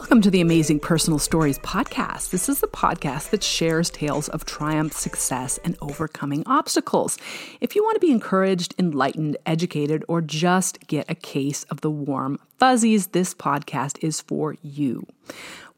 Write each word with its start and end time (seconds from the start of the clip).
Welcome 0.00 0.22
to 0.22 0.30
the 0.30 0.40
Amazing 0.40 0.80
Personal 0.80 1.18
Stories 1.18 1.58
podcast. 1.58 2.30
This 2.30 2.48
is 2.48 2.60
the 2.60 2.66
podcast 2.66 3.28
that 3.30 3.44
shares 3.44 3.90
tales 3.90 4.30
of 4.30 4.46
triumph, 4.46 4.94
success, 4.94 5.58
and 5.62 5.76
overcoming 5.82 6.42
obstacles. 6.46 7.18
If 7.60 7.76
you 7.76 7.84
want 7.84 7.96
to 7.96 8.00
be 8.00 8.10
encouraged, 8.10 8.74
enlightened, 8.78 9.36
educated, 9.44 10.02
or 10.08 10.22
just 10.22 10.86
get 10.86 11.04
a 11.10 11.14
case 11.14 11.64
of 11.64 11.82
the 11.82 11.90
warm 11.90 12.40
fuzzies, 12.58 13.08
this 13.08 13.34
podcast 13.34 14.02
is 14.02 14.22
for 14.22 14.56
you. 14.62 15.06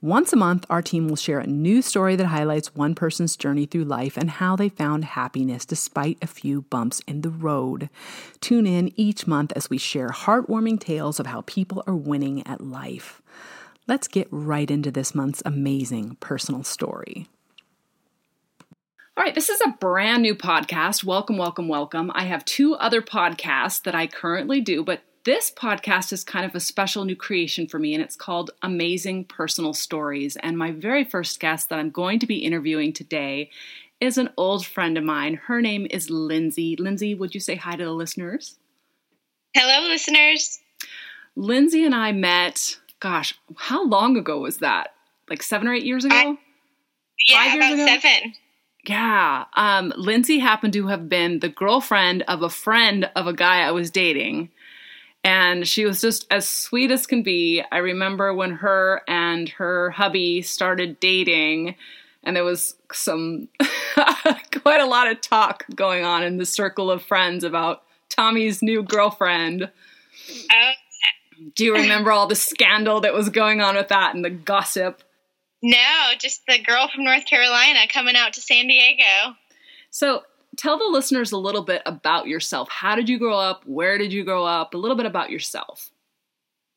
Once 0.01 0.33
a 0.33 0.37
month, 0.37 0.67
our 0.71 0.83
team 0.83 1.09
will 1.09 1.17
share 1.17 1.41
a 1.41 1.47
new 1.49 1.83
story 1.83 2.15
that 2.15 2.27
highlights 2.27 2.77
one 2.77 2.95
person's 2.95 3.37
journey 3.37 3.67
through 3.67 3.85
life 3.85 4.17
and 4.17 4.31
how 4.31 4.55
they 4.55 4.69
found 4.69 5.05
happiness 5.05 5.65
despite 5.65 6.17
a 6.23 6.29
few 6.29 6.63
bumps 6.63 7.01
in 7.09 7.23
the 7.23 7.31
road. 7.31 7.91
Tune 8.41 8.69
in 8.69 8.93
each 8.95 9.27
month 9.27 9.53
as 9.57 9.69
we 9.69 9.79
share 9.79 10.11
heartwarming 10.11 10.79
tales 10.79 11.19
of 11.19 11.27
how 11.27 11.41
people 11.41 11.83
are 11.89 11.97
winning 11.97 12.47
at 12.47 12.61
life. 12.61 13.21
Let's 13.93 14.09
get 14.09 14.27
right 14.31 14.71
into 14.71 14.91
this 14.91 15.15
month's 15.15 15.43
amazing 15.45 16.17
personal 16.19 16.65
story. 16.65 17.29
All 19.19 19.23
right, 19.23 19.35
this 19.35 19.51
is 19.51 19.61
a 19.61 19.77
brand 19.81 20.23
new 20.23 20.35
podcast. 20.35 21.05
Welcome, 21.05 21.37
welcome, 21.37 21.69
welcome. 21.69 22.11
I 22.15 22.25
have 22.25 22.43
two 22.47 22.75
other 22.75 23.03
podcasts 23.03 23.83
that 23.83 23.95
I 23.95 24.07
currently 24.07 24.63
do, 24.63 24.83
but 24.83 25.03
this 25.25 25.53
podcast 25.55 26.11
is 26.11 26.25
kind 26.25 26.47
of 26.47 26.55
a 26.55 26.59
special 26.59 27.05
new 27.05 27.15
creation 27.15 27.67
for 27.67 27.79
me, 27.79 27.93
and 27.93 28.03
it's 28.03 28.17
called 28.17 28.51
Amazing 28.63 29.27
Personal 29.27 29.75
Stories. 29.75 30.39
And 30.43 30.57
my 30.57 30.73
very 30.73 31.05
first 31.05 31.39
guest 31.39 31.69
that 31.69 31.79
I'm 31.79 31.91
going 31.91 32.19
to 32.21 32.27
be 32.27 32.39
interviewing 32.39 32.95
today 32.95 33.51
is 34.01 34.17
an 34.17 34.31
old 34.39 34.65
friend 34.65 34.97
of 34.97 35.05
mine. 35.05 35.35
Her 35.35 35.61
name 35.61 35.87
is 35.91 36.09
Lindsie. 36.09 36.81
Lindsie, 36.81 37.19
would 37.19 37.35
you 37.35 37.41
say 37.41 37.57
hi 37.57 37.77
to 37.77 37.85
the 37.85 37.93
listeners? 37.93 38.59
Hello, 39.53 39.87
listeners. 39.87 40.61
Lindsie 41.37 41.85
and 41.85 41.95
I 41.95 42.13
met 42.13 42.79
gosh, 43.03 43.35
how 43.57 43.85
long 43.85 44.17
ago 44.17 44.39
was 44.39 44.59
that? 44.59 44.95
Like 45.29 45.43
seven 45.43 45.67
or 45.67 45.75
eight 45.75 45.85
years 45.85 46.05
ago? 46.05 46.15
I, 46.15 46.39
yeah, 47.29 47.37
Five 47.37 47.55
years 47.55 47.65
about 47.65 47.73
ago? 47.75 47.87
seven. 47.87 48.35
Yeah. 48.87 49.45
Um, 49.57 49.93
Lindsie 49.99 50.41
happened 50.41 50.73
to 50.75 50.87
have 50.87 51.09
been 51.09 51.41
the 51.41 51.49
girlfriend 51.49 52.23
of 52.29 52.43
a 52.43 52.49
friend 52.49 53.11
of 53.17 53.27
a 53.27 53.33
guy 53.33 53.63
I 53.63 53.73
was 53.73 53.91
dating. 53.91 54.51
And 55.25 55.67
she 55.67 55.85
was 55.85 56.01
just 56.01 56.27
as 56.31 56.49
sweet 56.49 56.91
as 56.91 57.07
can 57.07 57.23
be. 57.23 57.63
I 57.73 57.79
remember 57.79 58.33
when 58.35 58.53
her 58.53 59.03
and 59.09 59.49
her 59.51 59.91
hubby 59.91 60.43
started 60.43 60.99
dating, 60.99 61.77
and 62.25 62.35
there 62.35 62.43
was 62.45 62.75
some 62.93 63.49
quite 63.95 64.81
a 64.81 64.87
lot 64.87 65.09
of 65.09 65.21
talk 65.21 65.65
going 65.77 66.05
on 66.05 66.25
in 66.25 66.39
the 66.39 66.47
circle 66.47 66.91
of 66.91 67.03
friends 67.05 67.45
about 67.45 67.83
Tommy's 68.09 68.63
new 68.63 68.83
girlfriend. 68.83 69.71
Oh, 70.53 70.73
do 71.55 71.65
you 71.65 71.75
remember 71.75 72.13
all 72.13 72.27
the 72.27 72.35
scandal 72.35 73.01
that 73.01 73.15
was 73.15 73.29
going 73.29 73.61
on 73.61 73.77
with 73.77 73.89
that 73.89 74.15
and 74.15 74.25
the 74.25 74.31
gossip? 74.31 75.03
No, 75.63 76.13
just 76.19 76.43
the 76.47 76.59
girl 76.59 76.89
from 76.93 77.05
North 77.05 77.25
Carolina 77.25 77.81
coming 77.89 78.17
out 78.17 78.35
to 78.35 78.41
San 78.41 78.67
Diego. 78.67 79.37
So, 79.91 80.23
tell 80.57 80.79
the 80.79 80.91
listeners 80.91 81.33
a 81.33 81.37
little 81.39 81.63
bit 81.63 81.83
about 81.87 82.27
yourself. 82.27 82.69
How 82.69 82.97
did 82.97 83.09
you 83.09 83.19
grow 83.19 83.39
up? 83.39 83.63
Where 83.67 83.99
did 83.99 84.13
you 84.13 84.25
grow 84.25 84.45
up? 84.45 84.75
A 84.75 84.79
little 84.79 84.97
bit 84.97 85.07
about 85.07 85.31
yourself. 85.31 85.91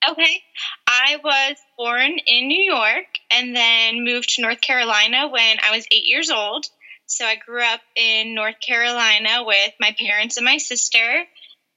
Okay. 0.08 0.43
I 0.88 1.17
was 1.23 1.58
born 1.77 2.11
in 2.27 2.47
New 2.47 2.61
York 2.61 3.05
and 3.31 3.55
then 3.55 4.03
moved 4.03 4.36
to 4.36 4.43
North 4.43 4.61
Carolina 4.61 5.27
when 5.30 5.58
I 5.63 5.75
was 5.75 5.88
eight 5.91 6.05
years 6.05 6.30
old. 6.30 6.67
So 7.08 7.25
I 7.25 7.36
grew 7.36 7.63
up 7.63 7.81
in 7.95 8.36
North 8.36 8.59
Carolina 8.66 9.43
with 9.43 9.73
my 9.80 9.95
parents 9.97 10.38
and 10.38 10.45
my 10.45 10.58
sister 10.58 11.26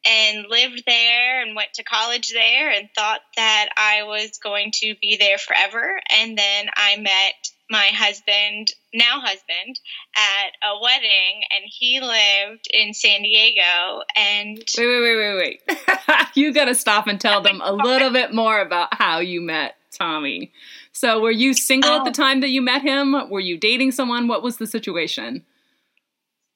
and 0.09 0.47
lived 0.49 0.85
there 0.87 1.43
and 1.43 1.55
went 1.55 1.75
to 1.75 1.85
college 1.85 2.33
there 2.33 2.71
and 2.71 2.89
thought 2.95 3.21
that 3.37 3.69
I 3.77 4.05
was 4.05 4.39
going 4.43 4.71
to 4.81 4.95
be 5.01 5.17
there 5.19 5.39
forever. 5.39 6.01
And 6.19 6.37
then 6.39 6.67
I 6.75 6.97
met 6.97 7.51
my 7.71 7.89
husband, 7.93 8.73
now 8.95 9.21
husband, 9.21 9.79
at 10.17 10.51
a 10.67 10.81
wedding, 10.83 11.43
and 11.51 11.65
he 11.67 12.01
lived 12.01 12.67
in 12.73 12.95
San 12.95 13.23
Diego. 13.23 14.03
And 14.17 14.65
wait, 14.77 14.87
wait, 14.87 15.03
wait, 15.03 15.17
wait, 15.17 15.61
wait! 15.69 15.89
you 16.35 16.53
got 16.53 16.67
to 16.67 16.75
stop 16.75 17.07
and 17.07 17.21
tell 17.21 17.43
them 17.43 17.61
a 17.63 17.73
little 17.73 18.11
bit 18.11 18.33
more 18.33 18.61
about 18.61 18.95
how 18.95 19.19
you 19.19 19.41
met 19.41 19.77
Tommy. 19.93 20.53
So, 20.93 21.21
were 21.21 21.31
you 21.31 21.53
single 21.53 21.91
at 21.91 22.05
the 22.05 22.11
oh. 22.11 22.13
time 22.13 22.41
that 22.41 22.49
you 22.49 22.63
met 22.63 22.83
him? 22.83 23.15
Were 23.29 23.41
you 23.41 23.59
dating 23.59 23.93
someone? 23.93 24.29
What 24.29 24.43
was 24.43 24.57
the 24.57 24.67
situation? 24.67 25.45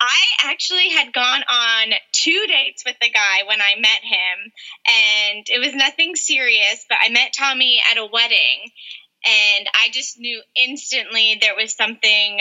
I 0.03 0.51
actually 0.51 0.89
had 0.89 1.13
gone 1.13 1.45
on 1.49 1.93
two 2.11 2.47
dates 2.49 2.83
with 2.85 2.97
the 3.01 3.09
guy 3.09 3.45
when 3.47 3.61
I 3.61 3.77
met 3.79 4.01
him, 4.03 4.53
and 4.89 5.47
it 5.49 5.61
was 5.61 5.75
nothing 5.77 6.17
serious, 6.17 6.85
but 6.89 6.99
I 7.01 7.09
met 7.11 7.33
Tommy 7.33 7.81
at 7.89 7.99
a 7.99 8.07
wedding, 8.07 8.73
and 9.25 9.69
I 9.73 9.91
just 9.93 10.19
knew 10.19 10.43
instantly 10.57 11.39
there 11.41 11.55
was 11.55 11.77
something 11.77 12.41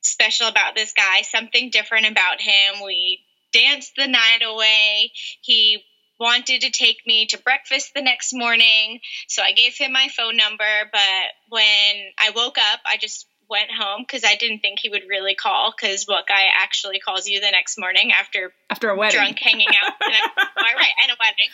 special 0.00 0.48
about 0.48 0.74
this 0.74 0.92
guy, 0.92 1.22
something 1.22 1.70
different 1.70 2.06
about 2.06 2.40
him. 2.40 2.82
We 2.84 3.20
danced 3.52 3.92
the 3.96 4.08
night 4.08 4.42
away. 4.44 5.12
He 5.42 5.84
wanted 6.18 6.62
to 6.62 6.70
take 6.70 6.98
me 7.06 7.26
to 7.26 7.38
breakfast 7.38 7.92
the 7.94 8.02
next 8.02 8.32
morning, 8.32 8.98
so 9.28 9.40
I 9.40 9.52
gave 9.52 9.76
him 9.76 9.92
my 9.92 10.08
phone 10.16 10.36
number, 10.36 10.90
but 10.90 11.28
when 11.48 11.94
I 12.18 12.30
woke 12.34 12.58
up, 12.58 12.80
I 12.84 12.96
just 12.96 13.27
went 13.48 13.70
home 13.70 14.02
because 14.02 14.24
I 14.24 14.36
didn't 14.36 14.60
think 14.60 14.78
he 14.80 14.88
would 14.88 15.04
really 15.08 15.34
call 15.34 15.72
because 15.72 16.04
what 16.04 16.26
guy 16.26 16.46
actually 16.54 16.98
calls 17.00 17.26
you 17.28 17.40
the 17.40 17.50
next 17.50 17.78
morning 17.78 18.12
after 18.12 18.52
after 18.70 18.90
a 18.90 18.96
wedding, 18.96 19.18
drunk 19.18 19.38
hanging 19.38 19.68
out, 19.82 19.94
right, 20.00 20.92
and 21.02 21.12
a 21.12 21.16
wedding. 21.18 21.50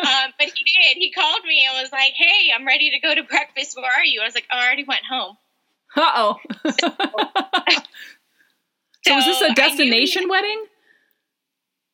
Um, 0.00 0.32
but 0.38 0.48
he 0.48 0.64
did. 0.64 0.96
He 0.96 1.12
called 1.12 1.44
me 1.44 1.64
and 1.68 1.82
was 1.82 1.92
like, 1.92 2.12
"Hey, 2.14 2.50
I'm 2.54 2.66
ready 2.66 2.90
to 2.90 2.98
go 2.98 3.14
to 3.14 3.22
breakfast. 3.22 3.76
Where 3.76 3.90
are 3.90 4.04
you?" 4.04 4.20
I 4.20 4.24
was 4.24 4.34
like, 4.34 4.46
oh, 4.52 4.58
"I 4.58 4.66
already 4.66 4.84
went 4.84 5.04
home." 5.08 5.36
Uh 5.96 6.12
oh. 6.14 6.36
so, 6.70 6.88
so, 9.06 9.14
was 9.14 9.24
this 9.24 9.42
a 9.42 9.54
destination 9.54 10.28
wedding? 10.28 10.64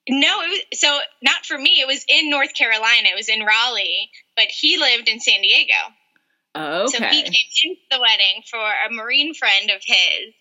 No, 0.09 0.43
it 0.43 0.49
was 0.71 0.81
so 0.81 0.99
not 1.23 1.45
for 1.45 1.59
me. 1.59 1.81
It 1.81 1.87
was 1.87 2.05
in 2.09 2.31
North 2.31 2.55
Carolina. 2.55 3.09
It 3.11 3.17
was 3.17 3.29
in 3.29 3.45
Raleigh, 3.45 4.11
but 4.37 4.47
he 4.47 4.79
lived 4.79 5.09
in 5.09 5.21
San 5.21 5.41
Diego. 5.43 5.75
Okay. 6.57 6.87
So 6.87 7.05
he 7.05 7.23
came 7.23 7.33
into 7.33 7.81
the 7.91 8.01
wedding 8.01 8.43
for 8.51 8.59
a 8.59 8.93
Marine 8.93 9.35
friend 9.35 9.71
of 9.71 9.83
his. 9.85 10.35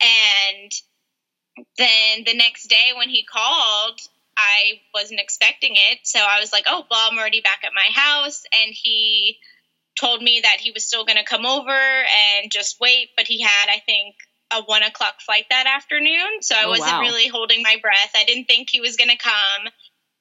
And 0.00 0.72
then 1.78 2.24
the 2.26 2.34
next 2.36 2.68
day 2.68 2.92
when 2.96 3.08
he 3.08 3.24
called, 3.24 4.00
I 4.36 4.80
wasn't 4.94 5.20
expecting 5.20 5.74
it. 5.74 6.00
So 6.04 6.18
I 6.18 6.40
was 6.40 6.52
like, 6.52 6.64
oh, 6.66 6.84
well, 6.90 7.08
I'm 7.10 7.18
already 7.18 7.40
back 7.40 7.60
at 7.64 7.72
my 7.74 7.92
house. 7.92 8.42
And 8.52 8.74
he 8.74 9.38
told 10.00 10.22
me 10.22 10.40
that 10.42 10.58
he 10.60 10.72
was 10.72 10.86
still 10.86 11.04
going 11.04 11.18
to 11.18 11.24
come 11.24 11.46
over 11.46 11.70
and 11.70 12.50
just 12.50 12.80
wait. 12.80 13.10
But 13.16 13.26
he 13.26 13.40
had, 13.40 13.68
I 13.68 13.80
think, 13.84 14.14
a 14.52 14.62
one 14.62 14.82
o'clock 14.82 15.20
flight 15.20 15.46
that 15.50 15.66
afternoon. 15.66 16.40
So 16.40 16.54
I 16.54 16.64
oh, 16.64 16.70
wasn't 16.70 16.92
wow. 16.92 17.00
really 17.00 17.28
holding 17.28 17.62
my 17.62 17.76
breath. 17.80 18.12
I 18.14 18.24
didn't 18.24 18.46
think 18.46 18.68
he 18.70 18.80
was 18.80 18.96
going 18.96 19.10
to 19.10 19.16
come 19.16 19.72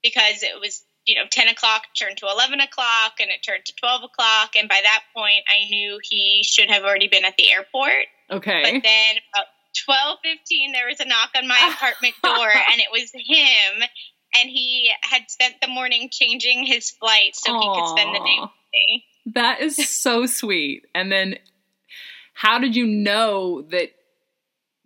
because 0.03 0.44
it 0.44 0.59
was 0.59 0.84
you 1.06 1.16
know, 1.16 1.23
10 1.29 1.47
o'clock 1.47 1.84
turned 1.97 2.17
to 2.17 2.28
11 2.28 2.59
o'clock 2.59 3.13
and 3.19 3.29
it 3.29 3.41
turned 3.44 3.66
to 3.66 3.73
12 3.79 4.03
o'clock. 4.03 4.51
And 4.57 4.69
by 4.69 4.79
that 4.84 5.03
point, 5.16 5.44
I 5.47 5.67
knew 5.69 6.00
he 6.03 6.44
should 6.44 6.69
have 6.69 6.84
already 6.84 7.07
been 7.07 7.25
at 7.25 7.35
the 7.38 7.51
airport. 7.51 8.06
Okay. 8.29 8.62
But 8.63 8.84
then 8.84 9.22
about 9.34 9.47
12:15 9.89 10.73
there 10.73 10.88
was 10.88 11.00
a 11.00 11.06
knock 11.06 11.31
on 11.35 11.47
my 11.47 11.72
apartment 11.73 12.13
door 12.23 12.50
and 12.50 12.79
it 12.79 12.88
was 12.91 13.12
him 13.13 13.84
and 14.35 14.50
he 14.50 14.91
had 15.01 15.29
spent 15.29 15.56
the 15.62 15.67
morning 15.67 16.09
changing 16.12 16.66
his 16.66 16.91
flight 16.91 17.35
so 17.35 17.53
Aww. 17.53 17.62
he 17.62 17.79
could 17.79 17.89
spend 17.89 18.16
the 18.16 18.19
day 18.19 18.38
with 18.41 18.50
me. 18.73 19.06
That 19.33 19.62
is 19.62 19.89
so 19.89 20.25
sweet. 20.25 20.85
And 20.94 21.12
then 21.12 21.35
how 22.33 22.59
did 22.59 22.75
you 22.75 22.86
know 22.86 23.62
that 23.71 23.92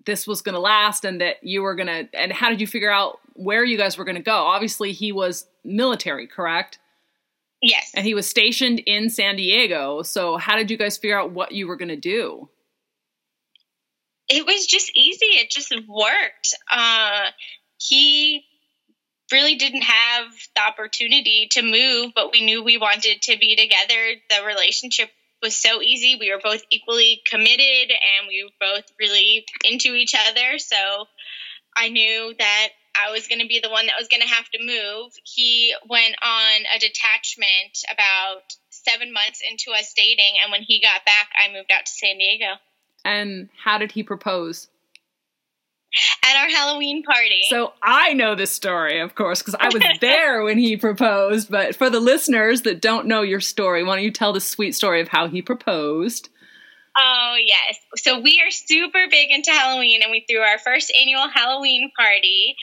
this 0.06 0.28
was 0.28 0.42
going 0.42 0.54
to 0.54 0.60
last 0.60 1.04
and 1.04 1.22
that 1.22 1.38
you 1.42 1.62
were 1.62 1.76
going 1.76 1.88
to 1.88 2.08
and 2.14 2.32
how 2.32 2.50
did 2.50 2.62
you 2.62 2.68
figure 2.68 2.92
out 2.92 3.20
where 3.36 3.64
you 3.64 3.78
guys 3.78 3.98
were 3.98 4.06
going 4.06 4.16
to 4.16 4.22
go. 4.22 4.36
Obviously, 4.36 4.92
he 4.92 5.12
was 5.12 5.46
military, 5.64 6.28
correct? 6.28 6.80
Yes. 7.62 7.92
And 7.96 8.06
he 8.06 8.14
was 8.14 8.30
stationed 8.30 8.80
in 8.80 9.10
San 9.10 9.36
Diego. 9.36 10.02
So, 10.02 10.38
how 10.38 10.56
did 10.56 10.72
you 10.72 10.78
guys 10.78 10.98
figure 10.98 11.20
out 11.20 11.32
what 11.32 11.52
you 11.52 11.68
were 11.68 11.76
going 11.76 11.90
to 11.90 11.96
do? 11.96 12.50
It 14.28 14.46
was 14.46 14.66
just 14.66 14.92
easy. 14.96 15.26
It 15.26 15.50
just 15.50 15.74
worked. 15.88 16.56
Uh, 16.70 17.26
he 17.78 18.44
really 19.32 19.56
didn't 19.56 19.84
have 19.84 20.28
the 20.56 20.62
opportunity 20.62 21.48
to 21.52 21.62
move, 21.62 22.12
but 22.16 22.32
we 22.32 22.46
knew 22.46 22.64
we 22.64 22.78
wanted 22.78 23.22
to 23.24 23.38
be 23.38 23.56
together. 23.56 24.16
The 24.30 24.46
relationship 24.46 25.10
was 25.42 25.56
so 25.56 25.82
easy. 25.82 26.18
We 26.20 26.32
were 26.32 26.42
both 26.44 26.62
equally 26.70 27.22
committed 27.30 27.92
and 27.92 28.28
we 28.28 28.44
were 28.44 28.68
both 28.68 28.86
really 29.00 29.46
into 29.64 29.94
each 29.94 30.14
other. 30.16 30.58
So 30.58 31.06
I 31.76 31.90
knew 31.90 32.34
that 32.38 32.70
I 32.96 33.12
was 33.12 33.28
going 33.28 33.42
to 33.42 33.48
be 33.48 33.60
the 33.60 33.70
one 33.70 33.88
that 33.88 33.96
was 33.98 34.08
going 34.08 34.22
to 34.22 34.28
have 34.28 34.50
to 34.52 34.60
move. 34.60 35.12
He 35.24 35.74
went 35.90 36.16
on 36.24 36.64
a 36.76 36.80
detachment 36.80 37.84
about 37.92 38.44
seven 38.70 39.12
months 39.14 39.42
into 39.50 39.72
us 39.78 39.94
dating, 39.96 40.36
and 40.42 40.52
when 40.52 40.62
he 40.62 40.82
got 40.82 41.06
back, 41.06 41.30
I 41.38 41.52
moved 41.52 41.72
out 41.72 41.86
to 41.86 41.92
San 41.92 42.18
Diego. 42.18 42.56
And 43.04 43.50
how 43.64 43.78
did 43.78 43.92
he 43.92 44.04
propose? 44.04 44.68
at 46.24 46.36
our 46.36 46.50
Halloween 46.50 47.04
party. 47.04 47.42
So 47.50 47.74
I 47.82 48.14
know 48.14 48.36
this 48.36 48.52
story, 48.52 49.00
of 49.00 49.16
course, 49.16 49.42
because 49.42 49.56
I 49.56 49.70
was 49.70 49.84
there 50.02 50.44
when 50.44 50.58
he 50.58 50.78
proposed. 50.78 51.50
But 51.50 51.76
for 51.76 51.90
the 51.90 52.00
listeners 52.00 52.64
that 52.64 52.82
don't 52.82 53.08
know 53.08 53.22
your 53.22 53.40
story, 53.40 53.84
why 53.84 53.96
don't 53.96 54.04
you 54.04 54.12
tell 54.12 54.34
the 54.34 54.42
sweet 54.42 54.76
story 54.76 55.02
of 55.02 55.08
how 55.08 55.28
he 55.28 55.42
proposed? 55.42 56.30
Oh, 56.98 57.36
yes. 57.44 57.78
So 57.98 58.20
we 58.20 58.42
are 58.46 58.52
super 58.52 59.06
big 59.10 59.30
into 59.30 59.52
Halloween, 59.52 60.02
and 60.02 60.12
we 60.12 60.26
threw 60.30 60.40
our 60.40 60.60
first 60.60 60.92
annual 61.00 61.28
Halloween 61.34 61.92
party, 61.98 62.56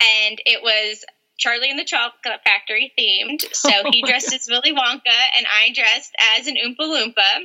and 0.00 0.40
it 0.44 0.62
was 0.62 1.04
Charlie 1.38 1.70
and 1.70 1.78
the 1.78 1.84
Chocolate 1.84 2.40
Factory 2.44 2.92
themed. 2.98 3.44
So 3.52 3.70
he 3.90 4.02
oh 4.04 4.06
dressed 4.06 4.32
as 4.32 4.46
Willy 4.48 4.72
Wonka, 4.72 5.18
and 5.36 5.46
I 5.46 5.72
dressed 5.74 6.14
as 6.38 6.46
an 6.46 6.56
Oompa 6.56 6.80
Loompa. 6.80 7.44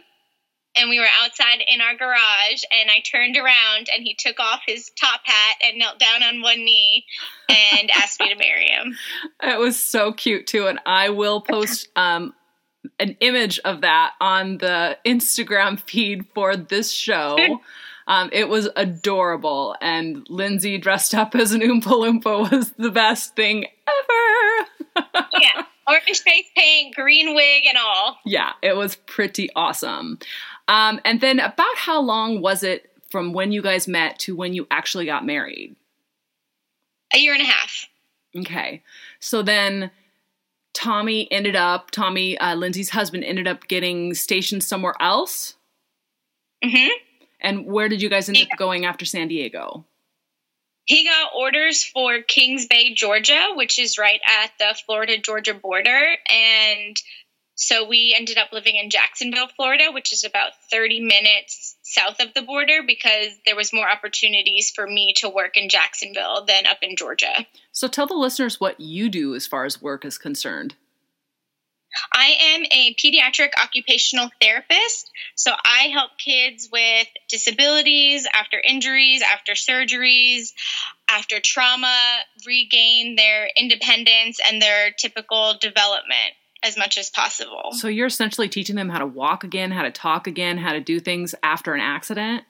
And 0.73 0.89
we 0.89 0.99
were 0.99 1.07
outside 1.21 1.61
in 1.67 1.81
our 1.81 1.97
garage, 1.97 2.63
and 2.71 2.89
I 2.89 3.01
turned 3.01 3.35
around, 3.35 3.89
and 3.93 4.03
he 4.03 4.15
took 4.17 4.39
off 4.39 4.61
his 4.65 4.89
top 4.97 5.19
hat 5.25 5.57
and 5.61 5.77
knelt 5.77 5.99
down 5.99 6.23
on 6.23 6.41
one 6.41 6.63
knee 6.63 7.03
and 7.49 7.91
asked 7.95 8.21
me 8.21 8.29
to 8.29 8.39
marry 8.39 8.67
him. 8.67 8.95
It 9.43 9.59
was 9.59 9.77
so 9.77 10.13
cute 10.13 10.47
too, 10.47 10.67
and 10.67 10.79
I 10.85 11.09
will 11.09 11.41
post 11.41 11.89
um, 11.97 12.33
an 12.99 13.17
image 13.19 13.59
of 13.65 13.81
that 13.81 14.13
on 14.21 14.59
the 14.59 14.97
Instagram 15.05 15.77
feed 15.89 16.25
for 16.33 16.55
this 16.55 16.89
show. 16.89 17.37
Um, 18.11 18.29
it 18.33 18.49
was 18.49 18.67
adorable, 18.75 19.73
and 19.79 20.25
Lindsie 20.27 20.81
dressed 20.81 21.15
up 21.15 21.33
as 21.33 21.53
an 21.53 21.61
Oompa 21.61 21.83
Loompa 21.83 22.51
was 22.51 22.71
the 22.71 22.91
best 22.91 23.37
thing 23.37 23.67
ever. 23.87 25.07
yeah, 25.39 25.63
orange 25.87 26.19
face 26.19 26.47
paint, 26.53 26.93
green 26.93 27.33
wig, 27.33 27.63
and 27.69 27.77
all. 27.77 28.17
Yeah, 28.25 28.51
it 28.61 28.75
was 28.75 28.97
pretty 28.97 29.49
awesome. 29.55 30.19
Um, 30.67 30.99
and 31.05 31.21
then, 31.21 31.39
about 31.39 31.77
how 31.77 32.01
long 32.01 32.41
was 32.41 32.63
it 32.63 32.91
from 33.09 33.31
when 33.31 33.53
you 33.53 33.61
guys 33.61 33.87
met 33.87 34.19
to 34.19 34.35
when 34.35 34.53
you 34.53 34.67
actually 34.69 35.05
got 35.05 35.25
married? 35.25 35.77
A 37.15 37.17
year 37.17 37.31
and 37.33 37.41
a 37.41 37.45
half. 37.45 37.87
Okay, 38.37 38.83
so 39.21 39.41
then. 39.41 39.89
Tommy 40.73 41.29
ended 41.33 41.57
up, 41.57 41.91
Tommy, 41.91 42.37
uh, 42.37 42.55
Lindsie's 42.55 42.91
husband, 42.91 43.25
ended 43.25 43.45
up 43.45 43.67
getting 43.67 44.13
stationed 44.13 44.63
somewhere 44.63 44.95
else. 45.01 45.55
Mm-hmm. 46.63 46.87
And 47.41 47.65
where 47.65 47.89
did 47.89 48.01
you 48.01 48.09
guys 48.09 48.29
end 48.29 48.37
up 48.37 48.57
going 48.57 48.85
after 48.85 49.05
San 49.05 49.27
Diego? 49.27 49.85
He 50.85 51.05
got 51.05 51.31
orders 51.35 51.83
for 51.83 52.21
Kings 52.21 52.67
Bay, 52.67 52.93
Georgia, 52.93 53.49
which 53.55 53.79
is 53.79 53.97
right 53.97 54.19
at 54.27 54.51
the 54.59 54.77
Florida 54.85 55.17
Georgia 55.17 55.53
border. 55.53 56.15
And 56.29 56.97
so 57.55 57.87
we 57.87 58.15
ended 58.17 58.37
up 58.37 58.51
living 58.51 58.75
in 58.75 58.89
Jacksonville, 58.89 59.47
Florida, 59.55 59.91
which 59.91 60.11
is 60.11 60.23
about 60.23 60.51
30 60.71 61.01
minutes 61.01 61.77
south 61.83 62.19
of 62.19 62.33
the 62.33 62.41
border 62.41 62.81
because 62.85 63.27
there 63.45 63.55
was 63.55 63.71
more 63.71 63.89
opportunities 63.89 64.71
for 64.73 64.87
me 64.87 65.13
to 65.17 65.29
work 65.29 65.57
in 65.57 65.69
Jacksonville 65.69 66.45
than 66.45 66.65
up 66.65 66.79
in 66.81 66.95
Georgia. 66.95 67.45
So 67.71 67.87
tell 67.87 68.07
the 68.07 68.15
listeners 68.15 68.59
what 68.59 68.79
you 68.79 69.09
do 69.09 69.35
as 69.35 69.45
far 69.45 69.65
as 69.65 69.81
work 69.81 70.05
is 70.05 70.17
concerned. 70.17 70.75
I 72.13 72.35
am 72.53 72.63
a 72.71 72.95
pediatric 72.95 73.51
occupational 73.61 74.29
therapist. 74.41 75.11
So 75.35 75.51
I 75.51 75.87
help 75.87 76.11
kids 76.17 76.69
with 76.71 77.07
disabilities, 77.29 78.27
after 78.33 78.57
injuries, 78.59 79.21
after 79.21 79.53
surgeries, 79.53 80.53
after 81.09 81.39
trauma, 81.39 82.17
regain 82.45 83.15
their 83.15 83.49
independence 83.55 84.39
and 84.45 84.61
their 84.61 84.91
typical 84.91 85.55
development 85.59 86.33
as 86.63 86.77
much 86.77 86.97
as 86.97 87.09
possible. 87.09 87.71
So 87.71 87.87
you're 87.87 88.07
essentially 88.07 88.47
teaching 88.47 88.75
them 88.75 88.89
how 88.89 88.99
to 88.99 89.07
walk 89.07 89.43
again, 89.43 89.71
how 89.71 89.81
to 89.81 89.91
talk 89.91 90.27
again, 90.27 90.57
how 90.57 90.73
to 90.73 90.79
do 90.79 90.99
things 90.99 91.33
after 91.43 91.73
an 91.73 91.81
accident? 91.81 92.43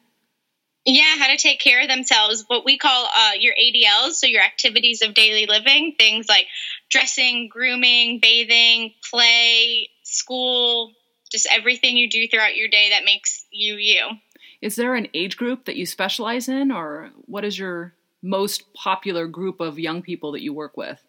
Yeah, 0.85 1.15
how 1.17 1.27
to 1.27 1.37
take 1.37 1.59
care 1.59 1.81
of 1.83 1.89
themselves. 1.89 2.43
What 2.47 2.65
we 2.65 2.77
call 2.77 3.05
uh, 3.05 3.31
your 3.39 3.53
ADLs, 3.53 4.13
so 4.13 4.25
your 4.25 4.41
activities 4.41 5.01
of 5.03 5.13
daily 5.13 5.45
living, 5.45 5.95
things 5.97 6.27
like 6.27 6.47
dressing, 6.89 7.49
grooming, 7.49 8.19
bathing, 8.19 8.93
play, 9.09 9.89
school, 10.03 10.91
just 11.31 11.47
everything 11.51 11.97
you 11.97 12.09
do 12.09 12.27
throughout 12.27 12.55
your 12.55 12.67
day 12.67 12.89
that 12.89 13.05
makes 13.05 13.45
you 13.51 13.75
you. 13.75 14.07
Is 14.61 14.75
there 14.75 14.95
an 14.95 15.07
age 15.13 15.37
group 15.37 15.65
that 15.65 15.75
you 15.75 15.85
specialize 15.85 16.47
in, 16.47 16.71
or 16.71 17.11
what 17.25 17.45
is 17.45 17.57
your 17.57 17.93
most 18.23 18.73
popular 18.73 19.27
group 19.27 19.59
of 19.59 19.79
young 19.79 20.01
people 20.01 20.31
that 20.31 20.41
you 20.41 20.53
work 20.53 20.77
with? 20.77 21.01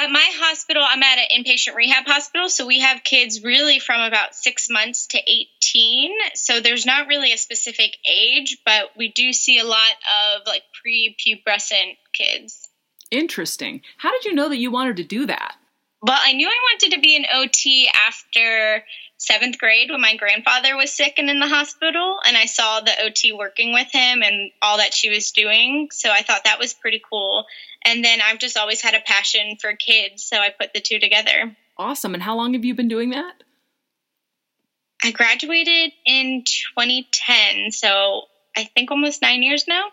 At 0.00 0.12
my 0.12 0.30
hospital, 0.34 0.84
I'm 0.86 1.02
at 1.02 1.18
an 1.18 1.42
inpatient 1.42 1.74
rehab 1.74 2.06
hospital, 2.06 2.48
so 2.48 2.64
we 2.66 2.78
have 2.78 3.02
kids 3.02 3.42
really 3.42 3.80
from 3.80 4.00
about 4.00 4.32
six 4.32 4.70
months 4.70 5.08
to 5.08 5.18
18. 5.18 6.12
So 6.34 6.60
there's 6.60 6.86
not 6.86 7.08
really 7.08 7.32
a 7.32 7.36
specific 7.36 7.96
age, 8.08 8.58
but 8.64 8.90
we 8.96 9.08
do 9.08 9.32
see 9.32 9.58
a 9.58 9.64
lot 9.64 9.90
of 10.36 10.46
like 10.46 10.62
pre-pubescent 10.80 11.96
kids. 12.12 12.68
Interesting. 13.10 13.82
How 13.96 14.12
did 14.12 14.24
you 14.24 14.34
know 14.34 14.48
that 14.48 14.58
you 14.58 14.70
wanted 14.70 14.98
to 14.98 15.04
do 15.04 15.26
that? 15.26 15.56
Well, 16.00 16.18
I 16.20 16.32
knew 16.32 16.48
I 16.48 16.58
wanted 16.72 16.94
to 16.94 17.00
be 17.00 17.16
an 17.16 17.24
OT 17.34 17.88
after 18.06 18.84
seventh 19.16 19.58
grade 19.58 19.90
when 19.90 20.00
my 20.00 20.16
grandfather 20.16 20.76
was 20.76 20.92
sick 20.92 21.14
and 21.18 21.28
in 21.28 21.40
the 21.40 21.48
hospital, 21.48 22.20
and 22.24 22.36
I 22.36 22.46
saw 22.46 22.80
the 22.80 22.92
OT 23.04 23.32
working 23.32 23.72
with 23.72 23.90
him 23.90 24.22
and 24.22 24.52
all 24.62 24.78
that 24.78 24.94
she 24.94 25.10
was 25.10 25.32
doing. 25.32 25.88
So 25.90 26.10
I 26.10 26.22
thought 26.22 26.44
that 26.44 26.60
was 26.60 26.72
pretty 26.72 27.02
cool. 27.10 27.46
And 27.84 28.04
then 28.04 28.20
I've 28.20 28.38
just 28.38 28.56
always 28.56 28.80
had 28.80 28.94
a 28.94 29.00
passion 29.00 29.56
for 29.60 29.72
kids, 29.74 30.22
so 30.22 30.36
I 30.36 30.50
put 30.50 30.72
the 30.72 30.80
two 30.80 31.00
together. 31.00 31.56
Awesome. 31.76 32.14
And 32.14 32.22
how 32.22 32.36
long 32.36 32.54
have 32.54 32.64
you 32.64 32.74
been 32.74 32.88
doing 32.88 33.10
that? 33.10 33.34
I 35.02 35.10
graduated 35.10 35.92
in 36.04 36.44
2010, 36.44 37.72
so 37.72 38.22
I 38.56 38.64
think 38.64 38.90
almost 38.90 39.22
nine 39.22 39.42
years 39.42 39.66
now. 39.68 39.86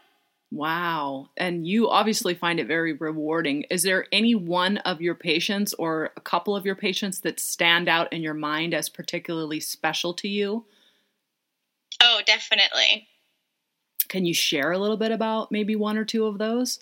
Wow. 0.52 1.30
And 1.36 1.68
you 1.68 1.90
obviously 1.90 2.34
find 2.34 2.60
it 2.60 2.68
very 2.68 2.94
rewarding. 2.94 3.64
Is 3.64 3.84
there 3.84 4.06
any 4.12 4.36
one 4.36 4.78
of 4.78 5.02
your 5.02 5.16
patients 5.16 5.74
or 5.74 6.12
a 6.16 6.22
couple 6.22 6.56
of 6.56 6.66
your 6.66 6.76
patients 6.76 7.22
that 7.22 7.40
stand 7.40 7.90
out 7.90 8.14
in 8.14 8.22
your 8.22 8.34
mind 8.34 8.74
as 8.74 8.88
particularly 8.88 9.60
special 9.60 10.14
to 10.16 10.28
you? 10.28 10.66
Oh, 12.02 12.22
definitely. 12.26 13.08
Can 14.08 14.26
you 14.26 14.34
share 14.34 14.72
a 14.72 14.78
little 14.78 14.98
bit 14.98 15.12
about 15.12 15.52
maybe 15.52 15.76
one 15.76 15.98
or 15.98 16.06
two 16.06 16.26
of 16.26 16.38
those? 16.38 16.80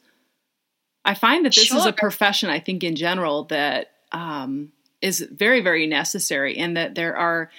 I 1.06 1.14
find 1.14 1.46
that 1.46 1.56
this 1.56 1.66
sure. 1.66 1.78
is 1.78 1.86
a 1.86 1.94
profession, 1.94 2.50
I 2.50 2.60
think, 2.60 2.84
in 2.84 2.96
general, 2.96 3.46
that 3.46 3.92
um, 4.12 4.72
is 5.02 5.20
very, 5.20 5.62
very 5.62 5.88
necessary, 5.88 6.58
and 6.58 6.78
that 6.78 6.96
there 6.96 7.16
are. 7.18 7.50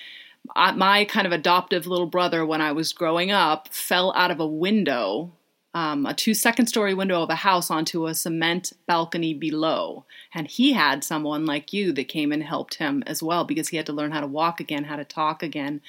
Uh, 0.55 0.73
my 0.73 1.07
kind 1.07 1.27
of 1.27 1.33
adoptive 1.33 1.87
little 1.87 2.07
brother, 2.07 2.45
when 2.45 2.61
I 2.61 2.73
was 2.73 2.93
growing 2.93 3.31
up, 3.31 3.73
fell 3.73 4.13
out 4.15 4.31
of 4.31 4.41
a 4.41 4.47
window 4.47 5.33
um, 5.75 6.07
a 6.07 6.15
two 6.15 6.35
second 6.35 6.67
story 6.67 6.95
window 6.95 7.23
of 7.23 7.31
a 7.31 7.35
house 7.35 7.71
onto 7.71 8.07
a 8.07 8.15
cement 8.15 8.73
balcony 8.87 9.35
below. 9.35 10.05
And 10.33 10.47
he 10.47 10.73
had 10.73 11.05
someone 11.05 11.45
like 11.45 11.73
you 11.73 11.93
that 11.93 12.09
came 12.09 12.33
and 12.33 12.43
helped 12.43 12.77
him 12.77 13.03
as 13.07 13.23
well 13.23 13.45
because 13.45 13.69
he 13.69 13.77
had 13.77 13.87
to 13.87 13.93
learn 13.93 14.13
how 14.13 14.21
to 14.21 14.27
walk 14.27 14.61
again, 14.61 14.85
how 14.85 14.97
to 14.97 15.05
talk 15.05 15.43
again 15.43 15.81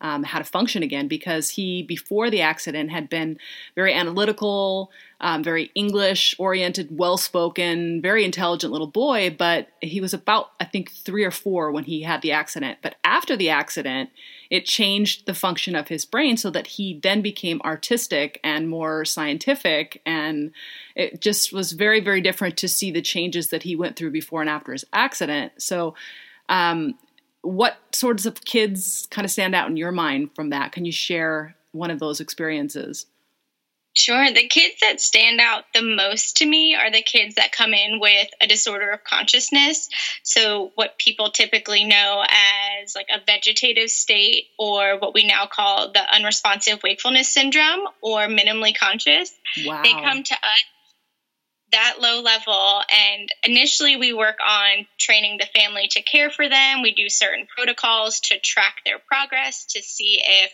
um, 0.00 0.22
how 0.22 0.38
to 0.38 0.44
function 0.44 0.82
again 0.82 1.08
because 1.08 1.50
he, 1.50 1.82
before 1.82 2.30
the 2.30 2.40
accident, 2.40 2.90
had 2.90 3.08
been 3.08 3.38
very 3.74 3.92
analytical, 3.92 4.90
um, 5.20 5.42
very 5.42 5.72
English 5.74 6.36
oriented, 6.38 6.96
well 6.96 7.16
spoken, 7.16 8.00
very 8.00 8.24
intelligent 8.24 8.72
little 8.72 8.86
boy. 8.86 9.34
But 9.36 9.68
he 9.80 10.00
was 10.00 10.14
about, 10.14 10.50
I 10.60 10.64
think, 10.64 10.92
three 10.92 11.24
or 11.24 11.30
four 11.30 11.72
when 11.72 11.84
he 11.84 12.02
had 12.02 12.22
the 12.22 12.32
accident. 12.32 12.78
But 12.80 12.94
after 13.02 13.36
the 13.36 13.50
accident, 13.50 14.10
it 14.50 14.64
changed 14.64 15.26
the 15.26 15.34
function 15.34 15.74
of 15.74 15.88
his 15.88 16.04
brain 16.04 16.36
so 16.36 16.50
that 16.50 16.68
he 16.68 17.00
then 17.02 17.20
became 17.20 17.60
artistic 17.62 18.40
and 18.44 18.68
more 18.68 19.04
scientific. 19.04 20.00
And 20.06 20.52
it 20.94 21.20
just 21.20 21.52
was 21.52 21.72
very, 21.72 22.00
very 22.00 22.20
different 22.20 22.56
to 22.58 22.68
see 22.68 22.90
the 22.90 23.02
changes 23.02 23.48
that 23.50 23.64
he 23.64 23.74
went 23.74 23.96
through 23.96 24.12
before 24.12 24.40
and 24.40 24.50
after 24.50 24.72
his 24.72 24.84
accident. 24.92 25.52
So, 25.58 25.94
um, 26.48 26.94
what 27.42 27.76
sorts 27.92 28.26
of 28.26 28.44
kids 28.44 29.06
kind 29.10 29.24
of 29.24 29.30
stand 29.30 29.54
out 29.54 29.68
in 29.68 29.76
your 29.76 29.92
mind 29.92 30.30
from 30.34 30.50
that? 30.50 30.72
Can 30.72 30.84
you 30.84 30.92
share 30.92 31.56
one 31.72 31.90
of 31.90 31.98
those 31.98 32.20
experiences? 32.20 33.06
Sure. 33.94 34.30
The 34.30 34.46
kids 34.46 34.76
that 34.80 35.00
stand 35.00 35.40
out 35.40 35.64
the 35.74 35.82
most 35.82 36.36
to 36.36 36.46
me 36.46 36.76
are 36.76 36.90
the 36.90 37.02
kids 37.02 37.34
that 37.34 37.50
come 37.50 37.74
in 37.74 37.98
with 37.98 38.28
a 38.40 38.46
disorder 38.46 38.90
of 38.90 39.02
consciousness. 39.02 39.88
So, 40.22 40.70
what 40.76 40.98
people 40.98 41.30
typically 41.32 41.84
know 41.84 42.22
as 42.22 42.94
like 42.94 43.08
a 43.12 43.20
vegetative 43.26 43.90
state, 43.90 44.44
or 44.56 44.98
what 44.98 45.14
we 45.14 45.26
now 45.26 45.46
call 45.46 45.90
the 45.90 46.14
unresponsive 46.14 46.80
wakefulness 46.84 47.28
syndrome, 47.28 47.88
or 48.00 48.28
minimally 48.28 48.76
conscious. 48.76 49.32
Wow. 49.64 49.82
They 49.82 49.92
come 49.92 50.22
to 50.22 50.34
us 50.34 50.64
that 51.72 51.96
low 52.00 52.20
level. 52.20 52.82
And 52.90 53.28
initially, 53.42 53.96
we 53.96 54.12
work 54.12 54.38
on 54.46 54.86
training 54.98 55.38
the 55.38 55.60
family 55.60 55.88
to 55.90 56.02
care 56.02 56.30
for 56.30 56.48
them. 56.48 56.82
We 56.82 56.94
do 56.94 57.08
certain 57.08 57.46
protocols 57.54 58.20
to 58.20 58.38
track 58.38 58.76
their 58.84 58.98
progress 58.98 59.66
to 59.70 59.82
see 59.82 60.20
if 60.22 60.52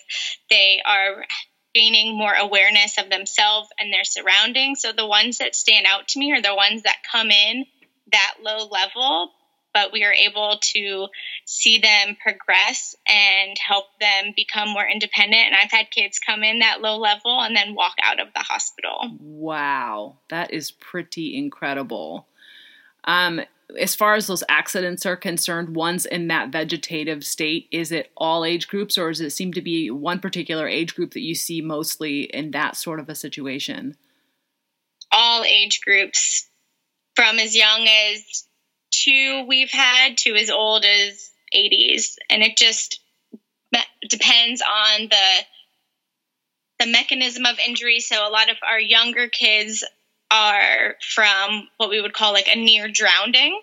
they 0.50 0.80
are 0.84 1.24
gaining 1.74 2.16
more 2.16 2.32
awareness 2.32 2.98
of 2.98 3.10
themselves 3.10 3.68
and 3.78 3.92
their 3.92 4.04
surroundings. 4.04 4.80
So 4.80 4.92
the 4.92 5.06
ones 5.06 5.38
that 5.38 5.56
stand 5.56 5.86
out 5.86 6.08
to 6.08 6.18
me 6.18 6.32
are 6.32 6.42
the 6.42 6.54
ones 6.54 6.82
that 6.82 6.98
come 7.10 7.30
in 7.30 7.64
that 8.12 8.34
low 8.42 8.68
level 8.68 9.30
but 9.74 9.92
we 9.92 10.04
are 10.04 10.12
able 10.12 10.58
to 10.62 11.08
see 11.44 11.78
them 11.78 12.16
progress 12.22 12.94
and 13.06 13.58
help 13.58 13.86
them 14.00 14.32
become 14.34 14.70
more 14.70 14.86
independent. 14.88 15.46
And 15.46 15.54
I've 15.56 15.72
had 15.72 15.90
kids 15.90 16.20
come 16.24 16.44
in 16.44 16.60
that 16.60 16.80
low 16.80 16.96
level 16.96 17.40
and 17.40 17.54
then 17.54 17.74
walk 17.74 17.96
out 18.02 18.20
of 18.20 18.28
the 18.34 18.40
hospital. 18.40 19.18
Wow, 19.18 20.18
that 20.30 20.52
is 20.52 20.70
pretty 20.70 21.36
incredible. 21.36 22.28
Um, 23.02 23.40
as 23.78 23.94
far 23.94 24.14
as 24.14 24.26
those 24.26 24.44
accidents 24.48 25.04
are 25.04 25.16
concerned, 25.16 25.74
ones 25.74 26.06
in 26.06 26.28
that 26.28 26.50
vegetative 26.50 27.24
state, 27.24 27.66
is 27.72 27.90
it 27.90 28.12
all 28.16 28.44
age 28.44 28.68
groups 28.68 28.96
or 28.96 29.08
does 29.08 29.20
it 29.20 29.30
seem 29.30 29.52
to 29.54 29.62
be 29.62 29.90
one 29.90 30.20
particular 30.20 30.68
age 30.68 30.94
group 30.94 31.12
that 31.12 31.22
you 31.22 31.34
see 31.34 31.60
mostly 31.60 32.22
in 32.22 32.52
that 32.52 32.76
sort 32.76 33.00
of 33.00 33.08
a 33.08 33.14
situation? 33.14 33.96
All 35.10 35.44
age 35.44 35.80
groups, 35.84 36.48
from 37.16 37.38
as 37.38 37.56
young 37.56 37.86
as 37.86 38.44
two, 39.02 39.44
we've 39.46 39.70
had 39.70 40.18
to 40.18 40.34
as 40.34 40.50
old 40.50 40.84
as 40.84 41.30
80s. 41.54 42.16
And 42.30 42.42
it 42.42 42.56
just 42.56 43.00
depends 44.08 44.62
on 44.62 45.08
the 45.08 45.44
the 46.80 46.86
mechanism 46.86 47.46
of 47.46 47.58
injury. 47.64 48.00
So 48.00 48.26
a 48.26 48.30
lot 48.30 48.50
of 48.50 48.56
our 48.68 48.80
younger 48.80 49.28
kids 49.28 49.84
are 50.30 50.96
from 51.14 51.68
what 51.76 51.88
we 51.88 52.00
would 52.00 52.12
call 52.12 52.32
like 52.32 52.48
a 52.48 52.58
near 52.58 52.88
drowning. 52.88 53.60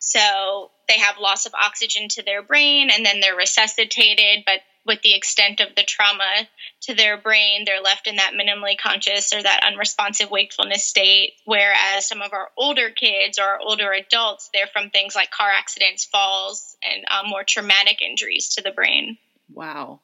So 0.00 0.70
they 0.88 0.98
have 0.98 1.18
loss 1.18 1.46
of 1.46 1.54
oxygen 1.54 2.08
to 2.08 2.24
their 2.24 2.42
brain 2.42 2.90
and 2.90 3.06
then 3.06 3.20
they're 3.20 3.36
resuscitated, 3.36 4.44
but 4.44 4.60
with 4.90 5.02
the 5.02 5.14
extent 5.14 5.60
of 5.60 5.68
the 5.76 5.84
trauma 5.84 6.48
to 6.80 6.94
their 6.94 7.16
brain, 7.16 7.62
they're 7.64 7.80
left 7.80 8.08
in 8.08 8.16
that 8.16 8.32
minimally 8.32 8.76
conscious 8.76 9.32
or 9.32 9.40
that 9.40 9.62
unresponsive 9.64 10.32
wakefulness 10.32 10.82
state. 10.82 11.34
Whereas 11.44 12.08
some 12.08 12.20
of 12.20 12.32
our 12.32 12.48
older 12.56 12.90
kids 12.90 13.38
or 13.38 13.44
our 13.44 13.60
older 13.60 13.92
adults, 13.92 14.50
they're 14.52 14.66
from 14.66 14.90
things 14.90 15.14
like 15.14 15.30
car 15.30 15.48
accidents, 15.48 16.06
falls, 16.06 16.76
and 16.82 17.04
um, 17.08 17.30
more 17.30 17.44
traumatic 17.44 18.02
injuries 18.02 18.56
to 18.56 18.62
the 18.62 18.72
brain. 18.72 19.16
Wow. 19.54 20.00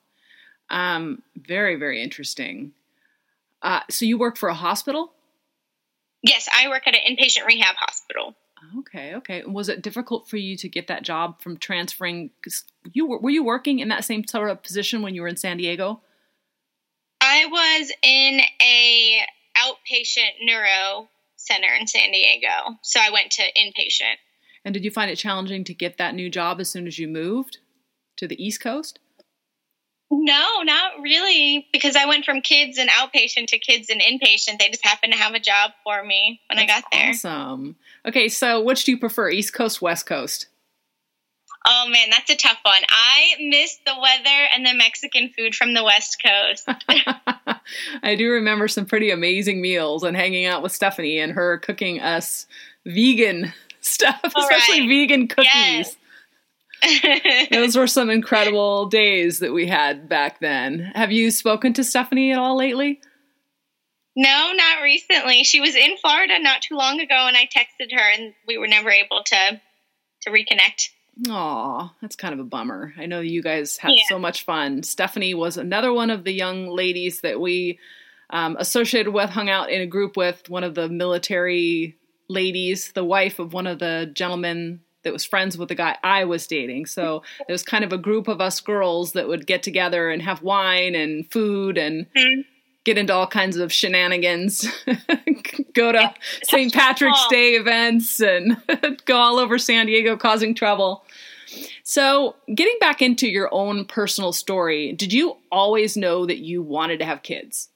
Um, 0.71 1.21
very, 1.35 1.75
very 1.75 2.01
interesting. 2.01 2.71
Uh, 3.61 3.81
so 3.91 4.05
you 4.05 4.17
work 4.17 4.37
for 4.37 4.49
a 4.49 4.55
hospital? 4.55 5.11
Yes, 6.23 6.49
I 6.53 6.69
work 6.69 6.87
at 6.87 6.95
an 6.95 7.17
inpatient 7.17 7.45
rehab 7.45 7.75
hospital. 7.77 8.37
Okay, 8.81 9.15
okay. 9.17 9.43
Was 9.45 9.69
it 9.69 9.83
difficult 9.83 10.29
for 10.29 10.37
you 10.37 10.57
to 10.57 10.69
get 10.69 10.87
that 10.89 11.03
job 11.03 11.41
from 11.41 11.57
transferring? 11.57 12.31
Cause 12.45 12.65
you 12.93 13.07
were, 13.07 13.19
were 13.19 13.31
you 13.31 13.45
working 13.45 13.79
in 13.79 13.89
that 13.89 14.05
same 14.05 14.27
sort 14.27 14.51
of 14.51 14.63
position 14.63 15.03
when 15.03 15.15
you 15.15 15.23
were 15.23 15.29
in 15.29 15.37
San 15.37 15.57
Diego? 15.57 16.01
I 17.21 17.47
was 17.47 17.93
in 18.03 18.41
a 18.63 19.21
outpatient 19.57 20.33
neuro 20.43 21.09
center 21.37 21.69
in 21.79 21.87
San 21.87 22.11
Diego, 22.11 22.77
so 22.83 23.01
I 23.01 23.11
went 23.11 23.33
to 23.33 23.43
inpatient. 23.43 24.17
And 24.65 24.73
did 24.73 24.85
you 24.85 24.91
find 24.91 25.11
it 25.11 25.17
challenging 25.17 25.65
to 25.65 25.75
get 25.75 25.99
that 25.99 26.15
new 26.15 26.29
job 26.29 26.61
as 26.61 26.69
soon 26.69 26.87
as 26.87 26.99
you 26.99 27.09
moved 27.09 27.59
to 28.17 28.27
the 28.27 28.43
East 28.45 28.61
Coast? 28.61 28.99
No, 30.11 30.63
not 30.63 31.01
really, 31.03 31.67
because 31.73 31.97
I 31.97 32.07
went 32.07 32.25
from 32.25 32.41
kids 32.41 32.79
and 32.79 32.89
outpatient 32.91 33.49
to 33.49 33.59
kids 33.59 33.89
and 33.91 34.01
inpatient. 34.01 34.59
They 34.59 34.69
just 34.69 34.85
happened 34.85 35.13
to 35.13 35.19
have 35.19 35.35
a 35.35 35.41
job 35.41 35.73
for 35.83 36.05
me 36.05 36.41
when 36.49 36.59
That's 36.59 36.73
I 36.73 36.81
got 36.81 36.85
there. 36.93 37.11
Awesome. 37.11 37.77
Okay, 38.07 38.29
so 38.29 38.63
which 38.63 38.85
do 38.85 38.93
you 38.93 38.99
prefer, 38.99 39.31
East 39.31 39.53
Coast, 39.53 39.83
West 39.83 40.07
Coast? 40.07 40.47
Oh 41.69 41.89
man, 41.89 42.09
that's 42.11 42.31
a 42.31 42.37
tough 42.37 42.59
one. 42.63 42.83
I 42.89 43.35
miss 43.41 43.79
the 43.85 43.95
weather 44.01 44.49
and 44.55 44.65
the 44.65 44.75
Mexican 44.75 45.31
food 45.37 45.57
from 45.57 45.75
the 45.75 45.83
West 45.83 46.23
Coast. 46.25 46.69
I 48.05 48.15
do 48.15 48.31
remember 48.31 48.69
some 48.69 48.87
pretty 48.87 49.11
amazing 49.11 49.61
meals 49.61 50.05
and 50.05 50.17
hanging 50.17 50.47
out 50.47 50.63
with 50.63 50.71
Stephanie 50.71 51.19
and 51.19 51.33
her 51.33 51.59
cooking 51.59 52.01
us 52.01 52.47
vegan 52.85 53.53
stuff, 53.81 54.21
All 54.23 54.43
especially 54.45 54.83
right. 54.83 54.89
vegan 54.89 55.27
cookies. 55.27 55.51
Yes. 55.53 55.97
Those 57.51 57.77
were 57.77 57.87
some 57.87 58.11
incredible 58.11 58.87
days 58.87 59.39
that 59.41 59.53
we 59.53 59.67
had 59.67 60.09
back 60.09 60.41
then. 60.41 60.93
Have 60.95 61.13
you 61.13 61.31
spoken 61.31 61.73
to 61.75 61.85
Stephanie 61.85 62.33
at 62.33 62.39
all 62.39 62.57
lately? 62.57 63.01
No, 64.17 64.53
not 64.55 64.83
recently. 64.83 65.45
She 65.45 65.61
was 65.61 65.75
in 65.75 65.97
Florida 65.99 66.39
not 66.39 66.63
too 66.63 66.77
long 66.77 67.01
ago, 67.01 67.15
and 67.15 67.37
I 67.37 67.47
texted 67.47 67.93
her, 67.93 68.13
and 68.15 68.35
we 68.47 68.57
were 68.57 68.69
never 68.69 68.91
able 68.91 69.23
to 69.25 69.61
to 70.23 70.31
reconnect. 70.31 70.89
Aw, 71.29 71.95
that's 72.03 72.17
kind 72.17 72.35
of 72.35 72.41
a 72.41 72.45
bummer. 72.45 72.93
I 72.99 73.07
know 73.07 73.21
you 73.21 73.43
guys 73.43 73.77
had 73.77 73.93
yeah. 73.93 74.03
so 74.09 74.19
much 74.19 74.45
fun. 74.45 74.83
Stephanie 74.83 75.35
was 75.35 75.57
another 75.57 75.93
one 75.93 76.11
of 76.11 76.25
the 76.25 76.33
young 76.33 76.69
ladies 76.69 77.21
that 77.23 77.41
we 77.41 77.79
um, 78.31 78.57
associated 78.59 79.13
with, 79.13 79.31
hung 79.31 79.49
out 79.49 79.71
in 79.71 79.81
a 79.81 79.87
group 79.87 80.17
with, 80.17 80.49
one 80.51 80.65
of 80.65 80.75
the 80.75 80.89
military 80.89 81.97
ladies, 82.29 82.93
the 82.93 83.05
wife 83.05 83.39
of 83.39 83.53
one 83.53 83.67
of 83.67 83.79
the 83.79 84.11
gentlemen 84.13 84.81
that 85.07 85.13
was 85.13 85.25
friends 85.25 85.57
with 85.57 85.69
the 85.69 85.75
guy 85.75 85.97
I 86.03 86.25
was 86.25 86.47
dating. 86.47 86.87
So 86.87 87.23
there 87.47 87.55
was 87.55 87.63
kind 87.63 87.85
of 87.85 87.93
a 87.93 87.99
group 87.99 88.29
of 88.29 88.41
us 88.41 88.61
girls 88.61 89.13
that 89.13 89.29
would 89.29 89.47
get 89.47 89.63
together 89.63 90.11
and 90.11 90.21
have 90.21 90.43
wine 90.43 90.95
and 90.95 91.31
food 91.31 91.79
and 91.79 92.07
mm-hmm. 92.13 92.41
get 92.85 92.99
into 92.99 93.15
all 93.15 93.29
kinds 93.29 93.57
of 93.57 93.73
shenanigans, 93.73 94.69
go 95.75 95.93
to 95.93 96.13
St. 96.43 96.73
Patrick's 96.75 97.27
Day 97.29 97.53
events 97.53 98.21
and 98.21 98.57
go 99.07 99.17
all 99.17 99.39
over 99.39 99.59
San 99.59 99.87
Diego 99.87 100.17
causing 100.17 100.55
trouble. 100.55 101.05
So, 101.85 102.35
getting 102.53 102.77
back 102.81 103.01
into 103.01 103.29
your 103.29 103.49
own 103.53 103.85
personal 103.85 104.33
story, 104.33 104.93
did 104.93 105.13
you 105.13 105.37
always 105.53 105.97
know 105.97 106.27
that 106.27 106.39
you 106.39 106.61
wanted 106.61 106.99
to 106.99 107.05
have 107.05 107.23
kids? 107.23 107.69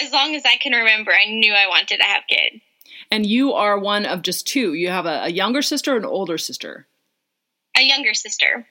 As 0.00 0.12
long 0.12 0.36
as 0.36 0.44
I 0.44 0.56
can 0.56 0.72
remember, 0.72 1.12
I 1.12 1.28
knew 1.28 1.52
I 1.52 1.66
wanted 1.66 1.96
to 1.96 2.04
have 2.04 2.22
kids. 2.28 2.62
And 3.10 3.24
you 3.24 3.54
are 3.54 3.78
one 3.78 4.04
of 4.04 4.22
just 4.22 4.46
two. 4.46 4.74
You 4.74 4.90
have 4.90 5.06
a, 5.06 5.24
a 5.24 5.28
younger 5.30 5.62
sister 5.62 5.96
and 5.96 6.04
an 6.04 6.10
older 6.10 6.38
sister. 6.38 6.86
A 7.76 7.82
younger 7.82 8.14
sister. 8.14 8.66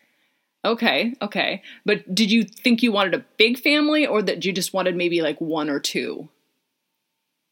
Okay, 0.63 1.13
okay. 1.22 1.63
But 1.86 2.13
did 2.13 2.32
you 2.32 2.44
think 2.44 2.84
you 2.84 2.91
wanted 2.91 3.13
a 3.13 3.25
big 3.38 3.58
family 3.58 4.06
or 4.06 4.22
that 4.22 4.44
you 4.44 4.51
just 4.51 4.74
wanted 4.74 4.96
maybe 4.96 5.22
like 5.22 5.39
one 5.39 5.70
or 5.70 5.79
two? 5.79 6.29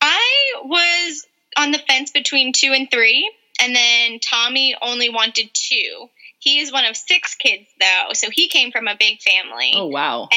I 0.01 0.53
was 0.63 1.25
on 1.57 1.71
the 1.71 1.79
fence 1.79 2.11
between 2.11 2.51
two 2.53 2.73
and 2.73 2.89
three, 2.91 3.31
and 3.61 3.75
then 3.75 4.19
Tommy 4.19 4.75
only 4.81 5.09
wanted 5.09 5.49
two. 5.53 6.09
He 6.39 6.59
is 6.59 6.71
one 6.71 6.85
of 6.85 6.97
six 6.97 7.35
kids, 7.35 7.67
though, 7.79 8.13
so 8.13 8.29
he 8.31 8.49
came 8.49 8.71
from 8.71 8.87
a 8.87 8.97
big 8.99 9.19
family. 9.21 9.71
Oh, 9.75 9.87
wow. 9.87 10.27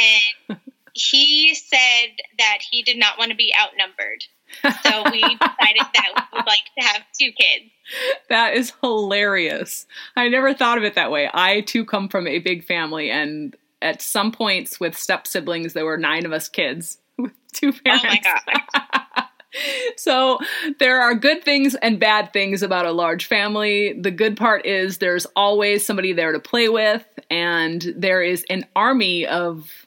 And 0.48 0.58
he 0.94 1.54
said 1.54 2.10
that 2.38 2.58
he 2.70 2.82
did 2.82 2.96
not 2.96 3.18
want 3.18 3.30
to 3.30 3.36
be 3.36 3.52
outnumbered. 3.60 4.24
So 4.62 5.02
we 5.10 5.20
decided 5.20 5.86
that 5.94 6.28
we 6.32 6.38
would 6.38 6.46
like 6.46 6.64
to 6.78 6.84
have 6.84 7.02
two 7.18 7.32
kids. 7.32 7.70
That 8.28 8.52
is 8.52 8.74
hilarious. 8.82 9.86
I 10.14 10.28
never 10.28 10.52
thought 10.52 10.76
of 10.76 10.84
it 10.84 10.94
that 10.96 11.10
way. 11.10 11.30
I 11.32 11.62
too 11.62 11.86
come 11.86 12.10
from 12.10 12.26
a 12.26 12.38
big 12.38 12.64
family, 12.64 13.10
and 13.10 13.56
at 13.80 14.02
some 14.02 14.30
points 14.30 14.78
with 14.78 14.94
step 14.94 15.26
siblings, 15.26 15.72
there 15.72 15.86
were 15.86 15.96
nine 15.96 16.26
of 16.26 16.32
us 16.32 16.50
kids 16.50 16.98
with 17.18 17.32
two 17.54 17.72
parents. 17.72 18.04
Oh 18.04 18.38
my 18.46 18.62
god. 18.74 19.24
so 19.96 20.38
there 20.78 21.00
are 21.00 21.14
good 21.14 21.42
things 21.42 21.74
and 21.76 21.98
bad 21.98 22.32
things 22.32 22.62
about 22.62 22.86
a 22.86 22.92
large 22.92 23.26
family. 23.26 23.98
The 23.98 24.10
good 24.10 24.36
part 24.36 24.66
is 24.66 24.98
there's 24.98 25.26
always 25.34 25.86
somebody 25.86 26.12
there 26.12 26.32
to 26.32 26.40
play 26.40 26.68
with, 26.68 27.06
and 27.30 27.94
there 27.96 28.22
is 28.22 28.44
an 28.50 28.66
army 28.76 29.26
of 29.26 29.86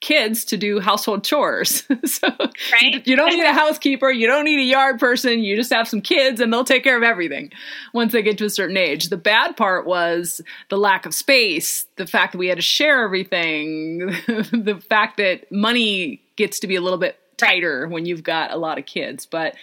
kids 0.00 0.44
to 0.46 0.56
do 0.56 0.80
household 0.80 1.24
chores. 1.24 1.82
so 2.04 2.28
right? 2.72 3.06
you, 3.06 3.16
don't 3.16 3.30
need 3.30 3.44
a 3.44 3.52
housekeeper, 3.52 4.10
you 4.10 4.26
don't 4.26 4.44
need 4.44 4.60
a 4.60 4.64
yard 4.64 4.98
person, 4.98 5.40
you 5.40 5.56
just 5.56 5.72
have 5.72 5.88
some 5.88 6.00
kids 6.00 6.40
and 6.40 6.52
they'll 6.52 6.64
take 6.64 6.84
care 6.84 6.96
of 6.96 7.02
everything 7.02 7.50
once 7.92 8.12
they 8.12 8.22
get 8.22 8.38
to 8.38 8.44
a 8.44 8.50
certain 8.50 8.76
age. 8.76 9.08
The 9.08 9.16
bad 9.16 9.56
part 9.56 9.86
was 9.86 10.40
the 10.70 10.78
lack 10.78 11.06
of 11.06 11.14
space, 11.14 11.86
the 11.96 12.06
fact 12.06 12.32
that 12.32 12.38
we 12.38 12.48
had 12.48 12.58
to 12.58 12.62
share 12.62 13.02
everything, 13.04 13.98
the 14.26 14.82
fact 14.88 15.16
that 15.16 15.50
money 15.50 16.22
gets 16.36 16.60
to 16.60 16.66
be 16.66 16.76
a 16.76 16.80
little 16.80 16.98
bit 16.98 17.18
tighter 17.36 17.88
when 17.88 18.06
you've 18.06 18.22
got 18.22 18.52
a 18.52 18.56
lot 18.56 18.78
of 18.78 18.86
kids. 18.86 19.26
But 19.26 19.54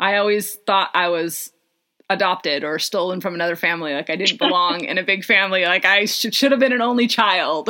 I 0.00 0.16
always 0.16 0.54
thought 0.54 0.90
I 0.94 1.08
was 1.08 1.52
adopted 2.10 2.62
or 2.62 2.78
stolen 2.78 3.20
from 3.20 3.34
another 3.34 3.56
family 3.56 3.94
like 3.94 4.10
I 4.10 4.16
didn't 4.16 4.38
belong 4.38 4.84
in 4.84 4.98
a 4.98 5.02
big 5.02 5.24
family 5.24 5.64
like 5.64 5.84
I 5.84 6.04
sh- 6.04 6.32
should 6.32 6.50
have 6.52 6.60
been 6.60 6.72
an 6.72 6.82
only 6.82 7.06
child. 7.06 7.68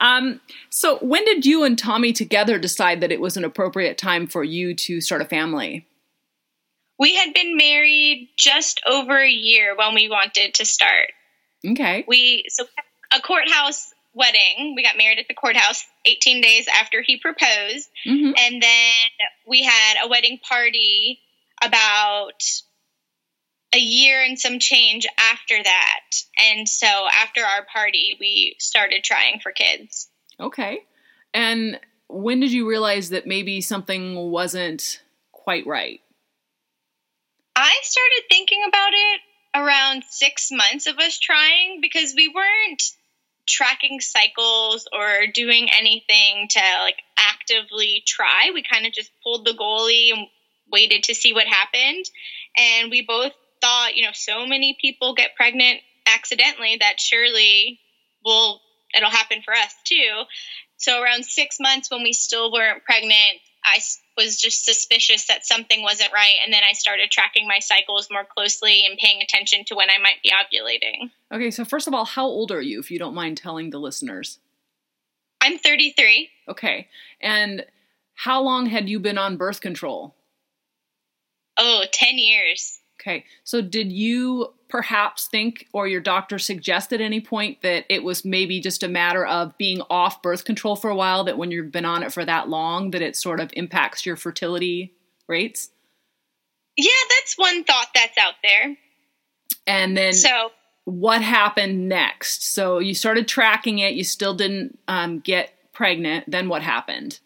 Um, 0.00 0.40
so, 0.70 0.98
when 0.98 1.24
did 1.24 1.44
you 1.44 1.62
and 1.62 1.78
Tommy 1.78 2.12
together 2.12 2.58
decide 2.58 3.00
that 3.02 3.12
it 3.12 3.20
was 3.20 3.36
an 3.36 3.44
appropriate 3.44 3.98
time 3.98 4.26
for 4.26 4.42
you 4.42 4.74
to 4.74 5.00
start 5.00 5.22
a 5.22 5.26
family? 5.26 5.86
We 6.98 7.14
had 7.14 7.32
been 7.32 7.56
married 7.56 8.30
just 8.36 8.80
over 8.86 9.16
a 9.16 9.30
year 9.30 9.76
when 9.76 9.94
we 9.94 10.08
wanted 10.08 10.54
to 10.54 10.64
start. 10.64 11.12
Okay. 11.66 12.04
We 12.06 12.44
so 12.48 12.64
a 13.14 13.20
courthouse 13.20 13.92
wedding. 14.14 14.74
We 14.76 14.82
got 14.82 14.96
married 14.96 15.18
at 15.18 15.28
the 15.28 15.34
courthouse 15.34 15.84
18 16.04 16.42
days 16.42 16.66
after 16.72 17.02
he 17.02 17.18
proposed, 17.18 17.88
mm-hmm. 18.06 18.32
and 18.36 18.62
then 18.62 18.92
we 19.46 19.62
had 19.62 20.04
a 20.04 20.08
wedding 20.08 20.38
party 20.46 21.20
about 21.62 22.42
a 23.74 23.78
year 23.78 24.22
and 24.22 24.38
some 24.38 24.58
change 24.58 25.06
after 25.18 25.62
that. 25.62 26.00
And 26.52 26.68
so 26.68 26.86
after 26.86 27.42
our 27.42 27.64
party, 27.72 28.16
we 28.18 28.56
started 28.58 29.04
trying 29.04 29.40
for 29.40 29.52
kids. 29.52 30.08
Okay. 30.38 30.80
And 31.32 31.78
when 32.08 32.40
did 32.40 32.52
you 32.52 32.68
realize 32.68 33.10
that 33.10 33.26
maybe 33.26 33.60
something 33.60 34.16
wasn't 34.30 35.02
quite 35.32 35.66
right? 35.66 36.00
I 37.54 37.74
started 37.82 38.22
thinking 38.28 38.62
about 38.66 38.92
it 38.92 39.20
around 39.54 40.04
six 40.08 40.50
months 40.50 40.86
of 40.86 40.98
us 40.98 41.18
trying 41.18 41.80
because 41.80 42.14
we 42.16 42.28
weren't 42.28 42.82
tracking 43.48 44.00
cycles 44.00 44.88
or 44.92 45.26
doing 45.32 45.68
anything 45.70 46.48
to 46.48 46.60
like 46.80 46.98
actively 47.18 48.02
try. 48.06 48.50
We 48.54 48.62
kind 48.62 48.86
of 48.86 48.92
just 48.92 49.10
pulled 49.22 49.44
the 49.44 49.52
goalie 49.52 50.12
and 50.12 50.26
waited 50.70 51.04
to 51.04 51.14
see 51.14 51.32
what 51.32 51.46
happened. 51.46 52.04
And 52.56 52.90
we 52.90 53.02
both 53.02 53.32
thought, 53.60 53.96
you 53.96 54.04
know, 54.04 54.12
so 54.12 54.46
many 54.46 54.76
people 54.80 55.14
get 55.14 55.36
pregnant 55.36 55.80
accidentally 56.06 56.76
that 56.80 57.00
surely 57.00 57.80
will 58.24 58.60
it'll 58.94 59.10
happen 59.10 59.42
for 59.42 59.54
us 59.54 59.74
too. 59.84 60.22
So 60.76 61.02
around 61.02 61.24
six 61.24 61.58
months 61.60 61.90
when 61.90 62.02
we 62.02 62.12
still 62.12 62.50
weren't 62.52 62.84
pregnant, 62.84 63.38
I 63.64 63.80
was 64.16 64.40
just 64.40 64.64
suspicious 64.64 65.26
that 65.26 65.46
something 65.46 65.82
wasn't 65.82 66.12
right. 66.12 66.36
And 66.42 66.52
then 66.52 66.62
I 66.68 66.72
started 66.72 67.10
tracking 67.10 67.46
my 67.46 67.58
cycles 67.58 68.08
more 68.10 68.24
closely 68.24 68.84
and 68.88 68.98
paying 68.98 69.22
attention 69.22 69.64
to 69.66 69.74
when 69.74 69.90
I 69.90 69.98
might 69.98 70.22
be 70.22 70.30
ovulating. 70.30 71.10
Okay, 71.32 71.50
so 71.50 71.64
first 71.64 71.86
of 71.86 71.94
all, 71.94 72.04
how 72.04 72.24
old 72.24 72.50
are 72.50 72.62
you, 72.62 72.80
if 72.80 72.90
you 72.90 72.98
don't 72.98 73.14
mind 73.14 73.36
telling 73.36 73.70
the 73.70 73.78
listeners? 73.78 74.38
I'm 75.40 75.58
33. 75.58 76.28
Okay. 76.48 76.88
And 77.20 77.64
how 78.14 78.42
long 78.42 78.66
had 78.66 78.88
you 78.88 79.00
been 79.00 79.18
on 79.18 79.36
birth 79.36 79.60
control? 79.60 80.14
Oh, 81.58 81.84
10 81.92 82.18
years. 82.18 82.79
Okay. 83.00 83.24
So 83.44 83.62
did 83.62 83.90
you 83.90 84.52
perhaps 84.68 85.26
think 85.26 85.66
or 85.72 85.88
your 85.88 86.00
doctor 86.00 86.38
suggest 86.38 86.92
at 86.92 87.00
any 87.00 87.20
point 87.20 87.62
that 87.62 87.84
it 87.88 88.04
was 88.04 88.24
maybe 88.24 88.60
just 88.60 88.82
a 88.82 88.88
matter 88.88 89.24
of 89.24 89.56
being 89.56 89.82
off 89.90 90.22
birth 90.22 90.44
control 90.44 90.76
for 90.76 90.90
a 90.90 90.94
while 90.94 91.24
that 91.24 91.38
when 91.38 91.50
you've 91.50 91.72
been 91.72 91.84
on 91.84 92.02
it 92.02 92.12
for 92.12 92.24
that 92.24 92.48
long 92.48 92.90
that 92.90 93.02
it 93.02 93.16
sort 93.16 93.40
of 93.40 93.50
impacts 93.54 94.04
your 94.04 94.16
fertility 94.16 94.94
rates? 95.28 95.70
Yeah, 96.76 96.90
that's 97.08 97.34
one 97.36 97.64
thought 97.64 97.88
that's 97.94 98.16
out 98.18 98.34
there. 98.42 98.76
And 99.66 99.96
then 99.96 100.12
So, 100.12 100.50
what 100.84 101.22
happened 101.22 101.88
next? 101.88 102.44
So 102.52 102.78
you 102.78 102.94
started 102.94 103.28
tracking 103.28 103.78
it, 103.78 103.94
you 103.94 104.04
still 104.04 104.34
didn't 104.34 104.78
um, 104.88 105.20
get 105.20 105.52
pregnant. 105.72 106.30
Then 106.30 106.48
what 106.48 106.62
happened? 106.62 107.20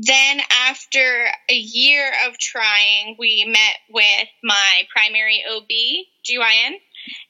Then 0.00 0.40
after 0.68 1.26
a 1.48 1.54
year 1.54 2.10
of 2.26 2.38
trying, 2.38 3.16
we 3.18 3.44
met 3.46 3.76
with 3.90 4.28
my 4.44 4.82
primary 4.94 5.42
OB, 5.50 5.68
GYN, 6.24 6.74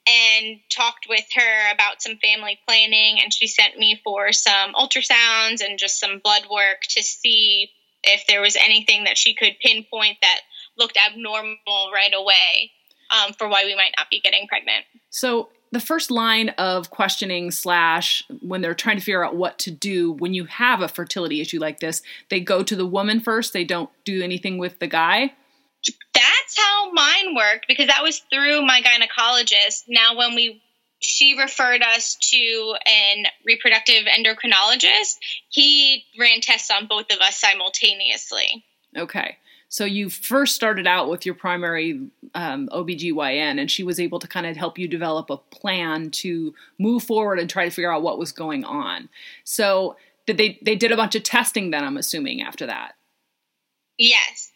and 0.07 0.61
talked 0.71 1.07
with 1.09 1.25
her 1.35 1.73
about 1.73 2.03
some 2.03 2.19
family 2.19 2.59
planning. 2.67 3.21
And 3.23 3.33
she 3.33 3.47
sent 3.47 3.79
me 3.79 4.01
for 4.05 4.33
some 4.33 4.75
ultrasounds 4.75 5.65
and 5.65 5.79
just 5.79 5.99
some 5.99 6.21
blood 6.23 6.43
work 6.51 6.83
to 6.91 7.03
see 7.03 7.71
if 8.03 8.27
there 8.27 8.41
was 8.41 8.57
anything 8.57 9.05
that 9.05 9.17
she 9.17 9.35
could 9.35 9.57
pinpoint 9.63 10.19
that 10.21 10.41
looked 10.77 10.99
abnormal 10.99 11.91
right 11.93 12.13
away 12.15 12.73
um, 13.11 13.33
for 13.33 13.49
why 13.49 13.65
we 13.65 13.75
might 13.75 13.95
not 13.97 14.11
be 14.11 14.21
getting 14.21 14.47
pregnant. 14.47 14.85
So 15.11 15.49
the 15.73 15.81
first 15.81 16.11
line 16.11 16.51
of 16.51 16.91
questioning 16.91 17.51
slash 17.51 18.25
when 18.41 18.61
they're 18.61 18.75
trying 18.75 18.97
to 18.97 19.03
figure 19.03 19.25
out 19.25 19.37
what 19.37 19.59
to 19.61 19.71
do 19.71 20.13
when 20.13 20.35
you 20.35 20.45
have 20.47 20.81
a 20.81 20.89
fertility 20.89 21.41
issue 21.41 21.59
like 21.59 21.81
this, 21.81 22.03
they 22.31 22.41
go 22.41 22.63
to 22.63 22.77
the 22.77 22.87
woman 22.87 23.21
first. 23.21 23.53
They 23.53 23.65
don't 23.65 23.91
do 24.05 24.23
anything 24.23 24.59
with 24.59 24.79
the 24.79 24.87
guy. 24.87 25.35
That's 26.15 26.59
how 26.59 26.93
mine 26.93 27.35
worked 27.37 27.67
because 27.69 27.89
that 27.89 28.03
was 28.03 28.21
through 28.33 28.67
my 28.67 28.81
gynecologist. 28.81 29.85
Now, 29.89 30.17
when 30.17 30.35
we 30.35 30.63
she 31.01 31.39
referred 31.39 31.83
us 31.83 32.17
to 32.17 32.75
an 32.87 33.27
reproductive 33.47 34.07
endocrinologist, 34.07 35.19
he 35.49 36.05
ran 36.19 36.41
tests 36.41 36.71
on 36.71 36.89
both 36.89 37.13
of 37.13 37.21
us 37.21 37.39
simultaneously. 37.39 38.65
Okay. 38.97 39.37
So 39.69 39.85
you 39.85 40.09
first 40.09 40.55
started 40.55 40.87
out 40.87 41.11
with 41.11 41.27
your 41.27 41.35
primary 41.35 42.09
um, 42.35 42.69
OBGYN, 42.73 43.61
and 43.61 43.71
she 43.71 43.83
was 43.83 44.01
able 44.01 44.19
to 44.19 44.27
kind 44.27 44.47
of 44.47 44.57
help 44.57 44.79
you 44.79 44.89
develop 44.89 45.29
a 45.29 45.37
plan 45.37 46.11
to 46.11 46.55
move 46.79 47.03
forward 47.03 47.39
and 47.39 47.51
try 47.51 47.65
to 47.67 47.71
figure 47.71 47.93
out 47.93 48.03
what 48.03 48.19
was 48.19 48.33
going 48.33 48.65
on. 48.65 49.09
So 49.45 49.97
did 50.27 50.39
they 50.39 50.59
they 50.63 50.75
did 50.75 50.93
a 50.93 50.97
bunch 50.97 51.15
of 51.15 51.23
testing 51.23 51.71
then? 51.71 51.85
I'm 51.85 51.99
assuming 51.99 52.43
after 52.43 52.67
that. 52.67 52.95
Yes. 53.99 54.51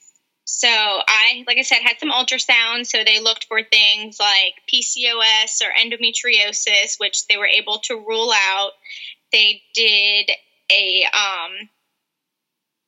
So 0.44 0.68
I, 0.68 1.44
like 1.46 1.58
I 1.58 1.62
said, 1.62 1.78
had 1.82 1.98
some 1.98 2.10
ultrasounds. 2.10 2.86
So 2.86 3.04
they 3.04 3.20
looked 3.20 3.44
for 3.44 3.62
things 3.62 4.18
like 4.20 4.54
PCOS 4.72 5.60
or 5.62 5.72
endometriosis, 5.80 6.98
which 6.98 7.26
they 7.26 7.36
were 7.36 7.46
able 7.46 7.78
to 7.80 7.96
rule 7.96 8.32
out. 8.50 8.72
They 9.32 9.62
did 9.74 10.30
a 10.70 11.04
um, 11.12 11.68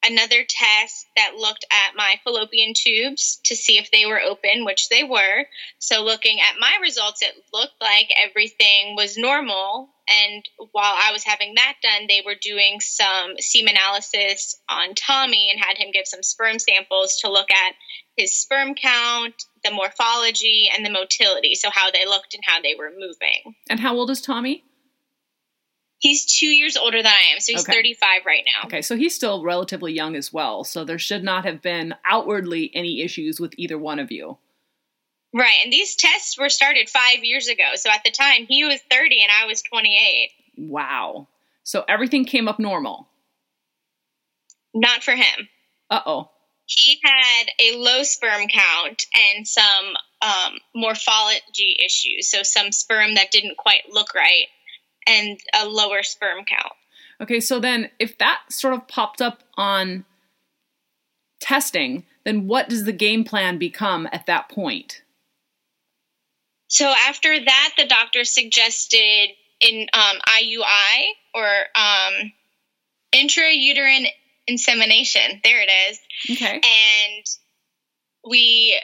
another 0.05 0.45
test 0.49 1.07
that 1.17 1.37
looked 1.37 1.64
at 1.71 1.97
my 1.97 2.17
fallopian 2.25 2.73
tubes 2.75 3.40
to 3.45 3.57
see 3.57 3.79
if 3.79 3.90
they 3.90 4.07
were 4.07 4.21
open, 4.21 4.64
which 4.64 4.88
they 4.88 5.05
were. 5.05 5.47
So, 5.79 6.03
looking 6.05 6.40
at 6.40 6.61
my 6.61 6.79
results, 6.81 7.23
it 7.23 7.35
looked 7.53 7.81
like 7.81 8.11
everything 8.17 8.95
was 8.97 9.17
normal. 9.17 9.90
And 10.09 10.45
while 10.73 10.95
I 10.97 11.12
was 11.12 11.25
having 11.25 11.55
that 11.55 11.77
done, 11.83 12.07
they 12.09 12.23
were 12.25 12.35
doing 12.35 12.81
some 12.81 13.35
semen 13.38 13.75
analysis 13.75 14.61
on 14.69 14.95
Tommy 14.95 15.51
and 15.51 15.64
had 15.64 15.79
him 15.79 15.93
give 15.93 16.07
some 16.07 16.23
sperm 16.23 16.59
samples 16.59 17.21
to 17.21 17.31
look 17.31 17.51
at 17.51 17.75
his 18.17 18.38
sperm 18.38 18.75
count, 18.75 19.35
the 19.64 19.71
morphology, 19.71 20.69
and 20.75 20.85
the 20.85 20.90
motility. 20.90 21.55
So, 21.55 21.71
how 21.71 21.90
they 21.90 22.07
looked 22.07 22.35
and 22.35 22.43
how 22.45 22.61
they 22.61 22.75
were 22.75 22.90
moving. 22.90 23.57
And 23.71 23.81
how 23.81 23.95
old 23.95 24.11
is 24.11 24.21
Tommy? 24.21 24.64
He's 26.05 26.27
two 26.27 26.49
years 26.49 26.77
older 26.77 26.99
than 26.99 27.11
I 27.11 27.33
am, 27.33 27.40
so 27.40 27.53
he's 27.53 27.62
Okay. 27.62 27.73
35 27.73 28.27
right 28.27 28.45
now. 28.45 28.67
Okay, 28.67 28.83
so 28.83 28.95
he's 28.95 29.14
still 29.14 29.43
relatively 29.43 29.95
young 29.95 30.17
as 30.17 30.31
well. 30.31 30.62
So 30.62 30.85
there 30.85 30.99
should 30.99 31.25
not 31.25 31.47
have 31.47 31.62
been 31.62 31.95
outwardly 32.05 32.71
any 32.75 33.01
issues 33.01 33.40
with 33.40 33.55
either 33.57 33.79
one 33.79 33.99
of 33.99 34.12
you. 34.12 34.37
Right, 35.33 35.57
and 35.64 35.73
these 35.73 35.97
tests 35.97 36.38
were 36.38 36.51
started 36.51 36.90
five 36.90 37.25
years 37.25 37.49
ago. 37.49 37.64
So 37.77 37.88
at 37.88 38.05
the 38.05 38.11
time, 38.11 38.45
he 38.47 38.67
was 38.67 38.83
30 38.90 39.23
and 39.23 39.33
I 39.33 39.47
was 39.47 39.62
28. 39.62 40.31
Wow. 40.59 41.27
So 41.62 41.87
everything 41.88 42.27
came 42.27 42.49
up 42.49 42.59
normal. 42.59 43.09
Not 44.75 45.03
for 45.03 45.12
him. 45.12 45.49
Uh 45.88 46.01
oh. 46.05 46.31
He 46.67 47.01
had 47.03 47.47
a 47.59 47.79
low 47.79 48.03
sperm 48.03 48.47
count 48.49 49.07
and 49.35 49.49
some 49.49 49.95
um, 50.21 50.59
morphology 50.75 51.79
issues. 51.83 52.31
So 52.31 52.43
some 52.43 52.73
sperm 52.73 53.14
that 53.14 53.31
didn't 53.31 53.57
quite 53.57 53.90
look 53.90 54.14
right 54.14 54.49
and 55.07 55.38
a 55.55 55.67
lower 55.67 56.03
sperm 56.03 56.45
count. 56.45 56.73
Okay, 57.21 57.40
so 57.40 57.61
then 57.61 57.90
if 57.99 58.19
that 58.19 58.40
sort 58.51 58.75
of 58.75 58.88
popped 58.88 59.23
up 59.23 59.43
on 59.57 60.05
testing, 61.40 62.05
then 62.25 62.47
what 62.47 62.69
does 62.69 62.85
the 62.85 62.93
game 62.93 63.25
plan 63.25 63.59
become 63.59 64.09
at 64.12 64.27
that 64.27 64.49
point? 64.49 65.03
So 66.69 66.87
after 66.87 67.45
that, 67.45 67.75
the 67.79 67.87
doctor 67.87 68.25
suggested 68.25 69.29
in 69.61 69.87
um, 69.93 70.17
IUI 70.27 71.07
or 71.35 71.47
um, 71.77 72.33
intrauterine 73.14 74.07
insemination. 74.47 75.40
There 75.45 75.62
it 75.62 75.71
is. 75.90 76.01
Okay. 76.33 76.55
and 76.57 77.25
we 78.29 78.81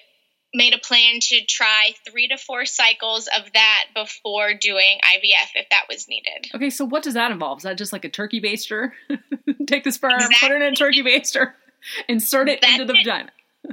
made 0.52 0.74
a 0.74 0.78
plan 0.78 1.20
to 1.20 1.44
try 1.46 1.92
three 2.08 2.26
to 2.28 2.36
four 2.36 2.64
cycles 2.64 3.28
of 3.28 3.52
that 3.54 3.84
before 3.94 4.52
doing 4.54 4.98
IVF 5.04 5.50
if 5.54 5.68
that 5.70 5.84
was 5.88 6.08
needed. 6.08 6.48
Okay, 6.54 6.70
so 6.70 6.84
what 6.84 7.02
does 7.04 7.14
that 7.14 7.30
involve? 7.30 7.58
Is 7.58 7.62
that 7.64 7.78
just 7.78 7.92
like 7.92 8.04
a 8.04 8.08
turkey 8.08 8.40
baster? 8.40 8.90
Take 9.66 9.84
the 9.84 9.92
sperm, 9.92 10.18
put 10.40 10.50
it 10.50 10.56
in 10.62 10.72
a 10.72 10.74
turkey 10.74 11.02
baster, 11.02 11.52
insert 12.08 12.48
it 12.48 12.60
That's 12.60 12.72
into 12.80 12.84
the 12.92 12.94
it. 12.98 13.04
vagina. 13.04 13.30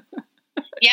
Yep. 0.79 0.91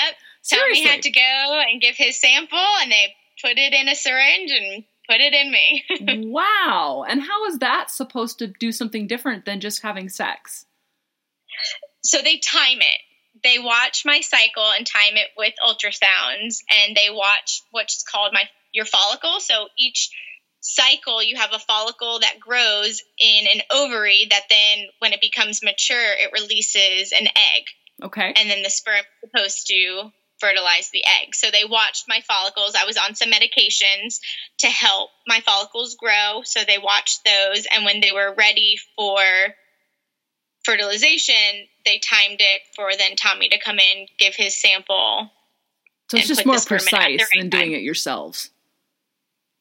Tommy 0.50 0.60
Seriously. 0.76 0.84
had 0.86 1.02
to 1.02 1.10
go 1.10 1.62
and 1.70 1.80
give 1.80 1.94
his 1.96 2.18
sample, 2.18 2.58
and 2.80 2.90
they 2.90 3.14
put 3.42 3.58
it 3.58 3.74
in 3.74 3.86
a 3.88 3.94
syringe 3.94 4.50
and 4.50 4.84
put 5.06 5.20
it 5.20 5.34
in 5.34 5.52
me. 5.52 6.30
wow. 6.30 7.04
And 7.06 7.20
how 7.20 7.44
is 7.46 7.58
that 7.58 7.90
supposed 7.90 8.38
to 8.38 8.46
do 8.46 8.72
something 8.72 9.06
different 9.06 9.44
than 9.44 9.60
just 9.60 9.82
having 9.82 10.08
sex? 10.08 10.64
so 12.02 12.18
they 12.22 12.38
time 12.38 12.78
it. 12.80 13.00
They 13.44 13.58
watch 13.58 14.04
my 14.04 14.20
cycle 14.20 14.68
and 14.76 14.86
time 14.86 15.16
it 15.16 15.28
with 15.36 15.54
ultrasounds, 15.64 16.58
and 16.70 16.96
they 16.96 17.10
watch 17.10 17.62
what's 17.70 18.02
called 18.02 18.32
my 18.32 18.42
your 18.72 18.86
follicle. 18.86 19.38
So 19.40 19.68
each 19.78 20.10
cycle, 20.60 21.22
you 21.22 21.36
have 21.36 21.52
a 21.52 21.58
follicle 21.58 22.20
that 22.20 22.40
grows 22.40 23.02
in 23.18 23.46
an 23.46 23.60
ovary 23.70 24.26
that 24.30 24.44
then, 24.48 24.86
when 24.98 25.12
it 25.12 25.20
becomes 25.20 25.62
mature, 25.62 26.12
it 26.12 26.30
releases 26.32 27.12
an 27.12 27.26
egg. 27.26 27.64
Okay. 28.02 28.32
and 28.36 28.50
then 28.50 28.62
the 28.62 28.70
sperm 28.70 28.96
is 28.96 29.30
supposed 29.30 29.66
to 29.68 30.10
fertilize 30.38 30.90
the 30.92 31.04
egg. 31.04 31.34
So 31.34 31.50
they 31.50 31.64
watched 31.64 32.04
my 32.08 32.20
follicles. 32.26 32.74
I 32.74 32.86
was 32.86 32.96
on 32.96 33.14
some 33.14 33.30
medications 33.30 34.18
to 34.58 34.66
help 34.66 35.10
my 35.26 35.40
follicles 35.40 35.94
grow. 35.94 36.42
So 36.44 36.60
they 36.66 36.78
watched 36.78 37.20
those. 37.24 37.66
And 37.72 37.84
when 37.84 38.00
they 38.00 38.10
were 38.12 38.34
ready 38.36 38.76
for 38.96 39.22
fertilization, 40.64 41.66
they 41.84 41.98
timed 41.98 42.40
it 42.40 42.62
for 42.74 42.90
then 42.96 43.16
Tommy 43.16 43.48
to 43.48 43.58
come 43.58 43.78
in, 43.78 44.06
give 44.18 44.34
his 44.34 44.56
sample. 44.56 45.30
So 46.10 46.18
it's 46.18 46.28
just 46.28 46.46
more 46.46 46.56
the 46.56 46.60
sperm 46.60 46.78
in 46.78 46.84
at 46.84 46.84
the 46.84 46.90
precise 46.90 47.20
right 47.20 47.40
than 47.40 47.50
doing 47.50 47.72
it 47.72 47.82
yourselves. 47.82 48.50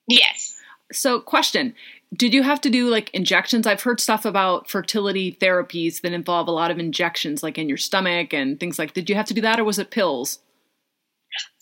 Yes. 0.07 0.55
So, 0.91 1.19
question 1.19 1.73
Did 2.13 2.33
you 2.33 2.43
have 2.43 2.61
to 2.61 2.69
do 2.69 2.89
like 2.89 3.09
injections? 3.11 3.65
I've 3.65 3.83
heard 3.83 3.99
stuff 3.99 4.25
about 4.25 4.69
fertility 4.69 5.37
therapies 5.39 6.01
that 6.01 6.13
involve 6.13 6.47
a 6.47 6.51
lot 6.51 6.71
of 6.71 6.79
injections, 6.79 7.43
like 7.43 7.57
in 7.57 7.69
your 7.69 7.77
stomach 7.77 8.33
and 8.33 8.59
things 8.59 8.77
like 8.77 8.93
Did 8.93 9.09
you 9.09 9.15
have 9.15 9.27
to 9.27 9.33
do 9.33 9.41
that 9.41 9.59
or 9.59 9.63
was 9.63 9.79
it 9.79 9.91
pills? 9.91 10.39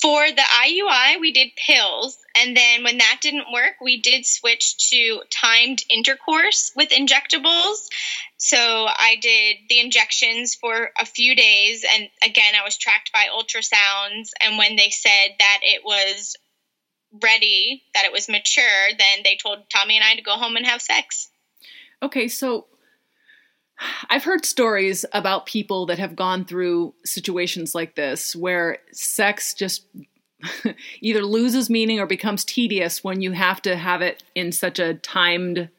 For 0.02 0.28
the 0.32 0.42
IUI, 0.42 1.20
we 1.20 1.32
did 1.32 1.50
pills. 1.56 2.18
And 2.36 2.58
then 2.58 2.84
when 2.84 2.98
that 2.98 3.20
didn't 3.22 3.52
work, 3.54 3.76
we 3.82 4.02
did 4.02 4.26
switch 4.26 4.90
to 4.90 5.22
timed 5.30 5.84
intercourse 5.90 6.72
with 6.76 6.90
injectables. 6.90 7.88
So 8.38 8.58
I 8.58 9.18
did 9.22 9.58
the 9.70 9.80
injections 9.80 10.56
for 10.56 10.90
a 11.00 11.06
few 11.06 11.36
days. 11.36 11.86
And 11.94 12.10
again, 12.24 12.54
I 12.60 12.64
was 12.64 12.78
tracked 12.78 13.12
by 13.14 13.28
ultrasounds. 13.32 14.32
And 14.42 14.58
when 14.58 14.76
they 14.76 14.90
said 14.90 15.36
that 15.38 15.60
it 15.62 15.84
was 15.86 16.36
ready, 17.22 17.84
that 17.94 18.06
it 18.06 18.12
was 18.12 18.28
mature, 18.28 18.90
then 18.98 19.20
they 19.24 19.36
told 19.36 19.70
Tommy 19.70 19.98
and 19.98 20.06
I 20.06 20.16
to 20.16 20.24
go 20.24 20.32
home 20.32 20.56
and 20.56 20.66
have 20.66 20.82
sex. 20.82 21.30
Okay, 22.02 22.28
so 22.28 22.66
I've 24.10 24.24
heard 24.24 24.46
stories 24.46 25.06
about 25.14 25.46
people 25.46 25.86
that 25.88 26.00
have 26.00 26.16
gone 26.16 26.46
through 26.46 26.94
situations 27.06 27.74
like 27.74 27.96
this 27.96 28.36
where 28.36 28.80
sex 28.92 29.54
just 29.54 29.86
either 31.02 31.24
loses 31.24 31.70
meaning 31.70 32.00
or 32.00 32.06
becomes 32.06 32.44
tedious 32.46 33.04
when 33.04 33.22
you 33.22 33.32
have 33.32 33.62
to 33.64 33.76
have 33.76 34.02
it 34.02 34.24
in 34.36 34.52
such 34.52 34.80
a 34.80 34.96
timed 34.96 35.70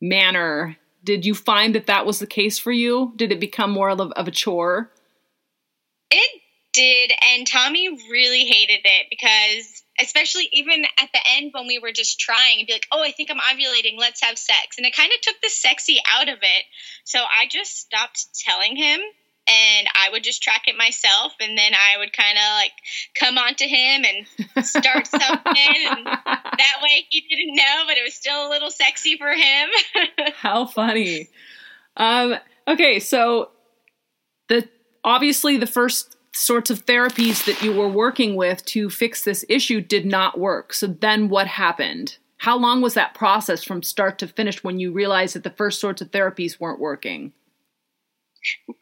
manner. 0.00 0.76
Did 1.02 1.24
you 1.24 1.34
find 1.34 1.74
that 1.74 1.86
that 1.86 2.06
was 2.06 2.18
the 2.18 2.26
case 2.26 2.58
for 2.58 2.72
you? 2.72 3.12
Did 3.16 3.32
it 3.32 3.40
become 3.40 3.70
more 3.70 3.90
of, 3.90 4.00
of 4.00 4.28
a 4.28 4.32
chore? 4.32 4.90
It 6.10 6.40
did, 6.72 7.12
and 7.34 7.46
Tommy 7.46 7.88
really 8.10 8.44
hated 8.44 8.80
it 8.84 9.06
because 9.10 9.83
especially 10.00 10.48
even 10.52 10.84
at 11.00 11.10
the 11.12 11.20
end 11.36 11.52
when 11.52 11.66
we 11.66 11.78
were 11.78 11.92
just 11.92 12.18
trying 12.18 12.58
and 12.58 12.66
be 12.66 12.72
like, 12.72 12.86
oh, 12.92 13.02
I 13.02 13.12
think 13.12 13.30
I'm 13.30 13.38
ovulating, 13.38 13.98
let's 13.98 14.22
have 14.22 14.38
sex. 14.38 14.76
And 14.76 14.86
it 14.86 14.96
kind 14.96 15.12
of 15.12 15.20
took 15.20 15.36
the 15.42 15.48
sexy 15.48 16.00
out 16.18 16.28
of 16.28 16.38
it. 16.42 16.64
So 17.04 17.20
I 17.20 17.46
just 17.48 17.78
stopped 17.78 18.26
telling 18.44 18.76
him 18.76 19.00
and 19.46 19.88
I 19.94 20.10
would 20.10 20.24
just 20.24 20.42
track 20.42 20.62
it 20.66 20.76
myself. 20.76 21.34
And 21.40 21.56
then 21.56 21.72
I 21.74 21.98
would 21.98 22.12
kind 22.12 22.38
of 22.38 22.44
like 22.54 22.72
come 23.18 23.38
onto 23.38 23.66
him 23.66 24.04
and 24.04 24.64
start 24.64 25.06
something. 25.06 25.86
And 25.86 26.06
that 26.06 26.76
way 26.82 27.06
he 27.10 27.20
didn't 27.28 27.54
know, 27.54 27.84
but 27.86 27.96
it 27.96 28.04
was 28.04 28.14
still 28.14 28.48
a 28.48 28.50
little 28.50 28.70
sexy 28.70 29.16
for 29.16 29.32
him. 29.32 29.68
How 30.34 30.66
funny. 30.66 31.28
Um, 31.96 32.36
okay, 32.66 32.98
so 33.00 33.50
the 34.48 34.68
obviously 35.04 35.56
the 35.58 35.66
first 35.66 36.13
sorts 36.34 36.70
of 36.70 36.84
therapies 36.84 37.44
that 37.46 37.62
you 37.62 37.72
were 37.72 37.88
working 37.88 38.34
with 38.34 38.64
to 38.66 38.90
fix 38.90 39.22
this 39.22 39.44
issue 39.48 39.80
did 39.80 40.04
not 40.04 40.38
work. 40.38 40.72
So 40.72 40.86
then 40.86 41.28
what 41.28 41.46
happened? 41.46 42.18
How 42.38 42.58
long 42.58 42.82
was 42.82 42.94
that 42.94 43.14
process 43.14 43.64
from 43.64 43.82
start 43.82 44.18
to 44.18 44.26
finish 44.26 44.62
when 44.62 44.78
you 44.78 44.92
realized 44.92 45.34
that 45.34 45.44
the 45.44 45.50
first 45.50 45.80
sorts 45.80 46.02
of 46.02 46.10
therapies 46.10 46.60
weren't 46.60 46.80
working? 46.80 47.32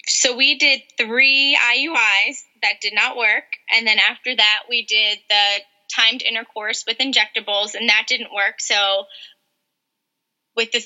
So 0.09 0.37
we 0.37 0.59
did 0.59 0.81
three 0.99 1.57
IUIs 1.57 2.38
that 2.62 2.81
did 2.81 2.95
not 2.95 3.17
work. 3.17 3.45
And 3.73 3.87
then 3.87 3.99
after 3.99 4.35
that, 4.35 4.62
we 4.69 4.85
did 4.85 5.19
the 5.29 5.61
timed 5.95 6.23
intercourse 6.23 6.85
with 6.87 6.99
injectables, 6.99 7.75
and 7.75 7.88
that 7.88 8.07
didn't 8.09 8.33
work. 8.35 8.61
So 8.61 9.05
with 10.57 10.73
the 10.73 10.83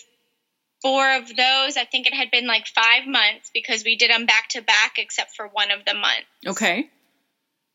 four 0.83 1.17
of 1.17 1.29
those, 1.29 1.77
I 1.77 1.87
think 1.91 2.07
it 2.07 2.15
had 2.15 2.31
been 2.31 2.47
like 2.47 2.67
five 2.67 3.07
months 3.07 3.51
because 3.53 3.85
we 3.85 3.97
did 3.97 4.11
them 4.11 4.27
back 4.27 4.49
to 4.51 4.63
back, 4.63 4.95
except 4.99 5.35
for 5.35 5.49
one 5.49 5.71
of 5.71 5.85
the 5.85 5.95
months. 5.95 6.27
Okay. 6.47 6.91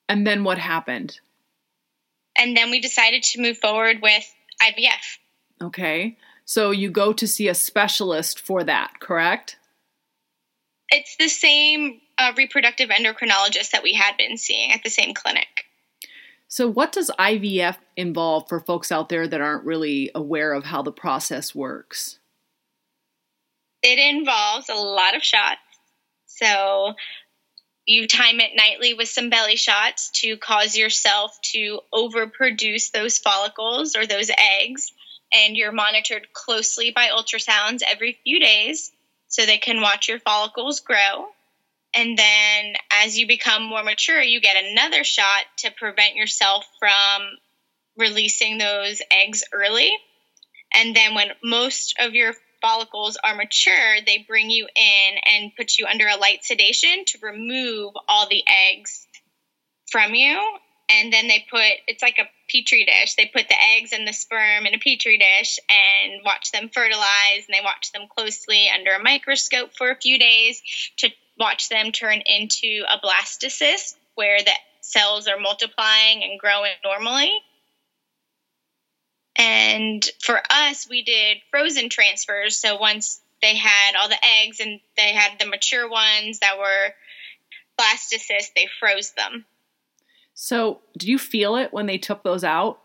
And 0.08 0.26
then 0.26 0.44
what 0.44 0.58
happened? 0.58 1.20
And 2.38 2.56
then 2.56 2.72
we 2.72 2.80
decided 2.80 3.24
to 3.24 3.42
move 3.42 3.58
forward 3.58 4.02
with 4.02 4.24
IVF. 4.62 5.18
Okay. 5.62 6.18
So 6.46 6.72
you 6.72 6.90
go 6.90 7.14
to 7.14 7.28
see 7.28 7.48
a 7.48 7.54
specialist 7.54 8.40
for 8.40 8.64
that, 8.64 9.00
correct? 9.00 9.58
It's 10.90 11.16
the 11.18 11.30
same 11.30 12.02
uh, 12.18 12.34
reproductive 12.38 12.90
endocrinologist 12.90 13.72
that 13.72 13.84
we 13.84 13.94
had 13.94 14.18
been 14.18 14.38
seeing 14.38 14.72
at 14.72 14.84
the 14.84 14.90
same 14.90 15.14
clinic. 15.14 15.66
So, 16.48 16.68
what 16.68 16.92
does 16.92 17.10
IVF 17.18 17.78
involve 17.96 18.50
for 18.50 18.60
folks 18.60 18.92
out 18.92 19.08
there 19.08 19.26
that 19.26 19.40
aren't 19.40 19.64
really 19.64 20.12
aware 20.14 20.52
of 20.52 20.66
how 20.66 20.82
the 20.82 20.92
process 20.92 21.56
works? 21.56 22.20
It 23.84 24.00
involves 24.00 24.70
a 24.70 24.76
lot 24.76 25.16
of 25.16 25.24
shots. 25.24 25.60
So 26.26 26.96
you 27.86 28.08
time 28.08 28.40
it 28.40 28.52
nightly 28.56 28.94
with 28.94 29.10
some 29.10 29.30
belly 29.30 29.56
shots 29.56 30.12
to 30.22 30.38
cause 30.38 30.78
yourself 30.78 31.38
to 31.54 31.80
overproduce 31.94 32.92
those 32.92 33.18
follicles 33.18 33.96
or 33.96 34.06
those 34.06 34.30
eggs. 34.60 34.92
And 35.34 35.56
you're 35.56 35.72
monitored 35.72 36.34
closely 36.34 36.92
by 36.92 37.08
ultrasounds 37.08 37.82
every 37.88 38.20
few 38.24 38.40
days 38.40 38.92
so 39.28 39.46
they 39.46 39.58
can 39.58 39.82
watch 39.82 40.10
your 40.10 40.20
follicles 40.20 40.82
grow. 40.82 41.28
And 41.94 42.18
then 42.18 42.74
as 42.92 43.18
you 43.18 43.28
become 43.28 43.64
more 43.64 43.84
mature, 43.84 44.22
you 44.22 44.40
get 44.42 44.64
another 44.64 45.04
shot 45.04 45.46
to 45.58 45.72
prevent 45.72 46.16
yourself 46.16 46.66
from 46.80 47.22
releasing 47.98 48.58
those 48.58 49.02
eggs 49.12 49.44
early. 49.52 49.92
And 50.74 50.96
then 50.96 51.16
when 51.16 51.32
most 51.44 51.96
of 52.00 52.14
your 52.14 52.34
follicles 52.62 53.18
are 53.24 53.36
mature, 53.36 54.02
they 54.06 54.26
bring 54.28 54.50
you 54.50 54.68
in 54.76 55.18
and 55.26 55.56
put 55.56 55.78
you 55.78 55.86
under 55.86 56.08
a 56.08 56.18
light 56.18 56.44
sedation 56.44 57.06
to 57.08 57.20
remove 57.22 57.94
all 58.08 58.28
the 58.28 58.44
eggs 58.72 59.08
from 59.92 60.14
you. 60.14 60.40
And 60.90 61.12
then 61.12 61.28
they 61.28 61.46
put 61.50 61.72
it's 61.88 62.04
like 62.04 62.18
a 62.20 62.30
petri 62.52 62.86
dish. 62.86 63.16
They 63.16 63.26
put 63.34 63.48
the 63.48 63.56
eggs 63.78 63.94
and 63.94 64.08
the 64.08 64.14
sperm 64.14 64.66
in 64.66 64.74
a 64.74 64.78
petri 64.78 65.18
dish 65.18 65.58
and 65.70 66.22
watch 66.26 66.52
them 66.52 66.70
fertilize. 66.74 67.46
And 67.48 67.54
they 67.54 67.64
watch 67.64 67.92
them 67.94 68.08
closely 68.14 68.70
under 68.74 68.94
a 68.94 69.04
microscope 69.04 69.72
for 69.78 69.90
a 69.90 69.96
few 69.96 70.20
days 70.20 70.62
to 70.98 71.10
watch 71.40 71.70
them 71.70 71.92
turn 71.92 72.22
into 72.26 72.84
a 72.90 73.00
blastocyst, 73.00 73.96
where 74.16 74.40
the 74.40 74.52
cells 74.82 75.28
are 75.28 75.40
multiplying 75.40 76.24
and 76.24 76.40
growing 76.40 76.72
normally. 76.84 77.32
And 79.42 80.08
for 80.20 80.40
us, 80.52 80.88
we 80.88 81.02
did 81.02 81.38
frozen 81.50 81.90
transfers. 81.90 82.58
So 82.58 82.78
once 82.78 83.22
they 83.42 83.56
had 83.56 83.96
all 83.96 84.08
the 84.08 84.24
eggs 84.44 84.60
and 84.60 84.80
they 84.96 85.14
had 85.14 85.40
the 85.40 85.48
mature 85.48 85.90
ones 85.90 86.40
that 86.40 86.60
were 86.60 86.94
blastocysts, 87.80 88.54
they 88.56 88.68
froze 88.80 89.14
them. 89.18 89.46
So, 90.36 90.82
did 90.96 91.10
you 91.10 91.18
feel 91.18 91.56
it 91.56 91.74
when 91.74 91.88
they 91.88 91.98
took 91.98 92.24
those 92.24 92.44
out? 92.44 92.80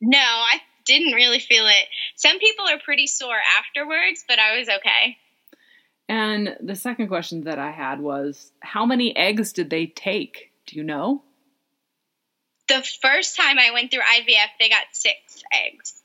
No, 0.00 0.18
I 0.18 0.60
didn't 0.84 1.14
really 1.14 1.40
feel 1.40 1.66
it. 1.66 1.86
Some 2.14 2.38
people 2.38 2.66
are 2.68 2.78
pretty 2.78 3.08
sore 3.08 3.40
afterwards, 3.58 4.24
but 4.26 4.38
I 4.38 4.58
was 4.58 4.68
okay. 4.68 5.16
And 6.08 6.56
the 6.60 6.76
second 6.76 7.08
question 7.08 7.42
that 7.44 7.58
I 7.58 7.72
had 7.72 8.00
was 8.00 8.52
how 8.60 8.86
many 8.86 9.16
eggs 9.16 9.52
did 9.52 9.68
they 9.68 9.86
take? 9.86 10.52
Do 10.66 10.76
you 10.76 10.84
know? 10.84 11.22
The 12.68 12.86
first 13.02 13.36
time 13.36 13.58
I 13.58 13.70
went 13.72 13.90
through 13.90 14.00
IVF, 14.00 14.48
they 14.58 14.68
got 14.68 14.84
six 14.92 15.42
eggs. 15.52 16.02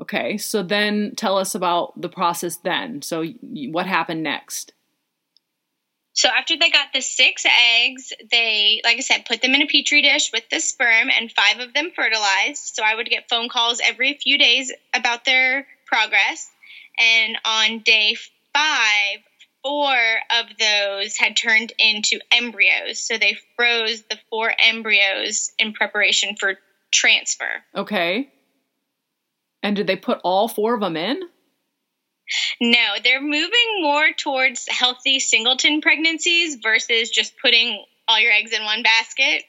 Okay, 0.00 0.38
so 0.38 0.62
then 0.62 1.12
tell 1.14 1.36
us 1.36 1.54
about 1.54 2.00
the 2.00 2.08
process 2.08 2.56
then. 2.56 3.02
So, 3.02 3.24
what 3.42 3.86
happened 3.86 4.22
next? 4.22 4.72
So, 6.14 6.28
after 6.28 6.56
they 6.56 6.70
got 6.70 6.88
the 6.94 7.02
six 7.02 7.44
eggs, 7.44 8.12
they, 8.30 8.80
like 8.82 8.96
I 8.96 9.00
said, 9.00 9.26
put 9.26 9.42
them 9.42 9.54
in 9.54 9.62
a 9.62 9.66
petri 9.66 10.00
dish 10.00 10.30
with 10.32 10.48
the 10.50 10.60
sperm 10.60 11.10
and 11.16 11.30
five 11.30 11.60
of 11.60 11.74
them 11.74 11.90
fertilized. 11.94 12.74
So, 12.74 12.82
I 12.82 12.94
would 12.94 13.10
get 13.10 13.28
phone 13.28 13.50
calls 13.50 13.80
every 13.84 14.14
few 14.14 14.38
days 14.38 14.72
about 14.94 15.26
their 15.26 15.66
progress. 15.86 16.50
And 16.98 17.36
on 17.44 17.80
day 17.80 18.16
five, 18.54 19.20
four 19.62 19.96
of 20.38 20.46
those 20.58 21.16
had 21.16 21.36
turned 21.36 21.72
into 21.78 22.20
embryos. 22.30 23.00
So 23.00 23.18
they 23.18 23.36
froze 23.56 24.02
the 24.02 24.18
four 24.30 24.52
embryos 24.58 25.52
in 25.58 25.72
preparation 25.72 26.36
for 26.38 26.54
transfer. 26.92 27.64
Okay. 27.74 28.30
And 29.62 29.76
did 29.76 29.86
they 29.86 29.96
put 29.96 30.20
all 30.24 30.48
four 30.48 30.74
of 30.74 30.80
them 30.80 30.96
in? 30.96 31.20
No, 32.60 32.94
they're 33.02 33.20
moving 33.20 33.82
more 33.82 34.12
towards 34.16 34.68
healthy 34.68 35.18
singleton 35.18 35.80
pregnancies 35.80 36.56
versus 36.62 37.10
just 37.10 37.34
putting 37.42 37.84
all 38.06 38.20
your 38.20 38.32
eggs 38.32 38.52
in 38.52 38.64
one 38.64 38.82
basket. 38.82 39.44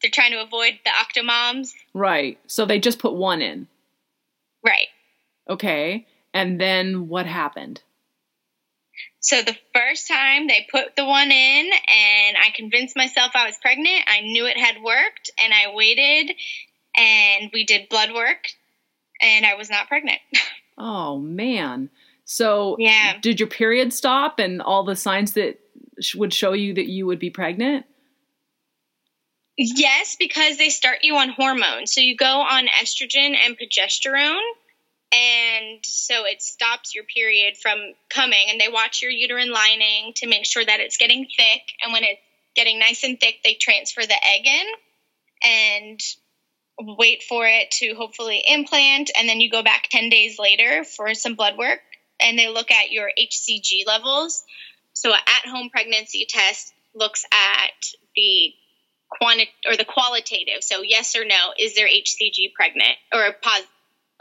They're 0.00 0.10
trying 0.10 0.32
to 0.32 0.42
avoid 0.42 0.78
the 0.84 0.90
octomoms. 0.90 1.72
Right. 1.92 2.38
So 2.46 2.66
they 2.66 2.78
just 2.78 2.98
put 2.98 3.14
one 3.14 3.42
in. 3.42 3.66
Right. 4.64 4.88
Okay. 5.48 6.06
And 6.32 6.60
then 6.60 7.08
what 7.08 7.26
happened? 7.26 7.82
So 9.24 9.40
the 9.40 9.56
first 9.74 10.06
time 10.06 10.48
they 10.48 10.66
put 10.70 10.96
the 10.96 11.06
one 11.06 11.30
in 11.30 11.70
and 11.70 12.36
I 12.36 12.50
convinced 12.54 12.94
myself 12.94 13.32
I 13.34 13.46
was 13.46 13.56
pregnant, 13.56 14.04
I 14.06 14.20
knew 14.20 14.44
it 14.44 14.58
had 14.58 14.82
worked 14.82 15.30
and 15.42 15.50
I 15.50 15.74
waited 15.74 16.36
and 16.94 17.50
we 17.50 17.64
did 17.64 17.88
blood 17.88 18.12
work 18.12 18.48
and 19.22 19.46
I 19.46 19.54
was 19.54 19.70
not 19.70 19.88
pregnant. 19.88 20.20
Oh 20.76 21.20
man. 21.20 21.88
So 22.24 22.74
yeah. 22.80 23.16
did 23.22 23.38
your 23.38 23.48
period 23.48 23.92
stop 23.92 24.40
and 24.40 24.60
all 24.60 24.82
the 24.82 24.96
signs 24.96 25.34
that 25.34 25.60
would 26.16 26.34
show 26.34 26.52
you 26.52 26.74
that 26.74 26.90
you 26.90 27.06
would 27.06 27.20
be 27.20 27.30
pregnant? 27.30 27.86
Yes, 29.56 30.16
because 30.18 30.58
they 30.58 30.70
start 30.70 30.98
you 31.02 31.14
on 31.14 31.28
hormones. 31.28 31.94
So 31.94 32.00
you 32.00 32.16
go 32.16 32.40
on 32.40 32.66
estrogen 32.66 33.36
and 33.36 33.56
progesterone 33.56 34.42
and 35.14 35.78
so 35.84 36.24
it 36.26 36.42
stops 36.42 36.94
your 36.94 37.04
period 37.04 37.56
from 37.56 37.78
coming 38.10 38.46
and 38.50 38.60
they 38.60 38.68
watch 38.68 39.00
your 39.00 39.10
uterine 39.10 39.52
lining 39.52 40.12
to 40.16 40.26
make 40.26 40.44
sure 40.44 40.64
that 40.64 40.80
it's 40.80 40.96
getting 40.96 41.26
thick 41.36 41.62
and 41.82 41.92
when 41.92 42.02
it's 42.02 42.20
getting 42.54 42.78
nice 42.78 43.04
and 43.04 43.18
thick, 43.18 43.36
they 43.42 43.54
transfer 43.54 44.02
the 44.02 44.14
egg 44.14 44.46
in 44.46 44.66
and 45.44 46.00
wait 46.80 47.22
for 47.22 47.46
it 47.46 47.70
to 47.70 47.94
hopefully 47.94 48.42
implant. 48.46 49.10
And 49.18 49.28
then 49.28 49.40
you 49.40 49.50
go 49.50 49.62
back 49.62 49.88
10 49.90 50.08
days 50.08 50.38
later 50.38 50.84
for 50.84 51.14
some 51.14 51.34
blood 51.34 51.56
work 51.56 51.80
and 52.20 52.38
they 52.38 52.48
look 52.48 52.70
at 52.70 52.90
your 52.90 53.10
HCG 53.18 53.86
levels. 53.86 54.44
So, 54.92 55.12
an 55.12 55.18
at 55.26 55.50
home 55.50 55.70
pregnancy 55.70 56.26
test 56.28 56.72
looks 56.94 57.24
at 57.32 57.86
the 58.14 58.52
quanti- 59.10 59.50
or 59.68 59.76
the 59.76 59.84
qualitative. 59.84 60.62
So, 60.62 60.82
yes 60.82 61.16
or 61.16 61.24
no, 61.24 61.52
is 61.58 61.74
there 61.74 61.88
HCG 61.88 62.54
pregnant 62.54 62.96
or 63.12 63.32
positive? 63.42 63.68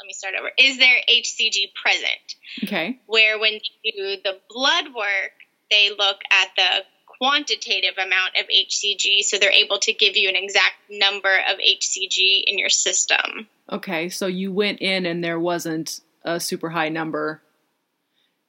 Let 0.04 0.08
me 0.08 0.14
start 0.14 0.34
over. 0.38 0.52
Is 0.58 0.78
there 0.80 0.98
HCG 1.10 1.72
present? 1.82 2.36
Okay. 2.66 3.00
Where 3.06 3.40
when 3.40 3.54
you 3.84 3.92
do 3.94 4.22
the 4.22 4.38
blood 4.50 4.94
work, 4.94 5.32
they 5.72 5.92
look 5.92 6.18
at 6.30 6.50
the 6.58 6.84
quantitative 7.08 7.94
amount 7.98 8.36
of 8.38 8.46
HCG, 8.50 9.22
so 9.22 9.38
they're 9.38 9.50
able 9.50 9.80
to 9.80 9.94
give 9.94 10.18
you 10.18 10.28
an 10.28 10.36
exact 10.36 10.74
number 10.90 11.34
of 11.50 11.58
HCG 11.58 12.44
in 12.48 12.60
your 12.60 12.68
system. 12.68 13.48
Okay, 13.72 14.10
so 14.10 14.28
you 14.28 14.52
went 14.52 14.82
in 14.82 15.06
and 15.06 15.24
there 15.24 15.40
wasn't 15.40 16.02
a 16.26 16.38
super 16.38 16.70
high 16.70 16.90
number. 16.90 17.42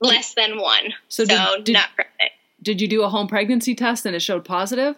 Less 0.00 0.34
than 0.34 0.58
one. 0.60 0.92
So 1.06 1.24
So, 1.24 1.54
did- 1.58 1.66
did- 1.66 1.72
not 1.74 1.94
pregnant. 1.94 2.32
Did 2.62 2.80
you 2.80 2.88
do 2.88 3.02
a 3.04 3.08
home 3.08 3.28
pregnancy 3.28 3.76
test 3.76 4.06
and 4.06 4.16
it 4.16 4.20
showed 4.22 4.44
positive? 4.44 4.96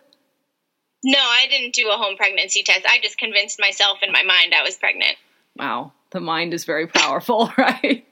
No, 1.04 1.18
I 1.18 1.48
didn't 1.50 1.74
do 1.74 1.90
a 1.90 1.98
home 1.98 2.16
pregnancy 2.16 2.62
test. 2.62 2.86
I 2.88 2.98
just 3.02 3.18
convinced 3.18 3.60
myself 3.60 3.98
in 4.02 4.10
my 4.10 4.22
mind 4.22 4.54
I 4.54 4.62
was 4.62 4.78
pregnant. 4.78 5.16
Wow, 5.56 5.92
the 6.16 6.20
mind 6.20 6.54
is 6.54 6.64
very 6.64 6.86
powerful, 6.86 7.52
right? 7.58 8.04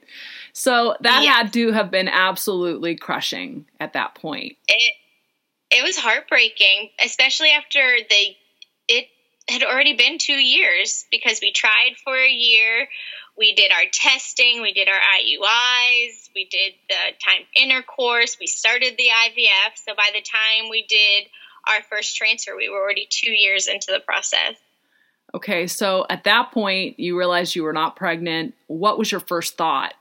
So 0.53 0.95
that 1.01 1.23
Yes. 1.23 1.35
had 1.35 1.53
to 1.53 1.71
have 1.73 1.91
been 1.91 2.07
absolutely 2.07 2.95
crushing 2.95 3.65
at 3.79 3.93
that 3.93 4.15
point. 4.15 4.57
It 4.69 4.93
it 5.71 5.83
was 5.83 5.97
heartbreaking, 5.97 6.91
especially 7.03 7.49
after 7.49 7.81
they 8.09 8.37
it 8.87 9.07
had 9.49 9.63
already 9.63 9.95
been 9.97 10.17
2 10.17 10.33
years 10.33 11.05
because 11.11 11.39
we 11.41 11.51
tried 11.51 11.95
for 12.03 12.15
a 12.15 12.29
year. 12.31 12.87
We 13.37 13.53
did 13.53 13.71
our 13.71 13.83
testing, 13.91 14.61
we 14.61 14.71
did 14.71 14.87
our 14.87 15.01
IUIs, 15.19 16.29
we 16.33 16.45
did 16.45 16.73
the 16.87 16.95
time 17.25 17.41
intercourse, 17.55 18.37
we 18.39 18.47
started 18.47 18.95
the 18.97 19.09
IVF. 19.09 19.75
So 19.85 19.93
by 19.93 20.09
the 20.13 20.21
time 20.21 20.69
we 20.69 20.85
did 20.87 21.27
our 21.67 21.81
first 21.89 22.15
transfer, 22.15 22.55
we 22.55 22.69
were 22.69 22.79
already 22.79 23.07
2 23.09 23.29
years 23.31 23.67
into 23.67 23.87
the 23.91 23.99
process. 23.99 24.55
Okay, 25.35 25.67
so 25.67 26.05
at 26.09 26.23
that 26.23 26.51
point, 26.51 26.99
you 26.99 27.17
realized 27.17 27.55
you 27.55 27.63
were 27.63 27.73
not 27.73 27.95
pregnant. 27.95 28.55
What 28.67 28.97
was 28.97 29.11
your 29.11 29.19
first 29.19 29.57
thought 29.57 29.93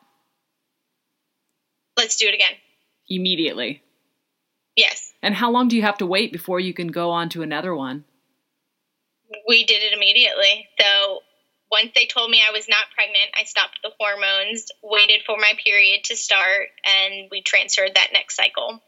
Let's 1.96 2.16
do 2.16 2.26
it 2.28 2.34
again. 2.34 2.52
immediately? 3.08 3.82
Yes. 4.76 5.12
And 5.22 5.34
how 5.34 5.50
long 5.50 5.68
do 5.68 5.76
you 5.76 5.82
have 5.82 5.98
to 5.98 6.06
wait 6.06 6.32
before 6.32 6.60
you 6.60 6.72
can 6.72 6.88
go 6.88 7.10
on 7.10 7.28
to 7.30 7.42
another 7.42 7.74
one? 7.74 8.04
we 9.48 9.64
did 9.64 9.82
it 9.82 9.92
immediately. 9.92 10.68
So 10.80 11.20
once 11.70 11.90
they 11.94 12.06
told 12.06 12.30
me 12.30 12.40
I 12.46 12.52
was 12.52 12.68
not 12.68 12.84
pregnant, 12.94 13.30
I 13.38 13.44
stopped 13.44 13.80
the 13.82 13.90
hormones, 13.98 14.66
waited 14.82 15.22
for 15.26 15.36
my 15.36 15.52
period 15.64 16.04
to 16.04 16.16
start, 16.16 16.68
and 16.84 17.28
we 17.30 17.42
transferred 17.42 17.94
that 17.94 18.10
next 18.12 18.36
cycle. 18.36 18.80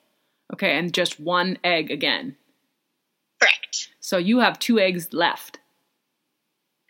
Okay, 0.52 0.78
and 0.78 0.94
just 0.94 1.18
one 1.18 1.58
egg 1.64 1.90
again. 1.90 2.36
Correct. 3.40 3.88
So 4.00 4.18
you 4.18 4.38
have 4.40 4.58
two 4.58 4.78
eggs 4.78 5.12
left. 5.12 5.58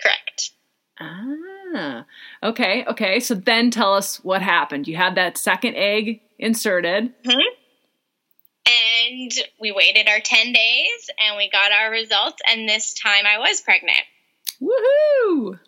Correct. 0.01 0.51
Ah, 0.99 2.07
okay, 2.43 2.85
okay. 2.87 3.21
So 3.21 3.35
then 3.35 3.71
tell 3.71 3.95
us 3.95 4.17
what 4.25 4.43
happened. 4.43 4.89
You 4.89 4.97
had 4.97 5.15
that 5.17 5.37
second 5.37 5.75
egg 5.77 6.23
inserted. 6.39 7.13
And 8.69 9.33
we 9.61 9.73
waited 9.73 10.09
our 10.09 10.21
10 10.21 10.53
days 10.53 11.11
and 11.25 11.37
we 11.37 11.51
got 11.51 11.71
our 11.73 11.91
results, 11.91 12.41
and 12.51 12.69
this 12.69 12.95
time 12.95 13.25
I 13.27 13.39
was 13.39 13.61
pregnant. 13.61 14.01
Woohoo! 14.61 15.59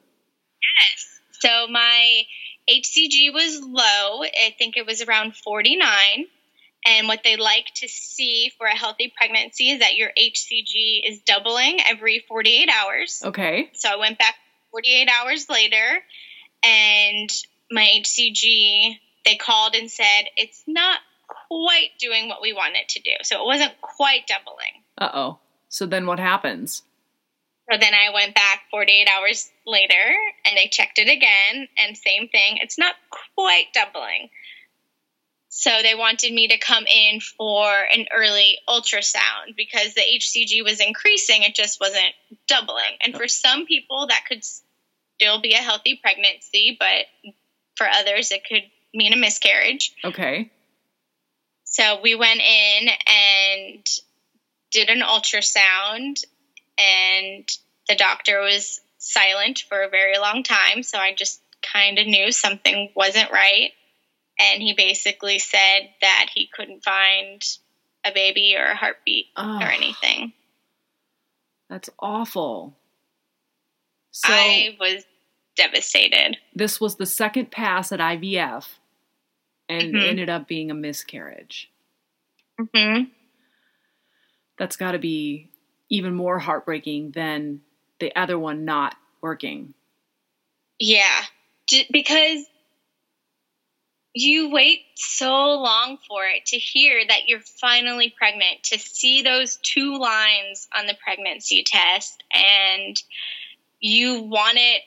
Yes. 0.80 1.20
So 1.40 1.68
my 1.68 2.22
HCG 2.68 3.32
was 3.32 3.60
low. 3.62 4.22
I 4.22 4.54
think 4.58 4.76
it 4.76 4.86
was 4.86 5.02
around 5.02 5.36
49. 5.36 6.26
And 6.86 7.08
what 7.08 7.20
they 7.24 7.36
like 7.36 7.66
to 7.76 7.88
see 7.88 8.50
for 8.56 8.66
a 8.66 8.76
healthy 8.76 9.12
pregnancy 9.16 9.70
is 9.70 9.80
that 9.80 9.96
your 9.96 10.10
HCG 10.18 11.00
is 11.04 11.20
doubling 11.20 11.78
every 11.86 12.24
48 12.28 12.68
hours. 12.68 13.22
Okay. 13.24 13.70
So 13.74 13.88
I 13.88 13.96
went 13.96 14.18
back 14.18 14.36
48 14.70 15.08
hours 15.08 15.48
later, 15.50 16.02
and 16.62 17.30
my 17.70 17.88
HCG, 18.00 18.96
they 19.24 19.36
called 19.36 19.74
and 19.74 19.90
said 19.90 20.24
it's 20.36 20.62
not 20.66 20.98
quite 21.48 21.90
doing 21.98 22.28
what 22.28 22.40
we 22.40 22.52
want 22.52 22.76
it 22.76 22.88
to 22.90 23.00
do. 23.00 23.12
So 23.22 23.42
it 23.42 23.46
wasn't 23.46 23.80
quite 23.80 24.26
doubling. 24.26 24.82
Uh 24.96 25.10
oh. 25.12 25.38
So 25.68 25.86
then 25.86 26.06
what 26.06 26.18
happens? 26.18 26.82
So 27.70 27.76
then 27.78 27.92
I 27.92 28.14
went 28.14 28.34
back 28.34 28.62
48 28.70 29.08
hours 29.08 29.50
later 29.66 30.14
and 30.46 30.56
they 30.56 30.68
checked 30.68 30.98
it 30.98 31.08
again, 31.08 31.68
and 31.76 31.96
same 31.96 32.28
thing. 32.28 32.58
It's 32.62 32.78
not 32.78 32.94
quite 33.34 33.66
doubling. 33.74 34.30
So 35.58 35.70
they 35.82 35.96
wanted 35.96 36.32
me 36.32 36.46
to 36.46 36.58
come 36.58 36.84
in 36.86 37.18
for 37.18 37.68
an 37.68 38.06
early 38.14 38.60
ultrasound 38.68 39.56
because 39.56 39.92
the 39.92 40.02
HCG 40.02 40.62
was 40.62 40.78
increasing, 40.78 41.42
it 41.42 41.52
just 41.52 41.80
wasn't 41.80 42.14
doubling. 42.46 42.96
And 43.00 43.12
for 43.12 43.26
some 43.26 43.66
people, 43.66 44.06
that 44.06 44.24
could 44.28 44.44
still 44.44 45.40
be 45.40 45.54
a 45.54 45.56
healthy 45.56 45.98
pregnancy, 46.00 46.76
but 46.78 47.34
for 47.74 47.88
others, 47.88 48.30
it 48.30 48.46
could 48.48 48.62
mean 48.94 49.12
a 49.12 49.16
miscarriage. 49.16 49.96
Okay. 50.04 50.48
So 51.64 52.00
we 52.02 52.14
went 52.14 52.38
in 52.38 52.88
and 53.08 53.84
did 54.70 54.90
an 54.90 55.00
ultrasound, 55.00 56.24
and 56.78 57.48
the 57.88 57.96
doctor 57.96 58.42
was 58.42 58.80
silent 58.98 59.64
for 59.68 59.82
a 59.82 59.88
very 59.88 60.18
long 60.18 60.44
time. 60.44 60.84
So 60.84 60.98
I 60.98 61.14
just 61.14 61.40
kind 61.62 61.98
of 61.98 62.06
knew 62.06 62.30
something 62.30 62.92
wasn't 62.94 63.32
right. 63.32 63.72
And 64.38 64.62
he 64.62 64.72
basically 64.74 65.38
said 65.38 65.90
that 66.00 66.28
he 66.34 66.48
couldn't 66.52 66.84
find 66.84 67.42
a 68.04 68.12
baby 68.12 68.54
or 68.56 68.64
a 68.64 68.76
heartbeat 68.76 69.26
Oh, 69.36 69.58
or 69.60 69.66
anything. 69.70 70.32
That's 71.68 71.90
awful. 71.98 72.76
So 74.12 74.32
I 74.32 74.76
was 74.80 75.04
devastated. 75.56 76.36
this 76.54 76.80
was 76.80 76.96
the 76.96 77.06
second 77.06 77.50
pass 77.50 77.90
at 77.92 78.00
IVF 78.00 78.78
and 79.68 79.94
Mhm. 79.94 80.06
ended 80.08 80.30
up 80.30 80.46
being 80.48 80.70
a 80.70 80.74
miscarriage. 80.74 81.70
hmm 82.74 83.04
That's 84.56 84.76
got 84.76 84.92
to 84.92 84.98
be 84.98 85.50
even 85.88 86.14
more 86.14 86.38
heartbreaking 86.38 87.12
than 87.12 87.62
the 88.00 88.14
other 88.16 88.38
one 88.38 88.64
not 88.64 88.96
working. 89.20 89.74
Yeah, 90.78 91.24
because 91.90 92.44
you 94.14 94.50
wait 94.50 94.80
so 94.94 95.60
long 95.60 95.98
for 96.08 96.24
it 96.24 96.46
to 96.46 96.58
hear 96.58 97.02
that 97.06 97.28
you're 97.28 97.40
finally 97.40 98.12
pregnant, 98.16 98.62
to 98.64 98.78
see 98.78 99.22
those 99.22 99.56
two 99.56 99.98
lines 99.98 100.68
on 100.76 100.86
the 100.86 100.96
pregnancy 101.02 101.64
test, 101.66 102.22
and 102.32 102.96
you 103.80 104.22
want 104.22 104.58
it 104.58 104.82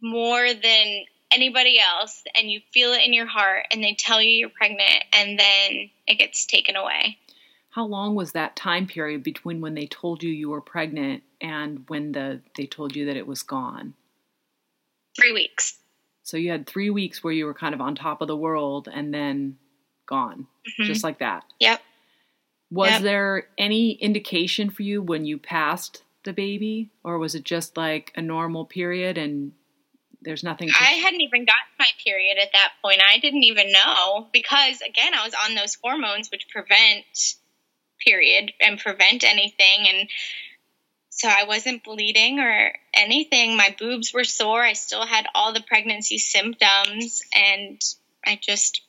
more 0.00 0.52
than 0.52 1.04
anybody 1.32 1.80
else, 1.80 2.22
and 2.36 2.50
you 2.50 2.60
feel 2.72 2.92
it 2.92 3.02
in 3.04 3.12
your 3.12 3.26
heart, 3.26 3.66
and 3.72 3.82
they 3.82 3.94
tell 3.94 4.20
you 4.20 4.30
you're 4.30 4.48
pregnant, 4.48 5.04
and 5.12 5.38
then 5.38 5.90
it 6.06 6.18
gets 6.18 6.44
taken 6.46 6.76
away. 6.76 7.18
How 7.70 7.86
long 7.86 8.14
was 8.14 8.32
that 8.32 8.54
time 8.54 8.86
period 8.86 9.24
between 9.24 9.60
when 9.60 9.74
they 9.74 9.86
told 9.86 10.22
you 10.22 10.30
you 10.30 10.50
were 10.50 10.60
pregnant 10.60 11.24
and 11.40 11.84
when 11.88 12.12
the 12.12 12.40
they 12.56 12.66
told 12.66 12.94
you 12.94 13.06
that 13.06 13.16
it 13.16 13.26
was 13.26 13.42
gone? 13.42 13.94
Three 15.16 15.32
weeks. 15.32 15.76
So 16.24 16.36
you 16.38 16.50
had 16.50 16.66
3 16.66 16.90
weeks 16.90 17.22
where 17.22 17.32
you 17.32 17.44
were 17.46 17.54
kind 17.54 17.74
of 17.74 17.80
on 17.80 17.94
top 17.94 18.20
of 18.22 18.28
the 18.28 18.36
world 18.36 18.88
and 18.92 19.12
then 19.14 19.58
gone. 20.06 20.46
Mhm. 20.80 20.86
Just 20.86 21.04
like 21.04 21.18
that. 21.18 21.44
Yep. 21.60 21.82
Was 22.70 22.92
Yep. 22.92 23.02
there 23.02 23.48
any 23.58 23.92
indication 23.92 24.70
for 24.70 24.82
you 24.82 25.00
when 25.02 25.24
you 25.26 25.38
passed 25.38 26.02
the 26.24 26.32
baby 26.32 26.90
or 27.04 27.18
was 27.18 27.34
it 27.34 27.44
just 27.44 27.76
like 27.76 28.10
a 28.16 28.22
normal 28.22 28.64
period 28.64 29.18
and 29.18 29.52
there's 30.22 30.42
nothing 30.42 30.68
to 30.70 30.74
I 30.80 30.92
hadn't 30.94 31.20
even 31.20 31.44
gotten 31.44 31.68
my 31.78 31.88
period 32.02 32.38
at 32.38 32.52
that 32.54 32.72
point. 32.82 33.02
I 33.02 33.18
didn't 33.18 33.44
even 33.44 33.70
know 33.70 34.28
because, 34.32 34.80
again, 34.80 35.12
I 35.12 35.22
was 35.24 35.34
on 35.34 35.54
those 35.54 35.74
hormones 35.82 36.30
which 36.30 36.48
prevent 36.48 37.04
period 37.98 38.54
and 38.60 38.78
prevent 38.78 39.22
anything. 39.24 39.86
And 39.86 40.08
so 41.16 41.28
I 41.28 41.44
wasn't 41.44 41.84
bleeding 41.84 42.40
or 42.40 42.72
anything. 42.92 43.56
My 43.56 43.74
boobs 43.78 44.12
were 44.12 44.24
sore. 44.24 44.64
I 44.64 44.72
still 44.72 45.06
had 45.06 45.26
all 45.32 45.52
the 45.52 45.60
pregnancy 45.60 46.18
symptoms. 46.18 47.22
And 47.32 47.80
I 48.26 48.36
just, 48.42 48.82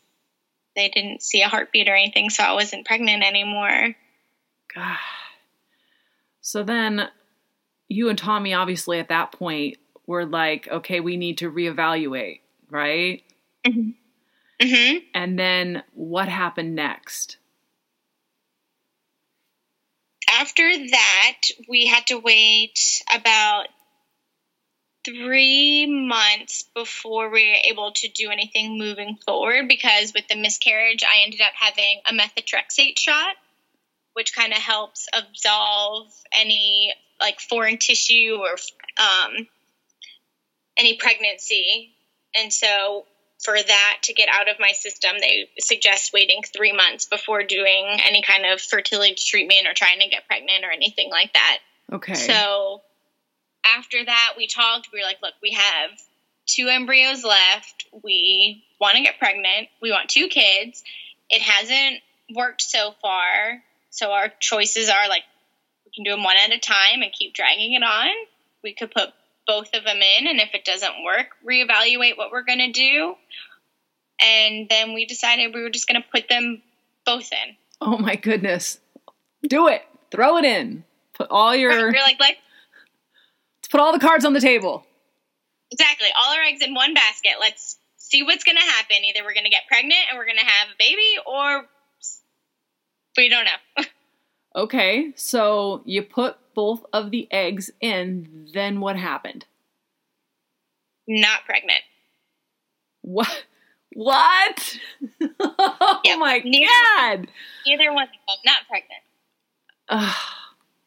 they 0.75 0.89
didn't 0.89 1.21
see 1.21 1.43
a 1.43 1.47
heartbeat 1.47 1.87
or 1.87 1.93
anything. 1.93 2.31
So 2.31 2.41
I 2.41 2.53
wasn't 2.53 2.87
pregnant 2.87 3.23
anymore. 3.23 3.95
God. 4.73 4.97
So 6.41 6.63
then 6.63 7.09
you 7.87 8.09
and 8.09 8.17
Tommy 8.17 8.55
obviously 8.55 8.99
at 8.99 9.09
that 9.09 9.31
point 9.31 9.77
were 10.07 10.25
like, 10.25 10.67
okay, 10.67 11.01
we 11.01 11.17
need 11.17 11.37
to 11.37 11.51
reevaluate, 11.51 12.39
right? 12.71 13.21
Mm-hmm. 13.67 14.97
And 15.13 15.37
then 15.37 15.83
what 15.93 16.27
happened 16.27 16.73
next? 16.73 17.37
After 20.39 20.69
that, 20.89 21.41
we 21.67 21.87
had 21.87 22.07
to 22.07 22.19
wait 22.19 23.03
about 23.13 23.67
three 25.05 25.85
months 25.85 26.63
before 26.73 27.29
we 27.29 27.47
were 27.47 27.71
able 27.71 27.91
to 27.91 28.07
do 28.09 28.31
anything 28.31 28.77
moving 28.77 29.17
forward 29.25 29.67
because 29.67 30.13
with 30.13 30.27
the 30.27 30.35
miscarriage, 30.35 31.03
I 31.03 31.23
ended 31.23 31.41
up 31.41 31.53
having 31.55 32.01
a 32.09 32.13
methotrexate 32.13 32.97
shot, 32.97 33.35
which 34.13 34.35
kind 34.35 34.51
of 34.51 34.59
helps 34.59 35.07
absolve 35.13 36.11
any 36.33 36.93
like 37.19 37.39
foreign 37.39 37.77
tissue 37.77 38.37
or 38.39 38.55
um, 38.97 39.47
any 40.77 40.97
pregnancy. 40.97 41.93
And 42.37 42.51
so 42.51 43.05
for 43.43 43.55
that 43.55 43.97
to 44.03 44.13
get 44.13 44.29
out 44.31 44.49
of 44.49 44.59
my 44.59 44.71
system, 44.71 45.11
they 45.19 45.49
suggest 45.59 46.13
waiting 46.13 46.41
three 46.41 46.71
months 46.71 47.05
before 47.05 47.43
doing 47.43 47.99
any 48.05 48.21
kind 48.21 48.45
of 48.45 48.61
fertility 48.61 49.15
treatment 49.15 49.67
or 49.67 49.73
trying 49.73 49.99
to 49.99 50.07
get 50.07 50.27
pregnant 50.27 50.63
or 50.63 50.71
anything 50.71 51.09
like 51.11 51.33
that. 51.33 51.57
Okay. 51.91 52.13
So 52.15 52.81
after 53.65 54.03
that, 54.03 54.33
we 54.37 54.47
talked. 54.47 54.89
We 54.91 54.99
were 54.99 55.05
like, 55.05 55.21
look, 55.21 55.33
we 55.41 55.51
have 55.51 55.91
two 56.45 56.67
embryos 56.67 57.23
left. 57.23 57.85
We 58.03 58.63
want 58.79 58.95
to 58.95 59.03
get 59.03 59.19
pregnant. 59.19 59.67
We 59.81 59.91
want 59.91 60.09
two 60.09 60.27
kids. 60.27 60.83
It 61.29 61.41
hasn't 61.41 62.01
worked 62.33 62.61
so 62.61 62.93
far. 63.01 63.61
So 63.89 64.11
our 64.11 64.31
choices 64.39 64.89
are 64.89 65.07
like, 65.09 65.23
we 65.85 65.91
can 65.93 66.03
do 66.03 66.11
them 66.11 66.23
one 66.23 66.37
at 66.37 66.51
a 66.51 66.59
time 66.59 67.01
and 67.01 67.11
keep 67.11 67.33
dragging 67.33 67.73
it 67.73 67.83
on. 67.83 68.09
We 68.63 68.73
could 68.73 68.91
put 68.91 69.09
both 69.47 69.69
of 69.73 69.83
them 69.83 69.97
in, 69.97 70.27
and 70.27 70.39
if 70.39 70.53
it 70.53 70.65
doesn't 70.65 71.03
work, 71.03 71.27
reevaluate 71.45 72.17
what 72.17 72.31
we're 72.31 72.43
going 72.43 72.59
to 72.59 72.71
do. 72.71 73.15
And 74.21 74.67
then 74.69 74.93
we 74.93 75.05
decided 75.05 75.53
we 75.53 75.61
were 75.61 75.69
just 75.69 75.87
going 75.87 76.01
to 76.01 76.07
put 76.11 76.29
them 76.29 76.61
both 77.05 77.29
in. 77.31 77.55
Oh 77.81 77.97
my 77.97 78.15
goodness. 78.15 78.79
Do 79.47 79.67
it. 79.67 79.83
Throw 80.11 80.37
it 80.37 80.45
in. 80.45 80.83
Put 81.13 81.27
all 81.29 81.55
your. 81.55 81.71
We're 81.71 81.91
like, 81.91 82.19
like, 82.19 82.37
let's 83.57 83.67
put 83.69 83.79
all 83.79 83.91
the 83.91 83.99
cards 83.99 84.25
on 84.25 84.33
the 84.33 84.39
table. 84.39 84.85
Exactly. 85.71 86.07
All 86.17 86.33
our 86.33 86.43
eggs 86.43 86.61
in 86.61 86.73
one 86.73 86.93
basket. 86.93 87.33
Let's 87.39 87.77
see 87.97 88.23
what's 88.23 88.43
going 88.43 88.57
to 88.57 88.63
happen. 88.63 88.97
Either 89.03 89.23
we're 89.23 89.33
going 89.33 89.45
to 89.45 89.49
get 89.49 89.63
pregnant 89.67 89.99
and 90.09 90.17
we're 90.17 90.25
going 90.25 90.37
to 90.37 90.45
have 90.45 90.69
a 90.69 90.77
baby, 90.77 91.17
or 91.25 91.65
we 93.17 93.29
don't 93.29 93.45
know. 93.45 93.83
okay. 94.55 95.11
So 95.15 95.81
you 95.85 96.01
put 96.03 96.37
both 96.53 96.85
of 96.93 97.11
the 97.11 97.27
eggs 97.31 97.69
in, 97.81 98.47
then 98.53 98.79
what 98.79 98.95
happened? 98.95 99.45
Not 101.07 101.45
pregnant. 101.45 101.81
What? 103.01 103.45
What? 103.93 104.77
oh 105.39 106.01
Yep. 106.03 106.19
my 106.19 106.41
Neither- 106.43 106.67
god! 106.97 107.27
Either 107.65 107.93
one 107.93 108.03
of 108.03 108.09
them, 108.09 108.37
not 108.45 108.61
pregnant. 108.67 109.01
Ugh, 109.89 110.15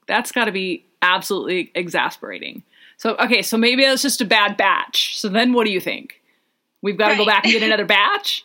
that's 0.06 0.32
got 0.32 0.46
to 0.46 0.52
be 0.52 0.84
absolutely 1.02 1.70
exasperating. 1.74 2.62
So, 2.96 3.14
okay, 3.16 3.42
so 3.42 3.56
maybe 3.56 3.84
it's 3.84 4.02
just 4.02 4.20
a 4.20 4.24
bad 4.24 4.56
batch. 4.56 5.18
So 5.18 5.28
then 5.28 5.52
what 5.52 5.64
do 5.64 5.70
you 5.70 5.80
think? 5.80 6.20
We've 6.82 6.98
got 6.98 7.10
to 7.10 7.16
go 7.16 7.24
back 7.24 7.44
and 7.44 7.52
get 7.52 7.62
another 7.62 7.84
batch? 7.86 8.44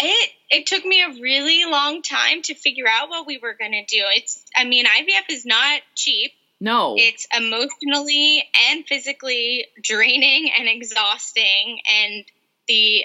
It 0.00 0.30
it 0.50 0.66
took 0.66 0.84
me 0.84 1.02
a 1.02 1.20
really 1.20 1.64
long 1.64 2.02
time 2.02 2.42
to 2.42 2.54
figure 2.54 2.86
out 2.88 3.10
what 3.10 3.26
we 3.26 3.38
were 3.38 3.54
going 3.54 3.72
to 3.72 3.84
do. 3.84 4.02
It's 4.14 4.44
I 4.56 4.64
mean, 4.64 4.86
IVF 4.86 5.30
is 5.30 5.44
not 5.44 5.82
cheap. 5.94 6.32
No. 6.60 6.94
It's 6.96 7.26
emotionally 7.36 8.48
and 8.70 8.84
physically 8.84 9.66
draining 9.82 10.50
and 10.58 10.68
exhausting 10.68 11.78
and 11.86 12.24
the 12.66 13.04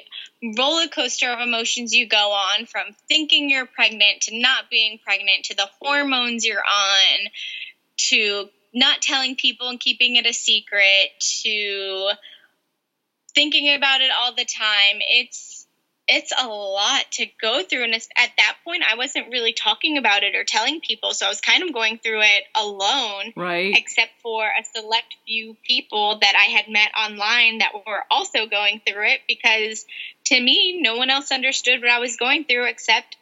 roller 0.57 0.87
coaster 0.87 1.29
of 1.29 1.39
emotions 1.39 1.93
you 1.93 2.07
go 2.07 2.31
on 2.31 2.65
from 2.65 2.87
thinking 3.07 3.49
you're 3.49 3.65
pregnant 3.65 4.21
to 4.23 4.39
not 4.39 4.69
being 4.69 4.99
pregnant 5.03 5.45
to 5.45 5.55
the 5.55 5.69
hormones 5.81 6.45
you're 6.45 6.57
on 6.57 7.29
to 7.95 8.49
not 8.73 9.01
telling 9.01 9.35
people 9.35 9.69
and 9.69 9.79
keeping 9.79 10.15
it 10.17 10.25
a 10.25 10.33
secret 10.33 11.11
to 11.19 12.09
thinking 13.33 13.73
about 13.73 14.01
it 14.01 14.11
all 14.19 14.35
the 14.35 14.45
time 14.45 14.97
it's 14.99 15.62
it's 16.07 16.33
a 16.37 16.47
lot 16.47 17.03
to 17.11 17.25
go 17.41 17.63
through 17.63 17.83
and 17.83 17.93
it's, 17.93 18.09
at 18.17 18.29
that 18.37 18.55
point 18.63 18.83
i 18.89 18.95
wasn't 18.95 19.31
really 19.31 19.53
talking 19.53 19.97
about 19.97 20.23
it 20.23 20.35
or 20.35 20.43
telling 20.43 20.81
people 20.81 21.13
so 21.13 21.25
i 21.25 21.29
was 21.29 21.41
kind 21.41 21.63
of 21.63 21.73
going 21.73 21.97
through 21.97 22.21
it 22.21 22.43
alone 22.55 23.33
right? 23.35 23.73
except 23.77 24.11
for 24.21 24.43
a 24.43 24.63
select 24.75 25.15
few 25.25 25.55
people 25.65 26.19
that 26.19 26.33
I 26.35 26.51
had 26.51 26.69
met 26.69 26.91
online 26.97 27.59
that 27.59 27.73
were 27.73 28.03
also 28.09 28.45
going 28.45 28.81
through 28.85 29.07
it 29.07 29.21
because 29.27 29.85
to 30.25 30.39
me, 30.39 30.81
no 30.81 30.95
one 30.95 31.09
else 31.09 31.31
understood 31.31 31.81
what 31.81 31.89
I 31.89 31.99
was 31.99 32.17
going 32.17 32.45
through 32.45 32.67
except 32.67 33.17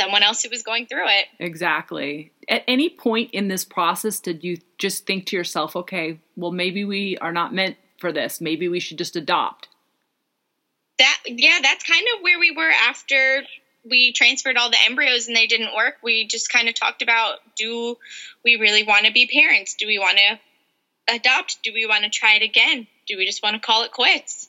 someone 0.00 0.22
else 0.22 0.42
who 0.42 0.50
was 0.50 0.62
going 0.62 0.86
through 0.86 1.08
it. 1.08 1.26
Exactly. 1.38 2.32
At 2.48 2.64
any 2.66 2.88
point 2.88 3.30
in 3.32 3.48
this 3.48 3.64
process, 3.64 4.20
did 4.20 4.42
you 4.42 4.58
just 4.78 5.06
think 5.06 5.26
to 5.26 5.36
yourself, 5.36 5.76
okay, 5.76 6.20
well, 6.36 6.52
maybe 6.52 6.84
we 6.84 7.18
are 7.18 7.32
not 7.32 7.54
meant 7.54 7.76
for 7.98 8.12
this. 8.12 8.40
Maybe 8.40 8.68
we 8.68 8.80
should 8.80 8.98
just 8.98 9.16
adopt? 9.16 9.68
That 11.00 11.18
yeah, 11.26 11.58
that's 11.62 11.82
kind 11.82 12.06
of 12.14 12.22
where 12.22 12.38
we 12.38 12.50
were 12.50 12.70
after 12.70 13.42
we 13.88 14.12
transferred 14.12 14.56
all 14.56 14.70
the 14.70 14.76
embryos 14.86 15.26
and 15.26 15.36
they 15.36 15.46
didn't 15.46 15.74
work. 15.74 15.94
We 16.02 16.26
just 16.26 16.52
kind 16.52 16.68
of 16.68 16.74
talked 16.74 17.02
about 17.02 17.38
do 17.56 17.96
we 18.44 18.56
really 18.56 18.82
want 18.82 19.06
to 19.06 19.12
be 19.12 19.26
parents? 19.26 19.74
Do 19.74 19.86
we 19.86 19.98
want 19.98 20.18
to 20.18 21.14
adopt? 21.14 21.62
Do 21.62 21.72
we 21.72 21.86
want 21.86 22.04
to 22.04 22.10
try 22.10 22.34
it 22.34 22.42
again? 22.42 22.86
Do 23.08 23.16
we 23.16 23.26
just 23.26 23.42
want 23.42 23.54
to 23.54 23.66
call 23.66 23.82
it 23.84 23.92
quits? 23.92 24.48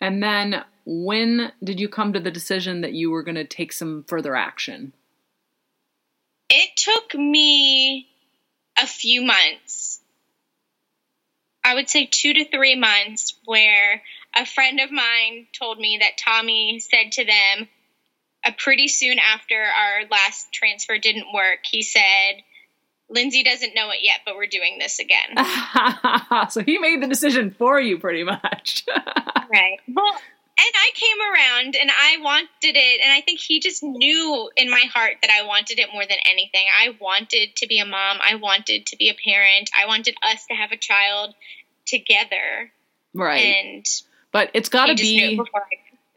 And 0.00 0.22
then 0.22 0.64
when 0.84 1.52
did 1.62 1.80
you 1.80 1.88
come 1.88 2.12
to 2.12 2.20
the 2.20 2.30
decision 2.30 2.82
that 2.82 2.92
you 2.92 3.10
were 3.10 3.22
going 3.22 3.36
to 3.36 3.44
take 3.44 3.72
some 3.72 4.04
further 4.08 4.36
action? 4.36 4.92
It 6.50 6.70
took 6.76 7.14
me 7.14 8.08
a 8.76 8.86
few 8.86 9.22
months. 9.22 10.00
I 11.64 11.74
would 11.74 11.88
say 11.88 12.06
two 12.10 12.34
to 12.34 12.44
three 12.50 12.76
months, 12.76 13.34
where 13.46 14.02
a 14.36 14.46
friend 14.46 14.80
of 14.80 14.90
mine 14.90 15.46
told 15.58 15.78
me 15.78 15.98
that 16.00 16.18
Tommy 16.18 16.80
said 16.80 17.12
to 17.12 17.24
them, 17.24 17.68
uh, 18.44 18.50
pretty 18.58 18.88
soon 18.88 19.18
after 19.18 19.54
our 19.54 20.06
last 20.10 20.52
transfer 20.52 20.98
didn't 20.98 21.32
work, 21.32 21.60
he 21.64 21.82
said, 21.82 22.42
Lindsie 23.14 23.44
doesn't 23.44 23.74
know 23.74 23.90
it 23.90 23.98
yet, 24.02 24.20
but 24.24 24.34
we're 24.34 24.46
doing 24.46 24.78
this 24.78 24.98
again. 24.98 25.36
so 26.50 26.62
he 26.62 26.78
made 26.78 27.02
the 27.02 27.06
decision 27.06 27.50
for 27.50 27.80
you 27.80 27.98
pretty 27.98 28.24
much. 28.24 28.84
Right. 29.52 29.78
Well, 29.86 30.08
and 30.08 30.74
I 30.74 30.90
came 30.94 31.20
around 31.20 31.76
and 31.76 31.90
I 31.90 32.16
wanted 32.22 32.48
it, 32.76 33.00
and 33.04 33.12
I 33.12 33.20
think 33.20 33.38
he 33.38 33.60
just 33.60 33.82
knew 33.82 34.50
in 34.56 34.70
my 34.70 34.84
heart 34.92 35.16
that 35.20 35.30
I 35.30 35.46
wanted 35.46 35.78
it 35.78 35.90
more 35.92 36.04
than 36.08 36.16
anything. 36.28 36.66
I 36.76 36.96
wanted 36.98 37.54
to 37.56 37.66
be 37.68 37.78
a 37.78 37.84
mom. 37.84 38.18
I 38.20 38.36
wanted 38.36 38.86
to 38.86 38.96
be 38.96 39.10
a 39.10 39.14
parent. 39.14 39.70
I 39.78 39.86
wanted 39.86 40.16
us 40.22 40.46
to 40.46 40.54
have 40.54 40.72
a 40.72 40.76
child 40.76 41.34
together. 41.86 42.72
right. 43.12 43.38
And 43.38 43.86
but 44.34 44.50
it's 44.52 44.68
got 44.68 44.86
to 44.86 44.92
he 44.92 45.18
just 45.18 45.32
knew 45.32 45.44
be 45.44 45.50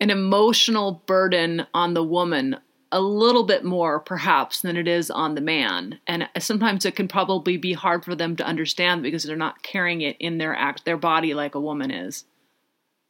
an 0.02 0.10
emotional 0.10 1.02
burden 1.06 1.66
on 1.74 1.94
the 1.94 2.04
woman 2.04 2.58
a 2.92 3.00
little 3.00 3.44
bit 3.44 3.64
more 3.64 4.00
perhaps 4.00 4.62
than 4.62 4.76
it 4.76 4.88
is 4.88 5.10
on 5.10 5.36
the 5.36 5.42
man 5.42 6.00
and 6.08 6.28
sometimes 6.40 6.86
it 6.86 6.96
can 6.96 7.08
probably 7.08 7.56
be 7.56 7.72
hard 7.72 8.04
for 8.04 8.16
them 8.16 8.36
to 8.36 8.46
understand 8.46 9.02
because 9.04 9.24
they're 9.24 9.38
not 9.38 9.64
carrying 9.64 10.02
it 10.02 10.18
in 10.20 10.38
their 10.38 10.54
act 10.54 10.84
their 10.84 10.98
body 10.98 11.34
like 11.34 11.56
a 11.56 11.62
woman 11.62 11.92
is 11.92 12.26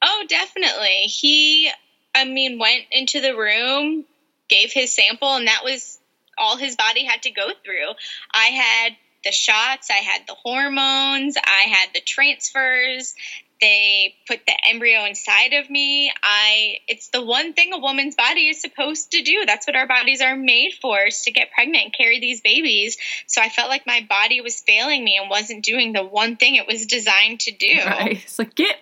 Oh, 0.01 0.25
definitely. 0.27 1.05
He, 1.05 1.71
I 2.13 2.25
mean, 2.25 2.59
went 2.59 2.83
into 2.91 3.21
the 3.21 3.35
room, 3.35 4.05
gave 4.47 4.71
his 4.71 4.95
sample, 4.95 5.35
and 5.35 5.47
that 5.47 5.63
was 5.63 5.99
all 6.37 6.57
his 6.57 6.75
body 6.75 7.03
had 7.03 7.23
to 7.23 7.31
go 7.31 7.49
through. 7.63 7.93
I 8.31 8.45
had 8.45 8.95
the 9.23 9.31
shots, 9.31 9.89
I 9.89 9.95
had 9.95 10.21
the 10.27 10.35
hormones, 10.35 11.35
I 11.37 11.67
had 11.69 11.89
the 11.93 12.01
transfers. 12.01 13.15
They 13.59 14.15
put 14.27 14.41
the 14.45 14.53
embryo 14.69 15.05
inside 15.05 15.53
of 15.53 15.69
me. 15.69 16.11
I 16.21 16.75
it's 16.87 17.09
the 17.09 17.23
one 17.23 17.53
thing 17.53 17.73
a 17.73 17.79
woman's 17.79 18.15
body 18.15 18.49
is 18.49 18.61
supposed 18.61 19.11
to 19.11 19.23
do. 19.23 19.45
That's 19.45 19.65
what 19.65 19.75
our 19.75 19.87
bodies 19.87 20.21
are 20.21 20.35
made 20.35 20.73
for, 20.81 20.99
is 21.07 21.21
to 21.23 21.31
get 21.31 21.51
pregnant 21.51 21.85
and 21.85 21.93
carry 21.93 22.19
these 22.19 22.41
babies. 22.41 22.97
So 23.25 23.41
I 23.41 23.49
felt 23.49 23.69
like 23.69 23.87
my 23.87 24.05
body 24.07 24.41
was 24.41 24.59
failing 24.61 25.03
me 25.03 25.17
and 25.19 25.29
wasn't 25.29 25.63
doing 25.63 25.93
the 25.93 26.03
one 26.03 26.35
thing 26.35 26.55
it 26.55 26.67
was 26.67 26.85
designed 26.85 27.39
to 27.41 27.51
do. 27.51 27.77
right 27.85 28.21
it's 28.23 28.37
like 28.37 28.55
get 28.55 28.77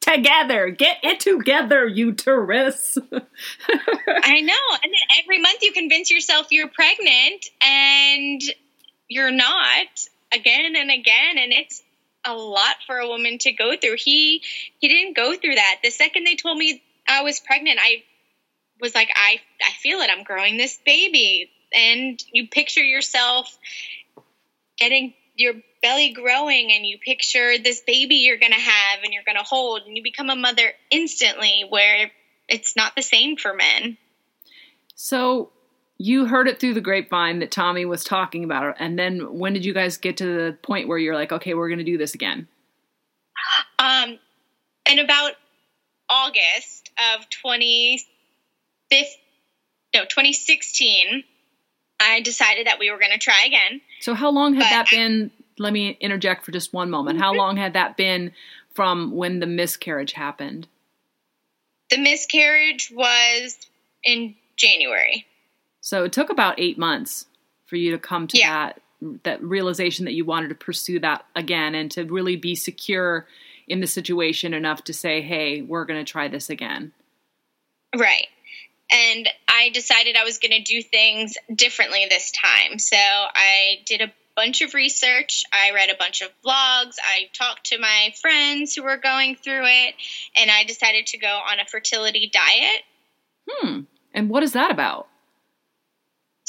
together 0.00 0.70
get 0.70 0.98
it 1.02 1.20
together 1.20 1.86
uterus 1.86 2.96
I 3.10 4.40
know. 4.40 4.78
And 4.82 4.92
then 4.92 5.22
every 5.22 5.40
month 5.40 5.62
you 5.62 5.72
convince 5.72 6.10
yourself 6.10 6.48
you're 6.50 6.68
pregnant 6.68 7.46
and 7.62 8.40
you're 9.08 9.30
not 9.30 9.86
again 10.32 10.76
and 10.76 10.90
again 10.90 11.38
and 11.38 11.52
it's 11.52 11.82
a 12.24 12.34
lot 12.34 12.76
for 12.86 12.98
a 12.98 13.08
woman 13.08 13.38
to 13.38 13.52
go 13.52 13.76
through. 13.76 13.96
He 13.98 14.42
he 14.78 14.88
didn't 14.88 15.16
go 15.16 15.36
through 15.36 15.54
that. 15.54 15.76
The 15.82 15.90
second 15.90 16.24
they 16.24 16.36
told 16.36 16.58
me 16.58 16.82
I 17.08 17.22
was 17.22 17.40
pregnant, 17.40 17.78
I 17.80 18.02
was 18.80 18.94
like 18.94 19.10
I 19.14 19.40
I 19.62 19.72
feel 19.82 20.00
it. 20.00 20.10
I'm 20.10 20.24
growing 20.24 20.56
this 20.56 20.78
baby. 20.84 21.50
And 21.74 22.22
you 22.32 22.48
picture 22.48 22.82
yourself 22.82 23.58
getting 24.78 25.14
your 25.34 25.54
belly 25.82 26.12
growing 26.12 26.72
and 26.72 26.84
you 26.84 26.98
picture 26.98 27.58
this 27.58 27.80
baby 27.86 28.16
you're 28.16 28.38
to 28.52 28.58
have 28.58 29.00
and 29.04 29.12
you're 29.12 29.22
to 29.36 29.44
hold 29.44 29.82
and 29.86 29.96
you 29.96 30.02
become 30.02 30.30
a 30.30 30.36
mother 30.36 30.72
instantly 30.90 31.64
where 31.68 32.10
it's 32.48 32.74
not 32.74 32.96
the 32.96 33.02
same 33.02 33.36
for 33.36 33.54
men. 33.54 33.98
So 34.94 35.52
you 35.98 36.26
heard 36.26 36.46
it 36.46 36.60
through 36.60 36.74
the 36.74 36.80
grapevine 36.80 37.40
that 37.40 37.50
Tommy 37.50 37.84
was 37.84 38.04
talking 38.04 38.44
about 38.44 38.64
it. 38.64 38.76
And 38.78 38.96
then 38.98 39.36
when 39.36 39.52
did 39.52 39.64
you 39.64 39.74
guys 39.74 39.96
get 39.96 40.16
to 40.18 40.26
the 40.26 40.56
point 40.62 40.86
where 40.86 40.98
you're 40.98 41.16
like, 41.16 41.32
okay, 41.32 41.54
we're 41.54 41.68
going 41.68 41.78
to 41.78 41.84
do 41.84 41.98
this 41.98 42.14
again? 42.14 42.46
Um, 43.80 44.18
in 44.90 44.98
about 45.00 45.32
August 46.08 46.90
of 47.14 47.28
2015, 47.30 49.06
no, 49.94 50.02
2016, 50.04 51.24
I 52.00 52.20
decided 52.20 52.66
that 52.66 52.78
we 52.78 52.90
were 52.90 52.98
going 52.98 53.12
to 53.12 53.18
try 53.18 53.44
again. 53.46 53.80
So 54.00 54.14
how 54.14 54.30
long 54.30 54.54
had 54.54 54.64
that 54.64 54.88
been? 54.90 55.32
Let 55.58 55.72
me 55.72 55.96
interject 56.00 56.44
for 56.44 56.52
just 56.52 56.72
one 56.72 56.90
moment. 56.90 57.18
How 57.18 57.34
long 57.34 57.56
had 57.56 57.72
that 57.72 57.96
been 57.96 58.32
from 58.74 59.10
when 59.16 59.40
the 59.40 59.46
miscarriage 59.46 60.12
happened? 60.12 60.68
The 61.90 61.98
miscarriage 61.98 62.92
was 62.94 63.56
in 64.04 64.36
January. 64.56 65.26
So 65.88 66.04
it 66.04 66.12
took 66.12 66.28
about 66.28 66.60
eight 66.60 66.76
months 66.76 67.24
for 67.64 67.76
you 67.76 67.92
to 67.92 67.98
come 67.98 68.26
to 68.28 68.36
Yeah. 68.36 68.66
that 68.66 68.82
that 69.22 69.40
realization 69.42 70.04
that 70.04 70.12
you 70.12 70.26
wanted 70.26 70.48
to 70.48 70.54
pursue 70.54 70.98
that 70.98 71.24
again 71.34 71.74
and 71.74 71.90
to 71.92 72.04
really 72.04 72.36
be 72.36 72.54
secure 72.54 73.26
in 73.66 73.80
the 73.80 73.86
situation 73.86 74.52
enough 74.52 74.84
to 74.84 74.92
say, 74.92 75.22
"Hey, 75.22 75.62
we're 75.62 75.86
going 75.86 76.04
to 76.04 76.12
try 76.12 76.28
this 76.28 76.50
again." 76.50 76.92
Right. 77.96 78.26
And 78.90 79.30
I 79.48 79.70
decided 79.70 80.14
I 80.14 80.24
was 80.24 80.38
going 80.38 80.50
to 80.50 80.62
do 80.62 80.82
things 80.82 81.38
differently 81.54 82.04
this 82.10 82.32
time. 82.32 82.78
So 82.78 82.98
I 82.98 83.80
did 83.86 84.02
a 84.02 84.12
bunch 84.36 84.60
of 84.60 84.74
research. 84.74 85.44
I 85.52 85.70
read 85.70 85.88
a 85.88 85.96
bunch 85.96 86.20
of 86.20 86.28
blogs. 86.44 86.96
I 87.02 87.30
talked 87.32 87.66
to 87.66 87.78
my 87.78 88.12
friends 88.20 88.74
who 88.74 88.82
were 88.82 88.98
going 88.98 89.36
through 89.36 89.64
it. 89.64 89.94
And 90.36 90.50
I 90.50 90.64
decided 90.64 91.06
to 91.08 91.18
go 91.18 91.28
on 91.50 91.60
a 91.60 91.64
fertility 91.64 92.30
diet. 92.30 92.82
Hmm. 93.48 93.80
And 94.12 94.28
what 94.28 94.42
is 94.42 94.52
that 94.52 94.70
about? 94.70 95.08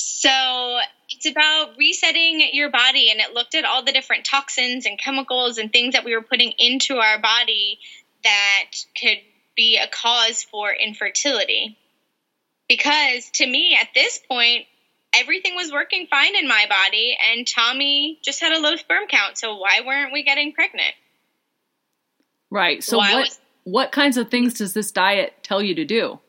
So 0.02 0.80
it's 1.10 1.26
about 1.26 1.78
resetting 1.78 2.42
your 2.54 2.70
body. 2.70 3.12
And 3.12 3.20
it 3.20 3.34
looked 3.34 3.54
at 3.54 3.66
all 3.66 3.84
the 3.84 3.92
different 3.92 4.24
toxins 4.24 4.86
and 4.86 4.98
chemicals 4.98 5.58
and 5.58 5.72
things 5.72 5.94
that 5.94 6.06
we 6.06 6.16
were 6.16 6.22
putting 6.22 6.54
into 6.58 6.96
our 6.98 7.20
body 7.20 7.80
that 8.24 8.72
could 9.00 9.18
be 9.56 9.78
a 9.78 9.88
cause 9.88 10.44
for 10.44 10.72
infertility. 10.72 11.78
Because 12.70 13.30
to 13.36 13.48
me, 13.48 13.78
at 13.80 13.90
this 13.94 14.20
point, 14.26 14.68
everything 15.14 15.56
was 15.56 15.72
working 15.72 16.08
fine 16.08 16.36
in 16.36 16.48
my 16.48 16.66
body, 16.70 17.18
and 17.32 17.46
Tommy 17.46 18.20
just 18.24 18.40
had 18.40 18.54
a 18.54 18.60
low 18.62 18.76
sperm 18.78 19.08
count. 19.10 19.38
So 19.38 19.58
why 19.58 19.82
weren't 19.86 20.14
we 20.14 20.24
getting 20.24 20.54
pregnant? 20.54 20.94
Right. 22.50 22.84
So 22.84 23.00
Why 23.00 23.16
what 23.16 23.20
was- 23.22 23.40
what 23.64 23.92
kinds 23.92 24.18
of 24.18 24.32
things 24.32 24.54
does 24.54 24.74
this 24.74 24.92
diet 24.92 25.34
tell 25.44 25.62
you 25.62 25.76
to 25.76 25.86
do? 25.86 26.20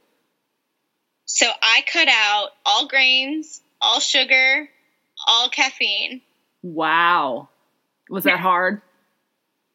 So 1.33 1.47
I 1.63 1.83
cut 1.91 2.09
out 2.09 2.49
all 2.67 2.89
grains, 2.89 3.63
all 3.81 4.01
sugar, 4.01 4.69
all 5.29 5.49
caffeine. 5.49 6.23
Wow. 6.61 7.49
Was 8.11 8.25
that 8.25 8.41
hard? 8.41 8.83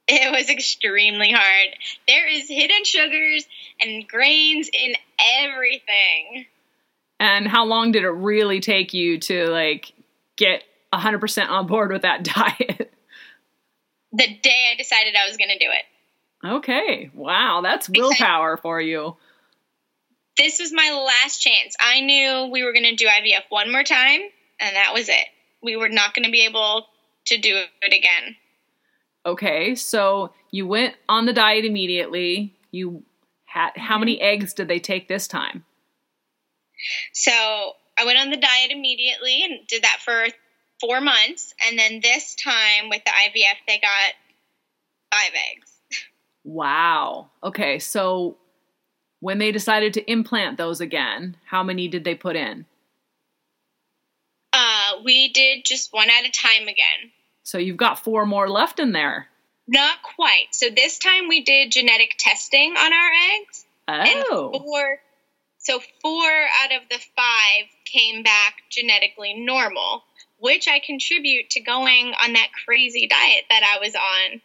It 0.06 0.34
was 0.34 0.50
extremely 0.50 1.32
hard. 1.32 1.70
There 2.10 2.28
is 2.28 2.50
hidden 2.50 2.84
sugars 2.84 3.48
and 3.80 4.06
grains 4.06 4.70
in 4.72 4.96
everything. 5.44 6.46
And 7.22 7.48
how 7.48 7.64
long 7.66 7.94
did 7.94 8.04
it 8.04 8.10
really 8.10 8.60
take 8.60 8.94
you 8.94 9.18
to 9.20 9.48
like 9.48 9.94
get 10.36 10.64
100% 10.94 11.50
on 11.50 11.68
board 11.68 11.90
with 11.90 12.02
that 12.02 12.24
diet? 12.36 12.94
The 14.12 14.28
day 14.28 14.68
I 14.74 14.76
decided 14.76 15.16
I 15.16 15.26
was 15.26 15.38
going 15.38 15.52
to 15.52 15.58
do 15.58 15.72
it. 15.72 16.48
Okay. 16.58 17.12
Wow, 17.14 17.62
that's 17.64 17.90
willpower 17.90 18.58
for 18.58 18.82
you. 18.82 19.16
This 20.38 20.60
was 20.60 20.74
my 20.74 20.92
last 20.92 21.40
chance. 21.40 21.76
I 21.80 22.02
knew 22.02 22.50
we 22.52 22.64
were 22.64 22.74
going 22.74 22.86
to 22.86 22.96
do 22.96 23.08
IVF 23.08 23.44
one 23.50 23.72
more 23.72 23.84
time, 23.84 24.22
and 24.60 24.76
that 24.76 24.94
was 24.94 25.10
it. 25.10 25.28
We 25.64 25.76
were 25.76 25.90
not 25.90 26.14
going 26.14 26.26
to 26.26 26.32
be 26.32 26.46
able 26.46 26.88
to 27.26 27.38
do 27.38 27.64
it 27.82 27.94
again. 27.94 28.36
Okay, 29.26 29.76
so 29.76 30.34
you 30.52 30.68
went 30.68 30.96
on 31.10 31.26
the 31.26 31.34
diet 31.34 31.66
immediately. 31.66 32.56
You 32.72 33.04
had 33.46 33.72
how 33.76 33.98
many 33.98 34.16
mm-hmm. 34.16 34.26
eggs 34.26 34.54
did 34.54 34.68
they 34.68 34.80
take 34.80 35.08
this 35.08 35.28
time? 35.28 35.64
So 37.14 37.32
I 37.98 38.06
went 38.06 38.20
on 38.20 38.30
the 38.30 38.38
diet 38.38 38.72
immediately 38.72 39.44
and 39.44 39.66
did 39.68 39.84
that 39.84 40.00
for 40.04 40.26
four 40.80 41.02
months. 41.02 41.54
And 41.66 41.80
then 41.80 42.02
this 42.02 42.36
time 42.36 42.90
with 42.90 43.04
the 43.06 43.12
IVF, 43.12 43.56
they 43.68 43.80
got 43.80 44.14
five 45.12 45.32
eggs. 45.52 45.72
Wow. 46.48 47.32
Okay, 47.44 47.80
so 47.80 48.38
when 49.20 49.38
they 49.38 49.52
decided 49.52 49.94
to 49.94 50.12
implant 50.12 50.58
those 50.58 50.82
again, 50.82 51.38
how 51.46 51.64
many 51.64 51.88
did 51.88 52.04
they 52.04 52.16
put 52.16 52.36
in? 52.36 52.66
Uh, 54.54 55.02
we 55.04 55.30
did 55.34 55.66
just 55.66 55.92
one 55.94 56.10
at 56.10 56.26
a 56.26 56.32
time 56.32 56.64
again. 56.68 57.12
So 57.44 57.58
you've 57.58 57.78
got 57.78 58.04
four 58.04 58.26
more 58.26 58.50
left 58.50 58.80
in 58.80 58.92
there. 58.92 59.28
Not 59.68 59.98
quite. 60.16 60.48
So 60.52 60.68
this 60.70 61.00
time 61.00 61.28
we 61.28 61.42
did 61.44 61.72
genetic 61.72 62.16
testing 62.18 62.76
on 62.78 62.94
our 62.94 63.12
eggs. 63.40 63.66
And 63.88 64.26
Oh. 64.30 64.52
four, 64.60 65.00
so 65.60 65.80
four 66.02 66.32
out 66.64 66.72
of 66.72 66.88
the 66.90 67.00
five 67.16 67.66
came 67.86 68.24
back 68.24 68.56
genetically 68.70 69.34
normal, 69.34 70.04
which 70.38 70.68
I 70.68 70.80
contribute 70.80 71.52
to 71.52 71.62
going 71.62 72.14
on 72.14 72.34
that 72.34 72.50
crazy 72.66 73.08
diet 73.08 73.46
that 73.50 73.64
I 73.64 73.80
was 73.80 73.96
on. 73.96 74.42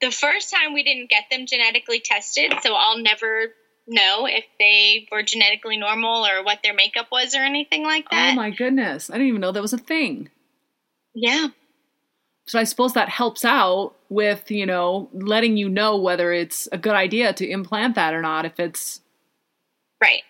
The 0.00 0.10
first 0.10 0.50
time 0.52 0.74
we 0.74 0.82
didn't 0.84 1.10
get 1.10 1.24
them 1.30 1.46
genetically 1.46 2.00
tested, 2.00 2.52
so 2.62 2.74
I'll 2.74 2.98
never 2.98 3.52
know 3.88 4.26
if 4.26 4.44
they 4.58 5.08
were 5.10 5.22
genetically 5.22 5.76
normal 5.76 6.26
or 6.26 6.42
what 6.44 6.60
their 6.62 6.74
makeup 6.74 7.06
was 7.10 7.34
or 7.34 7.38
anything 7.40 7.82
like 7.82 8.06
oh 8.12 8.16
that. 8.16 8.32
Oh 8.32 8.36
my 8.36 8.50
goodness. 8.50 9.10
I 9.10 9.14
didn't 9.14 9.28
even 9.28 9.40
know 9.40 9.52
that 9.52 9.62
was 9.62 9.72
a 9.72 9.78
thing. 9.78 10.30
yeah. 11.14 11.48
So 12.46 12.58
I 12.58 12.64
suppose 12.64 12.94
that 12.94 13.10
helps 13.10 13.44
out 13.44 13.94
with, 14.08 14.50
you 14.50 14.64
know, 14.64 15.10
letting 15.12 15.58
you 15.58 15.68
know 15.68 15.98
whether 15.98 16.32
it's 16.32 16.66
a 16.72 16.78
good 16.78 16.94
idea 16.94 17.34
to 17.34 17.46
implant 17.46 17.96
that 17.96 18.14
or 18.14 18.22
not 18.22 18.46
if 18.46 18.58
it's 18.58 19.00
Right. 20.00 20.22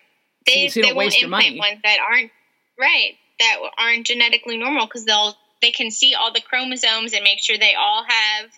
They, 0.45 0.67
so 0.67 0.79
you 0.79 0.83
they 0.83 0.89
don't 0.89 0.95
won't 0.97 1.05
waste 1.05 1.21
your 1.21 1.27
implant 1.27 1.55
money. 1.55 1.59
ones 1.59 1.79
that 1.83 1.97
aren't 1.99 2.31
right 2.77 3.11
that 3.39 3.57
aren't 3.77 4.05
genetically 4.05 4.57
normal 4.57 4.85
because 4.85 5.05
they'll 5.05 5.35
they 5.61 5.71
can 5.71 5.91
see 5.91 6.13
all 6.13 6.33
the 6.33 6.41
chromosomes 6.41 7.13
and 7.13 7.23
make 7.23 7.39
sure 7.39 7.57
they 7.57 7.75
all 7.75 8.03
have 8.07 8.49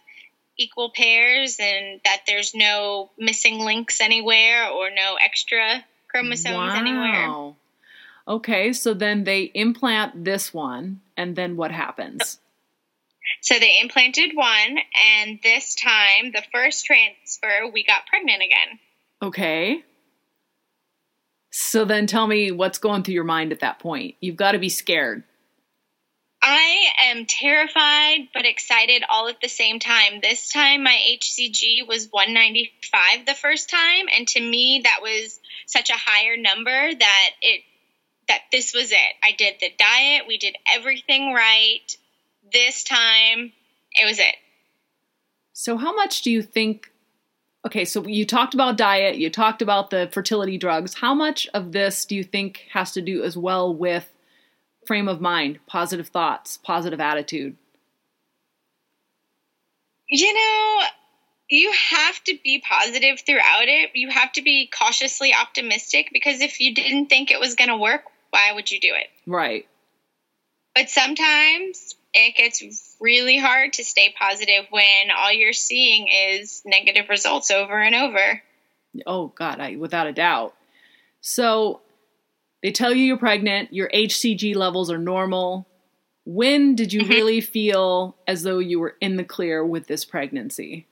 equal 0.61 0.91
pairs 0.95 1.57
and 1.59 2.01
that 2.05 2.21
there's 2.27 2.53
no 2.53 3.11
missing 3.17 3.59
links 3.59 4.01
anywhere 4.01 4.69
or 4.69 4.89
no 4.89 5.17
extra 5.23 5.83
chromosomes 6.09 6.73
anywhere. 6.73 7.29
Wow. 7.29 7.55
Okay, 8.27 8.71
so 8.73 8.93
then 8.93 9.23
they 9.23 9.43
implant 9.43 10.23
this 10.23 10.53
one 10.53 11.01
and 11.17 11.35
then 11.35 11.57
what 11.57 11.71
happens? 11.71 12.39
So 13.41 13.57
they 13.57 13.79
implanted 13.81 14.31
one, 14.35 14.77
and 15.19 15.39
this 15.41 15.75
time, 15.75 16.31
the 16.31 16.43
first 16.51 16.85
transfer, 16.85 17.69
we 17.71 17.83
got 17.83 18.05
pregnant 18.05 18.41
again. 18.43 18.79
Okay. 19.21 19.83
So 21.49 21.85
then 21.85 22.07
tell 22.07 22.27
me 22.27 22.51
what's 22.51 22.77
going 22.77 23.03
through 23.03 23.13
your 23.13 23.23
mind 23.23 23.51
at 23.51 23.59
that 23.61 23.79
point. 23.79 24.15
You've 24.21 24.35
got 24.35 24.51
to 24.53 24.59
be 24.59 24.69
scared. 24.69 25.23
I 26.41 26.87
am 27.03 27.25
terrified 27.25 28.29
but 28.33 28.45
excited 28.45 29.03
all 29.09 29.27
at 29.27 29.41
the 29.41 29.47
same 29.47 29.79
time. 29.79 30.19
This 30.21 30.49
time 30.49 30.83
my 30.83 30.97
HCG 31.19 31.87
was 31.87 32.07
195 32.09 33.25
the 33.25 33.35
first 33.35 33.69
time 33.69 34.07
and 34.15 34.27
to 34.29 34.39
me 34.39 34.81
that 34.83 34.99
was 35.01 35.39
such 35.67 35.89
a 35.89 35.97
higher 35.97 36.37
number 36.37 36.95
that 36.95 37.29
it 37.41 37.61
that 38.27 38.41
this 38.51 38.73
was 38.73 38.91
it. 38.91 39.13
I 39.23 39.33
did 39.37 39.55
the 39.59 39.71
diet, 39.77 40.27
we 40.27 40.37
did 40.37 40.55
everything 40.73 41.33
right. 41.33 41.97
This 42.51 42.83
time 42.83 43.51
it 43.93 44.05
was 44.05 44.19
it. 44.19 44.35
So 45.53 45.77
how 45.77 45.95
much 45.95 46.23
do 46.23 46.31
you 46.31 46.41
think 46.41 46.91
Okay, 47.63 47.85
so 47.85 48.07
you 48.07 48.25
talked 48.25 48.55
about 48.55 48.75
diet, 48.75 49.17
you 49.17 49.29
talked 49.29 49.61
about 49.61 49.91
the 49.91 50.09
fertility 50.11 50.57
drugs. 50.57 50.95
How 50.95 51.13
much 51.13 51.47
of 51.53 51.71
this 51.71 52.05
do 52.05 52.15
you 52.15 52.23
think 52.23 52.65
has 52.71 52.91
to 52.93 53.01
do 53.01 53.23
as 53.23 53.37
well 53.37 53.71
with 53.71 54.11
frame 54.85 55.07
of 55.07 55.21
mind, 55.21 55.59
positive 55.67 56.07
thoughts, 56.07 56.57
positive 56.57 56.99
attitude? 56.99 57.55
You 60.07 60.33
know, 60.33 60.81
you 61.49 61.71
have 61.71 62.23
to 62.25 62.37
be 62.43 62.63
positive 62.67 63.21
throughout 63.25 63.67
it. 63.67 63.91
You 63.93 64.09
have 64.09 64.31
to 64.33 64.41
be 64.41 64.67
cautiously 64.67 65.33
optimistic 65.33 66.09
because 66.11 66.41
if 66.41 66.59
you 66.59 66.73
didn't 66.73 67.07
think 67.07 67.31
it 67.31 67.39
was 67.39 67.55
going 67.55 67.69
to 67.69 67.77
work, 67.77 68.03
why 68.29 68.51
would 68.53 68.71
you 68.71 68.79
do 68.79 68.93
it? 68.93 69.07
Right. 69.25 69.67
But 70.73 70.89
sometimes 70.89 71.95
it 72.13 72.35
gets 72.35 72.95
really 72.99 73.37
hard 73.37 73.73
to 73.73 73.83
stay 73.83 74.13
positive 74.17 74.65
when 74.69 75.11
all 75.15 75.31
you're 75.31 75.53
seeing 75.53 76.07
is 76.07 76.61
negative 76.65 77.09
results 77.09 77.51
over 77.51 77.79
and 77.79 77.95
over. 77.95 78.41
Oh 79.05 79.27
God, 79.27 79.59
I 79.59 79.75
without 79.75 80.07
a 80.07 80.13
doubt. 80.13 80.53
So 81.21 81.81
they 82.63 82.71
tell 82.71 82.93
you 82.93 83.03
you're 83.03 83.17
pregnant, 83.17 83.73
your 83.73 83.89
HCG 83.93 84.55
levels 84.55 84.91
are 84.91 84.97
normal. 84.97 85.67
When 86.25 86.75
did 86.75 86.93
you 86.93 87.01
Mhm. 87.01 87.09
really 87.09 87.41
feel 87.41 88.15
as 88.27 88.43
though 88.43 88.59
you 88.59 88.79
were 88.79 88.95
in 89.01 89.15
the 89.15 89.23
clear 89.23 89.65
with 89.65 89.87
this 89.87 90.05
pregnancy? 90.05 90.85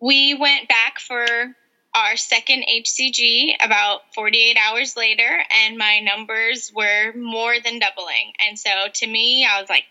We 0.00 0.34
went 0.34 0.68
back 0.68 0.98
for 0.98 1.56
our 1.94 2.16
second 2.16 2.64
HCG 2.68 3.56
about 3.60 4.02
48 4.14 4.58
hours 4.58 4.96
later, 4.96 5.44
and 5.64 5.78
my 5.78 6.00
numbers 6.00 6.72
were 6.74 7.12
more 7.14 7.58
than 7.60 7.78
doubling. 7.78 8.34
And 8.46 8.58
so 8.58 8.70
to 8.92 9.06
me, 9.06 9.46
I 9.46 9.60
was 9.60 9.70
like, 9.70 9.84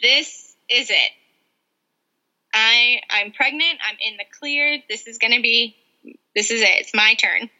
this 0.00 0.56
is 0.70 0.88
it. 0.90 1.10
I 2.54 3.00
I'm 3.10 3.32
pregnant. 3.32 3.78
I'm 3.86 3.96
in 4.00 4.16
the 4.16 4.24
clear. 4.38 4.82
This 4.88 5.06
is 5.06 5.18
going 5.18 5.34
to 5.34 5.42
be 5.42 5.76
this 6.34 6.50
is 6.50 6.62
it. 6.62 6.78
It's 6.78 6.94
my 6.94 7.14
turn. 7.14 7.50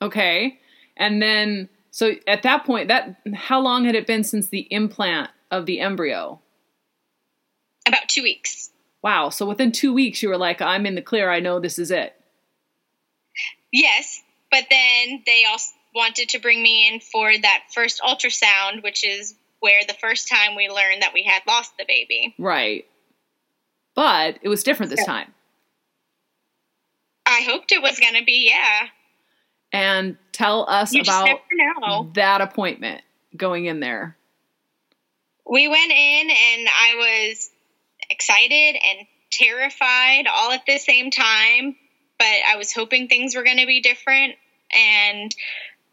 Okay. 0.00 0.60
And 0.96 1.20
then 1.20 1.68
so 1.90 2.12
at 2.26 2.42
that 2.42 2.64
point 2.64 2.88
that 2.88 3.16
how 3.34 3.60
long 3.60 3.84
had 3.84 3.94
it 3.94 4.06
been 4.06 4.24
since 4.24 4.48
the 4.48 4.66
implant 4.70 5.30
of 5.50 5.66
the 5.66 5.80
embryo? 5.80 6.40
About 7.86 8.08
2 8.08 8.22
weeks. 8.22 8.70
Wow. 9.02 9.30
So 9.30 9.46
within 9.46 9.72
2 9.72 9.92
weeks 9.92 10.22
you 10.22 10.28
were 10.28 10.36
like 10.36 10.60
I'm 10.60 10.86
in 10.86 10.94
the 10.94 11.02
clear. 11.02 11.30
I 11.30 11.40
know 11.40 11.60
this 11.60 11.78
is 11.78 11.90
it. 11.90 12.14
Yes, 13.72 14.22
but 14.50 14.64
then 14.70 15.22
they 15.26 15.44
also 15.48 15.72
wanted 15.94 16.30
to 16.30 16.38
bring 16.38 16.62
me 16.62 16.88
in 16.88 17.00
for 17.00 17.32
that 17.32 17.64
first 17.74 18.00
ultrasound, 18.00 18.82
which 18.82 19.04
is 19.04 19.34
where 19.60 19.82
the 19.86 19.94
first 19.94 20.28
time 20.28 20.54
we 20.54 20.68
learned 20.68 21.02
that 21.02 21.14
we 21.14 21.22
had 21.22 21.42
lost 21.46 21.72
the 21.78 21.84
baby. 21.86 22.34
Right. 22.38 22.86
But 23.94 24.38
it 24.42 24.48
was 24.48 24.62
different 24.62 24.90
this 24.90 25.04
time. 25.04 25.34
I 27.26 27.40
hoped 27.42 27.72
it 27.72 27.82
was 27.82 27.98
going 27.98 28.14
to 28.14 28.24
be, 28.24 28.48
yeah. 28.50 28.88
And 29.72 30.16
tell 30.32 30.68
us 30.68 30.92
You 30.92 31.02
about 31.02 32.14
that 32.14 32.40
appointment 32.40 33.02
going 33.36 33.66
in 33.66 33.80
there. 33.80 34.16
We 35.48 35.68
went 35.68 35.90
in 35.90 36.30
and 36.30 36.68
I 36.68 36.94
was 36.96 37.50
excited 38.10 38.76
and 38.76 39.06
terrified 39.30 40.26
all 40.26 40.52
at 40.52 40.64
the 40.66 40.78
same 40.78 41.10
time, 41.10 41.76
but 42.18 42.26
I 42.26 42.56
was 42.56 42.72
hoping 42.72 43.08
things 43.08 43.34
were 43.34 43.44
going 43.44 43.58
to 43.58 43.66
be 43.66 43.80
different. 43.80 44.34
And 44.74 45.34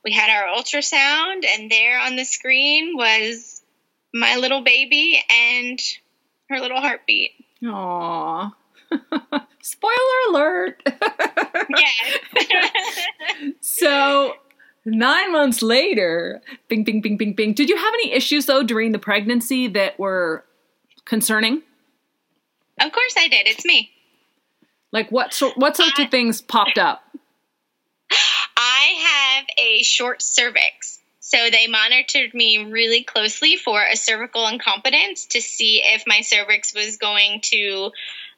we 0.04 0.12
had 0.12 0.30
our 0.30 0.56
ultrasound, 0.56 1.46
and 1.46 1.72
there 1.72 2.00
on 2.00 2.16
the 2.16 2.26
screen 2.26 2.96
was 2.96 3.62
my 4.14 4.36
little 4.36 4.62
baby 4.62 5.22
and 5.30 5.80
her 6.50 6.60
little 6.60 6.80
heartbeat. 6.80 7.32
Aww. 7.64 8.52
Spoiler 9.66 9.96
alert. 10.30 10.84
Yes. 11.76 13.00
so 13.62 14.36
nine 14.86 15.32
months 15.32 15.64
later, 15.64 16.44
bing, 16.68 16.84
bing, 16.84 17.02
bing, 17.02 17.18
bing, 17.18 17.34
bing. 17.34 17.54
Did 17.54 17.70
you 17.70 17.76
have 17.76 17.94
any 17.96 18.12
issues 18.12 18.46
though 18.46 18.62
during 18.62 18.92
the 18.92 19.00
pregnancy 19.00 19.68
that 19.70 19.98
were 19.98 20.46
concerning? 21.06 21.64
of 22.80 22.92
course 22.92 23.16
I 23.18 23.28
did. 23.28 23.48
It's 23.48 23.66
me. 23.66 23.90
Like 24.92 25.12
what 25.12 25.34
sort, 25.34 25.58
what 25.58 25.76
sorts 25.76 25.98
of 25.98 26.12
things 26.12 26.42
popped 26.42 26.78
up? 26.78 27.04
I 28.56 29.40
have 29.40 29.46
a 29.58 29.82
short 29.82 30.22
cervix. 30.22 31.00
So 31.22 31.50
they 31.50 31.66
monitored 31.66 32.36
me 32.36 32.60
really 32.70 33.04
closely 33.04 33.56
for 33.56 33.82
a 33.82 33.96
cervical 33.96 34.48
incompetence 34.48 35.26
to 35.32 35.42
see 35.42 35.82
if 35.84 36.04
my 36.06 36.22
cervix 36.22 36.76
was 36.76 36.98
going 36.98 37.42
to 37.46 37.90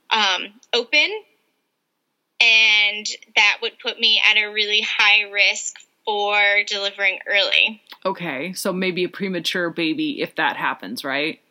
um, 0.09 0.53
open. 0.73 1.09
And 2.39 3.07
that 3.35 3.59
would 3.61 3.79
put 3.79 3.99
me 3.99 4.21
at 4.29 4.37
a 4.37 4.47
really 4.47 4.81
high 4.81 5.23
risk 5.23 5.75
for 6.05 6.39
delivering 6.67 7.19
early. 7.27 7.81
Okay, 8.05 8.53
so 8.53 8.71
maybe 8.71 9.03
a 9.03 9.09
premature 9.09 9.69
baby 9.69 10.21
if 10.21 10.35
that 10.35 10.55
happens, 10.55 11.03
right? 11.03 11.41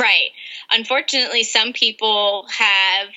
Right. 0.00 0.30
Unfortunately, 0.70 1.42
some 1.42 1.72
people 1.72 2.46
have 2.48 3.08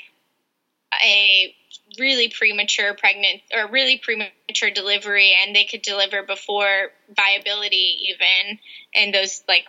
a 1.01 1.56
really 1.99 2.30
premature 2.30 2.93
pregnant 2.95 3.41
or 3.56 3.70
really 3.70 3.97
premature 3.97 4.72
delivery 4.74 5.36
and 5.39 5.56
they 5.56 5.66
could 5.66 5.82
deliver 5.82 6.24
before 6.24 6.89
viability 7.16 8.10
even 8.10 8.58
in 8.93 9.12
those 9.12 9.43
like 9.47 9.66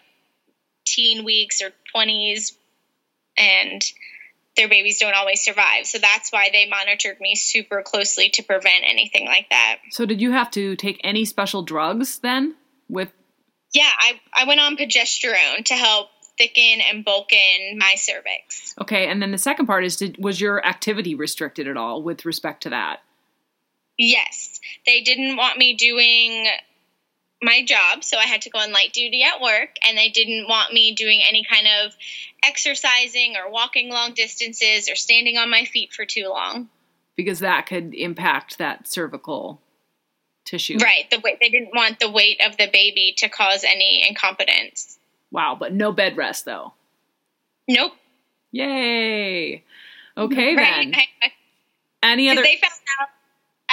teen 0.87 1.25
weeks 1.25 1.61
or 1.61 1.71
20s 1.95 2.53
and 3.37 3.83
their 4.57 4.69
babies 4.69 4.99
don't 4.99 5.15
always 5.15 5.43
survive. 5.43 5.87
So 5.87 5.99
that's 5.99 6.31
why 6.31 6.51
they 6.53 6.69
monitored 6.69 7.21
me 7.21 7.35
super 7.35 7.83
closely 7.83 8.31
to 8.31 8.43
prevent 8.43 8.85
anything 8.85 9.27
like 9.27 9.49
that. 9.51 9.79
So 9.91 10.07
did 10.07 10.21
you 10.21 10.33
have 10.33 10.51
to 10.53 10.77
take 10.77 11.01
any 11.03 11.25
special 11.25 11.63
drugs 11.63 12.19
then 12.21 12.55
with 12.89 13.13
Yeah, 13.73 13.91
I, 13.99 14.21
I 14.33 14.47
went 14.47 14.61
on 14.61 14.77
progesterone 14.77 15.65
to 15.67 15.75
help 15.75 16.09
thicken 16.39 16.81
and 16.81 17.05
bulken 17.05 17.79
my 17.79 17.95
cervix. 17.97 18.75
Okay, 18.81 19.09
and 19.09 19.23
then 19.23 19.31
the 19.31 19.39
second 19.39 19.67
part 19.67 19.85
is 19.85 19.97
did, 19.97 20.23
was 20.23 20.41
your 20.41 20.65
activity 20.65 21.15
restricted 21.15 21.69
at 21.69 21.77
all 21.77 22.03
with 22.03 22.25
respect 22.25 22.63
to 22.65 22.71
that? 22.71 23.01
Yes, 23.97 24.61
they 24.87 25.03
didn't 25.03 25.37
want 25.37 25.59
me 25.59 25.75
doing 25.75 26.49
my 27.45 27.65
job, 27.65 28.03
so 28.03 28.19
I 28.19 28.25
had 28.25 28.43
to 28.43 28.51
go 28.51 28.59
on 28.59 28.73
light 28.73 28.93
duty 28.93 29.23
at 29.23 29.41
work, 29.41 29.77
and 29.87 29.97
they 29.97 30.09
didn't 30.09 30.49
want 30.49 30.73
me 30.73 30.95
doing 30.95 31.21
any 31.29 31.45
kind 31.45 31.67
of 31.85 31.95
exercising 32.43 33.37
or 33.37 33.51
walking 33.51 33.91
long 33.91 34.15
distances 34.15 34.89
or 34.91 34.97
standing 34.97 35.37
on 35.37 35.51
my 35.51 35.65
feet 35.65 35.93
for 35.93 36.05
too 36.05 36.29
long. 36.29 36.69
Because 37.17 37.41
that 37.41 37.67
could 37.67 37.95
impact 37.95 38.59
that 38.59 38.89
cervical 38.89 39.61
tissue. 40.45 40.79
Right, 40.81 41.09
the 41.11 41.21
weight 41.21 41.39
they 41.41 41.49
didn't 41.51 41.75
want 41.75 42.01
the 42.01 42.11
weight 42.11 42.41
of 42.45 42.57
the 42.57 42.69
baby 42.73 43.15
to 43.19 43.29
cause 43.29 43.65
any 43.65 44.05
incompetence. 44.09 44.99
Wow, 45.31 45.57
but 45.59 45.73
no 45.73 45.93
bed 45.93 46.17
rest 46.17 46.45
though. 46.45 46.73
Nope. 47.69 47.93
Yay. 48.53 49.65
Okay 50.17 50.55
Right. 50.57 50.93
then. 50.93 51.31
Any 52.03 52.29
other 52.29 52.43
they 52.43 52.57
found 52.57 52.73
out 53.01 53.09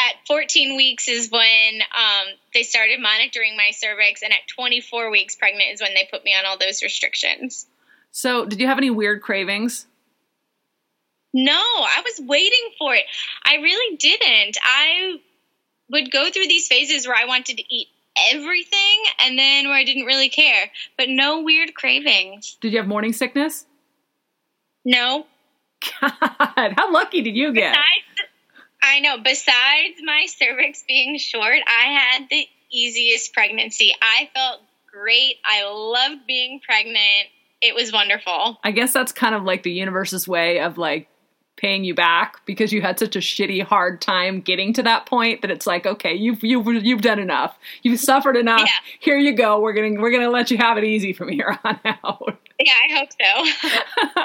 at 0.10 0.28
14 0.28 0.76
weeks 0.76 1.08
is 1.08 1.30
when 1.32 1.82
um, 1.82 2.28
they 2.54 2.64
started 2.64 3.00
monitoring 3.00 3.56
my 3.58 3.72
cervix, 3.72 4.22
and 4.22 4.32
at 4.32 4.40
24 4.56 5.12
weeks 5.12 5.36
pregnant 5.36 5.72
is 5.74 5.82
when 5.82 5.94
they 5.94 6.08
put 6.10 6.24
me 6.24 6.34
on 6.34 6.46
all 6.46 6.58
those 6.58 6.84
restrictions. 6.84 7.68
So, 8.12 8.46
did 8.46 8.60
you 8.60 8.68
have 8.68 8.78
any 8.78 8.90
weird 8.90 9.22
cravings? 9.22 9.88
No, 11.34 11.54
I 11.54 12.02
was 12.04 12.28
waiting 12.28 12.72
for 12.78 12.94
it. 12.94 13.04
I 13.46 13.56
really 13.56 13.96
didn't. 13.96 14.58
I 14.62 15.20
would 15.90 16.12
go 16.12 16.30
through 16.30 16.48
these 16.48 16.68
phases 16.68 17.08
where 17.08 17.16
I 17.16 17.26
wanted 17.26 17.58
to 17.58 17.64
eat 17.74 17.88
everything 18.34 19.04
and 19.24 19.38
then 19.38 19.68
where 19.68 19.78
I 19.78 19.84
didn't 19.84 20.06
really 20.06 20.30
care, 20.30 20.70
but 20.98 21.08
no 21.10 21.42
weird 21.42 21.74
cravings. 21.74 22.58
Did 22.60 22.74
you 22.74 22.80
have 22.80 22.88
morning 22.88 23.14
sickness? 23.14 23.66
No. 24.84 25.26
God, 26.02 26.74
how 26.76 26.92
lucky 26.92 27.22
did 27.22 27.36
you 27.36 27.54
get? 27.54 27.72
Besides, 27.72 28.11
I 28.84 29.00
know, 29.00 29.18
besides 29.24 29.96
my 30.04 30.26
cervix 30.28 30.84
being 30.88 31.18
short, 31.18 31.60
I 31.68 31.92
had 31.92 32.28
the 32.30 32.48
easiest 32.72 33.34
pregnancy. 33.34 33.94
I 34.02 34.30
felt 34.34 34.62
great. 34.92 35.36
I 35.46 35.64
loved 35.72 36.26
being 36.28 36.60
pregnant. 36.60 37.28
It 37.62 37.76
was 37.76 37.92
wonderful. 37.94 38.60
I 38.64 38.72
guess 38.72 38.92
that's 38.94 39.12
kind 39.12 39.36
of 39.36 39.44
like 39.44 39.64
the 39.64 39.72
universe's 39.72 40.28
way 40.28 40.60
of 40.60 40.78
like 40.78 41.08
paying 41.58 41.84
you 41.84 41.94
back 41.94 42.44
because 42.48 42.74
you 42.74 42.82
had 42.82 42.98
such 42.98 43.16
a 43.16 43.20
shitty 43.20 43.62
hard 43.62 44.02
time 44.02 44.42
getting 44.42 44.74
to 44.74 44.82
that 44.82 45.06
point 45.06 45.44
that 45.44 45.52
it's 45.52 45.68
like 45.68 45.86
okay 45.86 46.12
you've 46.16 46.44
you've 46.44 46.66
you've 46.84 47.02
done 47.02 47.20
enough 47.20 47.56
you've 47.84 48.00
suffered 48.00 48.36
enough 48.36 48.62
Yeah. 48.62 48.72
here 49.00 49.18
you 49.18 49.34
go 49.34 49.60
we're 49.60 49.74
gonna 49.74 50.02
we're 50.02 50.10
gonna 50.12 50.30
let 50.32 50.50
you 50.50 50.58
have 50.58 50.80
it 50.80 50.84
easy 50.86 51.14
from 51.14 51.30
here 51.30 51.60
on 51.64 51.80
out 51.86 52.40
Yeah, 52.60 52.74
I 52.74 52.98
hope 52.98 53.10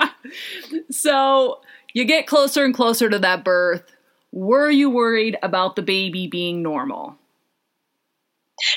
so. 0.01 0.81
so 0.91 1.61
you 1.93 2.05
get 2.05 2.27
closer 2.27 2.65
and 2.65 2.75
closer 2.75 3.11
to 3.11 3.19
that 3.19 3.45
birth 3.45 3.83
were 4.37 4.71
you 4.71 4.91
worried 4.91 5.39
about 5.43 5.77
the 5.77 5.83
baby 5.83 6.27
being 6.27 6.63
normal 6.63 7.17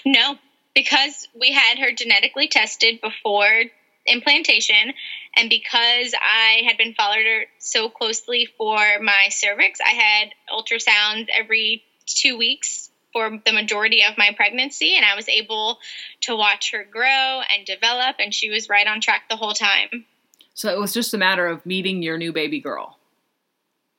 No, 0.05 0.37
because 0.73 1.27
we 1.37 1.51
had 1.51 1.79
her 1.79 1.91
genetically 1.91 2.47
tested 2.47 3.01
before 3.01 3.63
implantation, 4.05 4.93
and 5.35 5.49
because 5.49 6.13
I 6.15 6.61
had 6.65 6.77
been 6.77 6.93
followed 6.93 7.25
her 7.25 7.45
so 7.59 7.89
closely 7.89 8.47
for 8.57 8.77
my 9.01 9.27
cervix, 9.29 9.79
I 9.85 9.89
had 9.89 10.29
ultrasounds 10.49 11.27
every 11.37 11.83
two 12.05 12.37
weeks 12.37 12.89
for 13.11 13.29
the 13.45 13.51
majority 13.51 14.03
of 14.03 14.17
my 14.17 14.31
pregnancy, 14.35 14.95
and 14.95 15.03
I 15.05 15.15
was 15.15 15.27
able 15.27 15.79
to 16.21 16.37
watch 16.37 16.71
her 16.71 16.85
grow 16.89 17.41
and 17.53 17.65
develop, 17.65 18.15
and 18.19 18.33
she 18.33 18.49
was 18.49 18.69
right 18.69 18.87
on 18.87 19.01
track 19.01 19.23
the 19.29 19.35
whole 19.35 19.53
time. 19.53 20.05
so 20.53 20.73
it 20.73 20.79
was 20.79 20.93
just 20.93 21.13
a 21.13 21.17
matter 21.17 21.47
of 21.47 21.65
meeting 21.65 22.01
your 22.01 22.17
new 22.17 22.31
baby 22.31 22.61
girl 22.61 22.97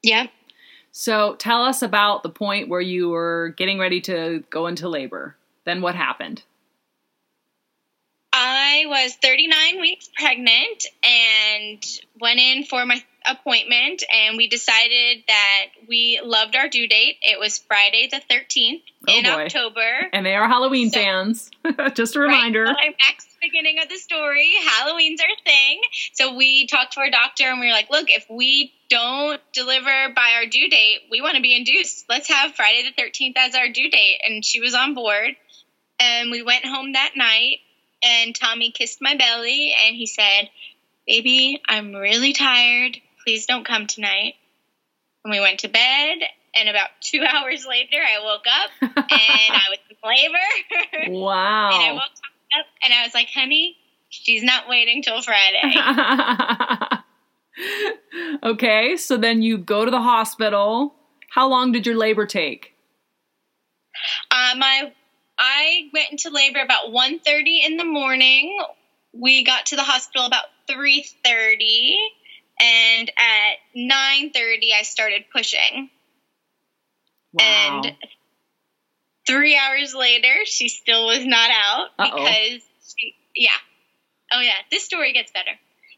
Yeah. 0.02 0.26
So 0.92 1.34
tell 1.36 1.62
us 1.62 1.82
about 1.82 2.22
the 2.22 2.30
point 2.30 2.68
where 2.68 2.80
you 2.80 3.08
were 3.10 3.54
getting 3.56 3.78
ready 3.78 4.00
to 4.02 4.42
go 4.50 4.66
into 4.66 4.88
labor. 4.88 5.36
Then 5.64 5.82
what 5.82 5.94
happened 5.94 6.42
I 8.42 8.84
was 8.86 9.14
39 9.16 9.80
weeks 9.82 10.08
pregnant 10.16 10.86
and 11.04 11.84
went 12.18 12.40
in 12.40 12.64
for 12.64 12.86
my 12.86 13.02
appointment, 13.26 14.02
and 14.10 14.38
we 14.38 14.48
decided 14.48 15.24
that 15.28 15.66
we 15.86 16.20
loved 16.24 16.56
our 16.56 16.68
due 16.68 16.88
date. 16.88 17.16
It 17.20 17.38
was 17.38 17.58
Friday 17.58 18.08
the 18.10 18.16
13th 18.34 18.80
Oh, 19.08 19.12
in 19.18 19.24
boy. 19.24 19.30
October. 19.44 20.08
and 20.14 20.24
they 20.24 20.34
are 20.34 20.48
halloween 20.48 20.90
So- 20.90 21.00
fans 21.00 21.50
just 21.94 22.16
a 22.16 22.20
Right, 22.20 22.26
reminder 22.28 22.64
so 22.66 22.72
I, 22.72 22.88
max- 23.08 23.26
beginning 23.42 23.78
of 23.82 23.90
the 23.90 23.96
story. 23.96 24.52
Halloween's 24.64 25.20
our 25.20 25.26
thing. 25.44 25.80
So 26.14 26.34
we 26.34 26.66
talked 26.66 26.94
to 26.94 27.00
our 27.00 27.10
doctor 27.10 27.44
and 27.44 27.60
we 27.60 27.66
were 27.66 27.72
like, 27.72 27.90
look, 27.90 28.10
if 28.10 28.24
we 28.30 28.72
don't 28.88 29.40
deliver 29.52 30.12
by 30.16 30.32
our 30.36 30.46
due 30.46 30.68
date, 30.70 31.00
we 31.10 31.20
want 31.20 31.36
to 31.36 31.42
be 31.42 31.54
induced. 31.54 32.06
Let's 32.08 32.28
have 32.30 32.54
Friday 32.54 32.84
the 32.94 33.02
13th 33.02 33.34
as 33.36 33.54
our 33.54 33.68
due 33.68 33.90
date. 33.90 34.20
And 34.26 34.42
she 34.44 34.60
was 34.60 34.74
on 34.74 34.94
board. 34.94 35.36
And 35.98 36.30
we 36.30 36.42
went 36.42 36.64
home 36.66 36.92
that 36.92 37.12
night 37.16 37.58
and 38.02 38.34
Tommy 38.34 38.70
kissed 38.70 39.00
my 39.00 39.16
belly 39.16 39.74
and 39.86 39.96
he 39.96 40.06
said, 40.06 40.50
Baby, 41.06 41.60
I'm 41.68 41.94
really 41.94 42.32
tired. 42.32 42.98
Please 43.24 43.46
don't 43.46 43.66
come 43.66 43.86
tonight. 43.86 44.34
And 45.24 45.32
we 45.32 45.40
went 45.40 45.60
to 45.60 45.68
bed 45.68 46.18
and 46.54 46.68
about 46.68 46.88
two 47.00 47.22
hours 47.22 47.66
later, 47.66 47.96
I 47.96 48.24
woke 48.24 48.44
up 48.46 48.70
and 48.80 48.96
I 49.10 49.62
was 49.70 49.78
in 49.88 49.96
labor. 50.04 51.10
Wow. 51.20 51.70
and 51.72 51.82
I 51.82 51.92
woke 51.92 52.02
up 52.02 52.66
and 52.84 52.92
I 52.92 53.04
was 53.04 53.14
like, 53.14 53.28
honey, 53.32 53.76
she's 54.08 54.42
not 54.42 54.68
waiting 54.68 55.02
till 55.02 55.20
Friday. 55.22 55.74
okay, 58.42 58.96
so 58.96 59.16
then 59.16 59.42
you 59.42 59.58
go 59.58 59.84
to 59.84 59.90
the 59.90 60.00
hospital. 60.00 60.94
How 61.30 61.48
long 61.48 61.72
did 61.72 61.86
your 61.86 61.96
labor 61.96 62.26
take? 62.26 62.74
uh, 64.30 64.54
my, 64.56 64.92
I 65.40 65.88
went 65.92 66.12
into 66.12 66.30
labor 66.30 66.60
about 66.60 66.92
1.30 66.92 67.64
in 67.64 67.76
the 67.78 67.84
morning. 67.84 68.58
We 69.12 69.42
got 69.44 69.66
to 69.66 69.76
the 69.76 69.82
hospital 69.82 70.26
about 70.26 70.44
3.30 70.68 71.96
and 72.60 73.10
at 73.16 73.56
9.30 73.74 74.72
I 74.78 74.82
started 74.82 75.24
pushing. 75.32 75.88
Wow. 77.32 77.82
And 77.84 77.96
three 79.26 79.56
hours 79.56 79.94
later, 79.94 80.44
she 80.44 80.68
still 80.68 81.06
was 81.06 81.24
not 81.24 81.50
out 81.50 81.88
Uh-oh. 81.98 82.16
because 82.16 82.62
she, 82.96 83.14
yeah. 83.34 83.50
Oh, 84.32 84.40
yeah. 84.40 84.52
This 84.70 84.84
story 84.84 85.12
gets 85.12 85.32
better. 85.32 85.52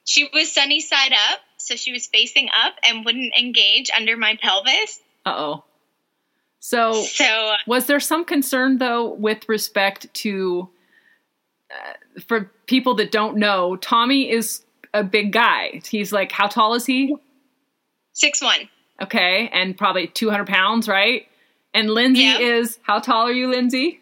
She 0.04 0.28
was 0.32 0.52
sunny 0.52 0.80
side 0.80 1.12
up, 1.12 1.40
so 1.58 1.76
she 1.76 1.92
was 1.92 2.06
facing 2.06 2.48
up 2.48 2.74
and 2.84 3.04
wouldn't 3.04 3.34
engage 3.38 3.90
under 3.96 4.16
my 4.16 4.38
pelvis. 4.40 5.00
Uh 5.24 5.34
oh. 5.36 5.64
So, 6.64 6.92
So, 7.02 7.54
was 7.66 7.86
there 7.86 7.98
some 7.98 8.24
concern 8.24 8.78
though 8.78 9.14
with 9.14 9.48
respect 9.48 10.12
to, 10.14 10.68
uh, 11.72 12.20
for 12.28 12.52
people 12.66 12.94
that 12.94 13.10
don't 13.10 13.36
know, 13.36 13.74
Tommy 13.76 14.30
is 14.30 14.62
a 14.94 15.02
big 15.02 15.32
guy. 15.32 15.80
He's 15.84 16.12
like, 16.12 16.30
how 16.30 16.46
tall 16.46 16.74
is 16.74 16.86
he? 16.86 17.16
six 18.12 18.40
one. 18.40 18.68
Okay, 19.02 19.48
and 19.52 19.76
probably 19.76 20.06
200 20.06 20.46
pounds, 20.46 20.86
right? 20.86 21.26
And 21.74 21.88
Lindsie 21.88 22.18
Yeah. 22.18 22.38
is, 22.38 22.78
how 22.82 23.00
tall 23.00 23.26
are 23.26 23.32
you, 23.32 23.48
Lindsie? 23.48 23.98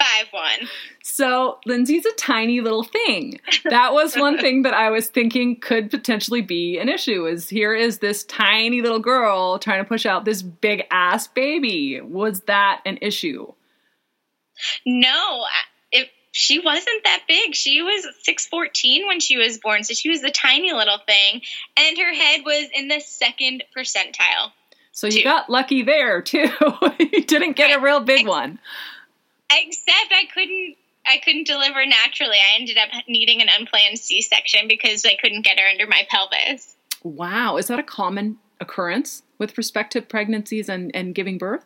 Five 0.00 0.28
one. 0.30 0.68
So 1.14 1.58
Lindsie's 1.66 2.06
a 2.06 2.12
tiny 2.12 2.62
little 2.62 2.84
thing. 2.84 3.38
That 3.64 3.92
was 3.92 4.16
one 4.16 4.38
thing 4.38 4.62
that 4.62 4.72
I 4.72 4.88
was 4.88 5.08
thinking 5.08 5.60
could 5.60 5.90
potentially 5.90 6.40
be 6.40 6.78
an 6.78 6.88
issue. 6.88 7.26
Is 7.26 7.50
here 7.50 7.74
is 7.74 7.98
this 7.98 8.24
tiny 8.24 8.80
little 8.80 8.98
girl 8.98 9.58
trying 9.58 9.84
to 9.84 9.86
push 9.86 10.06
out 10.06 10.24
this 10.24 10.40
big 10.40 10.84
ass 10.90 11.28
baby. 11.28 12.00
Was 12.00 12.40
that 12.42 12.80
an 12.86 12.96
issue? 13.02 13.52
No, 14.86 15.44
if 15.90 16.08
she 16.30 16.60
wasn't 16.60 17.04
that 17.04 17.24
big. 17.28 17.54
She 17.54 17.82
was 17.82 18.06
six 18.22 18.46
fourteen 18.46 19.06
when 19.06 19.20
she 19.20 19.36
was 19.36 19.58
born, 19.58 19.84
so 19.84 19.92
she 19.92 20.08
was 20.08 20.22
a 20.22 20.30
tiny 20.30 20.72
little 20.72 20.98
thing, 21.06 21.42
and 21.76 21.98
her 21.98 22.14
head 22.14 22.40
was 22.46 22.68
in 22.74 22.88
the 22.88 23.00
second 23.00 23.64
percentile. 23.76 24.52
So 24.92 25.08
you 25.08 25.18
Two. 25.18 25.24
got 25.24 25.50
lucky 25.50 25.82
there 25.82 26.22
too. 26.22 26.48
you 26.98 27.22
didn't 27.22 27.56
get 27.56 27.76
a 27.76 27.82
real 27.82 28.00
big 28.00 28.26
one. 28.26 28.58
Except 29.50 30.10
I 30.10 30.24
couldn't. 30.32 30.76
I 31.06 31.18
couldn't 31.18 31.46
deliver 31.46 31.84
naturally. 31.84 32.36
I 32.36 32.60
ended 32.60 32.78
up 32.78 32.88
needing 33.08 33.42
an 33.42 33.48
unplanned 33.48 33.98
C-section 33.98 34.68
because 34.68 35.04
I 35.04 35.16
couldn't 35.20 35.44
get 35.44 35.58
her 35.58 35.66
under 35.66 35.86
my 35.86 36.06
pelvis. 36.08 36.76
Wow, 37.02 37.56
is 37.56 37.66
that 37.66 37.78
a 37.78 37.82
common 37.82 38.38
occurrence 38.60 39.22
with 39.38 39.58
respect 39.58 39.92
to 39.94 40.02
pregnancies 40.02 40.68
and, 40.68 40.90
and 40.94 41.14
giving 41.14 41.38
birth? 41.38 41.64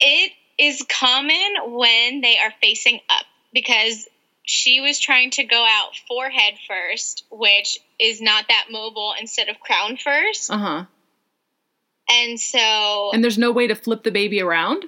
It 0.00 0.32
is 0.58 0.84
common 0.88 1.54
when 1.66 2.20
they 2.20 2.38
are 2.38 2.52
facing 2.60 3.00
up 3.08 3.24
because 3.52 4.08
she 4.42 4.80
was 4.80 4.98
trying 4.98 5.30
to 5.32 5.44
go 5.44 5.64
out 5.68 5.96
forehead 6.08 6.54
first, 6.66 7.24
which 7.30 7.78
is 8.00 8.20
not 8.20 8.46
that 8.48 8.66
mobile 8.70 9.14
instead 9.20 9.48
of 9.48 9.60
crown 9.60 9.96
first. 9.96 10.50
Uh 10.50 10.58
huh. 10.58 10.84
And 12.10 12.40
so 12.40 13.10
And 13.12 13.22
there's 13.22 13.38
no 13.38 13.52
way 13.52 13.66
to 13.66 13.74
flip 13.74 14.02
the 14.02 14.10
baby 14.10 14.40
around. 14.40 14.84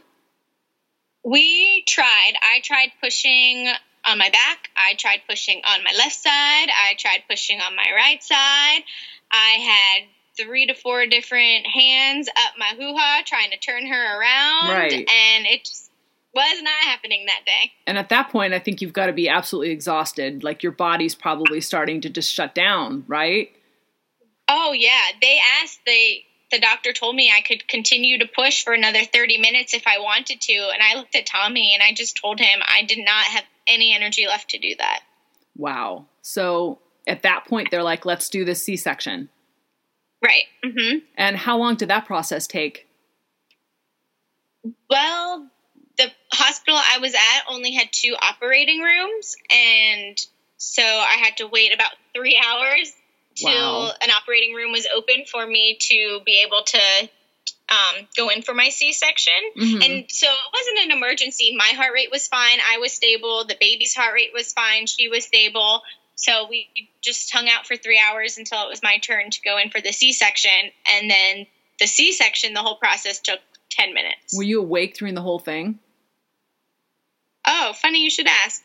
We 1.24 1.84
tried. 1.86 2.32
I 2.42 2.60
tried 2.62 2.90
pushing 3.02 3.68
on 4.04 4.18
my 4.18 4.30
back. 4.30 4.70
I 4.76 4.94
tried 4.94 5.20
pushing 5.28 5.60
on 5.64 5.84
my 5.84 5.92
left 5.96 6.16
side. 6.16 6.68
I 6.68 6.94
tried 6.98 7.24
pushing 7.28 7.60
on 7.60 7.76
my 7.76 7.86
right 7.94 8.22
side. 8.22 8.82
I 9.30 9.50
had 9.60 10.08
three 10.36 10.66
to 10.66 10.74
four 10.74 11.06
different 11.06 11.66
hands 11.66 12.28
up 12.28 12.54
my 12.58 12.72
hoo 12.76 12.96
ha 12.96 13.22
trying 13.26 13.50
to 13.50 13.58
turn 13.58 13.86
her 13.86 14.20
around. 14.20 14.70
Right. 14.70 14.92
And 14.92 15.46
it 15.46 15.64
just 15.64 15.90
was 16.34 16.62
not 16.62 16.84
happening 16.84 17.26
that 17.26 17.44
day. 17.44 17.72
And 17.86 17.98
at 17.98 18.08
that 18.10 18.30
point, 18.30 18.54
I 18.54 18.58
think 18.58 18.80
you've 18.80 18.92
got 18.92 19.06
to 19.06 19.12
be 19.12 19.28
absolutely 19.28 19.72
exhausted. 19.72 20.44
Like 20.44 20.62
your 20.62 20.72
body's 20.72 21.14
probably 21.14 21.60
starting 21.60 22.00
to 22.02 22.08
just 22.08 22.32
shut 22.32 22.54
down, 22.54 23.04
right? 23.08 23.50
Oh 24.48 24.72
yeah, 24.72 25.02
they 25.20 25.38
asked 25.62 25.80
they 25.86 26.24
the 26.50 26.58
doctor 26.58 26.92
told 26.92 27.14
me 27.14 27.30
I 27.30 27.42
could 27.42 27.66
continue 27.68 28.18
to 28.18 28.26
push 28.26 28.64
for 28.64 28.72
another 28.72 29.04
30 29.04 29.38
minutes 29.38 29.74
if 29.74 29.86
I 29.86 29.98
wanted 30.00 30.40
to 30.42 30.52
and 30.52 30.82
I 30.82 30.96
looked 30.96 31.14
at 31.14 31.26
Tommy 31.26 31.74
and 31.74 31.82
I 31.82 31.92
just 31.92 32.18
told 32.20 32.40
him 32.40 32.60
I 32.62 32.84
did 32.84 32.98
not 32.98 33.24
have 33.24 33.44
any 33.66 33.94
energy 33.94 34.26
left 34.26 34.50
to 34.50 34.58
do 34.58 34.74
that. 34.78 35.00
Wow. 35.56 36.06
So 36.22 36.80
at 37.06 37.22
that 37.22 37.44
point, 37.46 37.70
they're 37.70 37.82
like, 37.82 38.04
let's 38.04 38.28
do 38.28 38.44
this 38.44 38.62
C 38.62 38.76
section. 38.76 39.28
Right. 40.22 40.44
Mhm. 40.64 41.02
And 41.16 41.36
how 41.36 41.56
long 41.56 41.76
did 41.76 41.88
that 41.88 42.06
process 42.06 42.46
take? 42.46 42.86
Well, 44.88 45.48
the 45.96 46.10
hospital 46.32 46.78
I 46.82 46.98
was 46.98 47.14
at 47.14 47.42
only 47.48 47.72
had 47.72 47.88
two 47.92 48.16
operating 48.20 48.80
rooms 48.80 49.36
and 49.50 50.18
so 50.56 50.82
I 50.82 51.16
had 51.22 51.38
to 51.38 51.46
wait 51.46 51.72
about 51.72 51.92
3 52.14 52.40
hours 52.46 52.92
till 53.36 53.48
Wow. 53.50 53.92
an 54.00 54.10
operating 54.10 54.54
room 54.54 54.72
was 54.72 54.86
open 54.94 55.24
for 55.26 55.46
me 55.46 55.76
to 55.80 56.20
be 56.24 56.42
able 56.46 56.62
to 56.64 57.08
um, 57.68 58.08
go 58.16 58.28
in 58.30 58.42
for 58.42 58.52
my 58.52 58.68
C-section. 58.68 59.32
Mhm. 59.56 59.84
And 59.84 60.10
so 60.10 60.26
it 60.26 60.52
wasn't 60.52 60.78
an 60.80 60.90
emergency. 60.90 61.54
My 61.54 61.68
heart 61.68 61.92
rate 61.94 62.10
was 62.10 62.26
fine. 62.26 62.58
I 62.60 62.78
was 62.78 62.92
stable. 62.92 63.44
The 63.44 63.56
baby's 63.60 63.94
heart 63.94 64.12
rate 64.12 64.32
was 64.34 64.52
fine. 64.52 64.86
She 64.86 65.06
was 65.06 65.24
stable. 65.24 65.84
So 66.16 66.48
we 66.48 66.68
just 67.00 67.30
hung 67.32 67.48
out 67.48 67.66
for 67.68 67.76
three 67.76 67.98
hours 67.98 68.38
until 68.38 68.64
it 68.64 68.68
was 68.68 68.82
my 68.82 68.98
turn 68.98 69.30
to 69.30 69.40
go 69.42 69.56
in 69.56 69.70
for 69.70 69.80
the 69.80 69.92
C 69.92 70.12
section. 70.12 70.72
And 70.86 71.08
then 71.08 71.46
the 71.78 71.86
C 71.86 72.12
section, 72.12 72.54
the 72.54 72.60
whole 72.60 72.74
process 72.76 73.20
took 73.20 73.38
10 73.70 73.94
minutes. 73.94 74.36
Were 74.36 74.42
you 74.42 74.60
awake 74.60 74.96
during 74.96 75.14
the 75.14 75.22
whole 75.22 75.38
thing? 75.38 75.78
Oh, 77.46 77.72
funny 77.74 78.02
you 78.02 78.10
should 78.10 78.26
ask. 78.26 78.62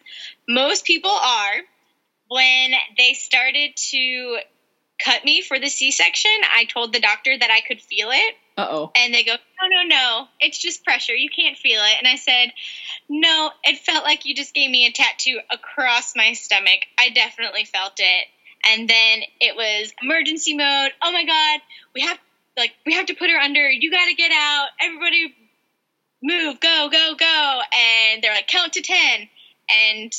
Most 0.47 0.83
people 0.85 1.11
are. 1.11 1.53
When 2.27 2.71
they 2.97 3.13
started 3.13 3.75
to 3.91 4.39
cut 5.03 5.25
me 5.25 5.41
for 5.41 5.59
the 5.59 5.69
C 5.69 5.91
section, 5.91 6.31
I 6.43 6.65
told 6.65 6.93
the 6.93 6.99
doctor 6.99 7.37
that 7.37 7.51
I 7.51 7.61
could 7.61 7.81
feel 7.81 8.09
it. 8.11 8.35
Uh 8.57 8.67
oh. 8.69 8.91
And 8.95 9.13
they 9.13 9.23
go, 9.23 9.33
no, 9.33 9.67
no, 9.67 9.87
no, 9.87 10.27
it's 10.39 10.57
just 10.57 10.83
pressure. 10.83 11.13
You 11.13 11.29
can't 11.29 11.57
feel 11.57 11.81
it. 11.81 11.95
And 11.97 12.07
I 12.07 12.15
said, 12.15 12.53
no, 13.09 13.51
it 13.63 13.79
felt 13.79 14.03
like 14.03 14.25
you 14.25 14.33
just 14.33 14.53
gave 14.53 14.69
me 14.69 14.85
a 14.85 14.91
tattoo 14.91 15.39
across 15.51 16.15
my 16.15 16.33
stomach. 16.33 16.79
I 16.97 17.09
definitely 17.09 17.65
felt 17.65 17.99
it. 17.99 18.27
And 18.67 18.89
then 18.89 19.19
it 19.41 19.55
was 19.55 19.93
emergency 20.01 20.55
mode. 20.55 20.91
Oh 21.03 21.11
my 21.11 21.25
God, 21.25 21.59
we 21.93 22.01
have 22.01 22.17
like 22.57 22.71
we 22.85 22.93
have 22.93 23.07
to 23.07 23.13
put 23.13 23.29
her 23.29 23.37
under. 23.37 23.69
You 23.69 23.91
got 23.91 24.05
to 24.05 24.15
get 24.15 24.31
out. 24.31 24.67
Everybody, 24.81 25.35
move, 26.23 26.59
go, 26.59 26.89
go, 26.91 27.15
go. 27.19 27.61
And 27.77 28.23
they're 28.23 28.33
like, 28.33 28.47
count 28.47 28.73
to 28.73 28.81
ten. 28.81 29.27
And 29.69 30.13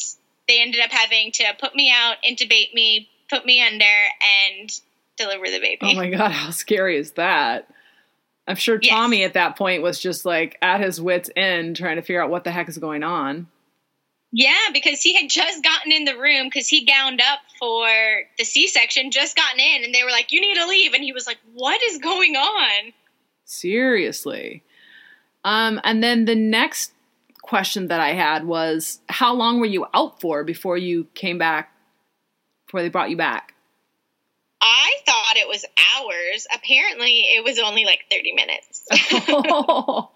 they 0.47 0.61
ended 0.61 0.81
up 0.81 0.91
having 0.91 1.33
to 1.33 1.45
put 1.59 1.75
me 1.75 1.91
out, 1.91 2.17
intubate 2.29 2.73
me, 2.75 3.09
put 3.29 3.45
me 3.45 3.63
under, 3.63 3.85
and 3.85 4.71
deliver 5.17 5.47
the 5.47 5.61
baby. 5.61 5.79
Oh 5.83 5.95
my 5.95 6.11
God, 6.11 6.31
how 6.31 6.51
scary 6.51 6.97
is 6.97 7.13
that? 7.13 7.69
I'm 8.49 8.57
sure 8.57 8.79
Yes. 8.81 8.93
Tommy 8.93 9.25
at 9.25 9.35
that 9.35 9.57
point 9.57 9.83
was 9.83 9.99
just 9.99 10.25
like 10.25 10.57
at 10.63 10.81
his 10.81 11.01
wits' 11.01 11.31
end 11.35 11.77
trying 11.77 11.97
to 11.97 12.03
figure 12.03 12.23
out 12.23 12.31
what 12.31 12.45
the 12.45 12.53
heck 12.53 12.69
is 12.69 12.79
going 12.79 13.03
on. 13.03 13.49
Yeah, 14.33 14.69
because 14.73 15.01
he 15.01 15.15
had 15.15 15.31
just 15.31 15.63
gotten 15.65 15.93
in 15.93 16.05
the 16.05 16.19
room 16.19 16.47
because 16.47 16.69
he 16.69 16.85
gowned 16.85 17.21
up 17.21 17.41
for 17.59 17.89
the 18.39 18.45
C 18.45 18.69
section, 18.69 19.11
just 19.11 19.37
gotten 19.37 19.59
in, 19.59 19.85
and 19.85 19.95
they 19.95 20.05
were 20.05 20.11
like, 20.11 20.31
You 20.31 20.41
need 20.41 20.57
to 20.57 20.67
leave. 20.67 20.93
And 20.93 21.03
he 21.03 21.13
was 21.13 21.27
like, 21.27 21.39
What 21.55 21.81
is 21.83 21.99
going 21.99 22.37
on? 22.37 22.93
Seriously. 23.45 24.63
Um, 25.45 25.81
and 25.85 26.03
then 26.03 26.25
the 26.25 26.35
next 26.35 26.93
question 27.43 27.87
that 27.87 28.01
I 28.01 28.13
had 28.13 28.45
was 28.45 29.01
how 29.09 29.33
long 29.33 29.61
were 29.61 29.67
you 29.67 29.87
out 29.95 30.21
for 30.21 30.43
before 30.43 30.77
you 30.77 31.07
came 31.15 31.39
back, 31.39 31.73
before 32.67 32.83
they 32.83 32.89
brought 32.89 33.11
you 33.11 33.17
back? 33.17 33.55
I 34.61 34.97
thought 35.05 35.37
it 35.37 35.49
was 35.49 35.65
hours. 35.97 36.47
Apparently, 36.55 37.21
it 37.37 37.45
was 37.45 37.59
only 37.59 37.85
like 37.85 38.01
30 38.11 38.33
minutes. 38.33 38.85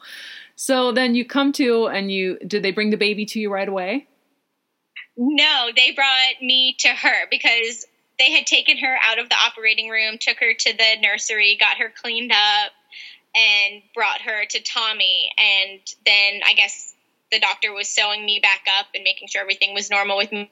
so 0.56 0.92
then 0.92 1.14
you 1.14 1.24
come 1.24 1.52
to 1.52 1.86
and 1.86 2.10
you 2.10 2.38
did 2.46 2.62
they 2.62 2.72
bring 2.72 2.90
the 2.90 2.96
baby 2.96 3.26
to 3.26 3.40
you 3.40 3.52
right 3.52 3.68
away? 3.68 4.08
No, 5.16 5.70
they 5.74 5.92
brought 5.92 6.42
me 6.42 6.76
to 6.80 6.88
her 6.88 7.26
because 7.30 7.86
they 8.18 8.32
had 8.32 8.46
taken 8.46 8.78
her 8.78 8.96
out 9.04 9.18
of 9.18 9.28
the 9.28 9.34
operating 9.34 9.88
room, 9.88 10.18
took 10.18 10.38
her 10.38 10.54
to 10.54 10.76
the 10.76 11.00
nursery, 11.00 11.56
got 11.60 11.78
her 11.78 11.92
cleaned 11.94 12.32
up, 12.32 12.72
and 13.34 13.82
brought 13.94 14.22
her 14.22 14.44
to 14.46 14.62
Tommy. 14.62 15.30
And 15.38 15.80
then 16.06 16.40
I 16.46 16.54
guess 16.54 16.94
the 17.30 17.38
doctor 17.38 17.72
was 17.72 17.88
sewing 17.88 18.24
me 18.24 18.40
back 18.42 18.64
up 18.78 18.86
and 18.94 19.04
making 19.04 19.28
sure 19.28 19.42
everything 19.42 19.74
was 19.74 19.90
normal 19.90 20.16
with 20.16 20.32
me 20.32 20.50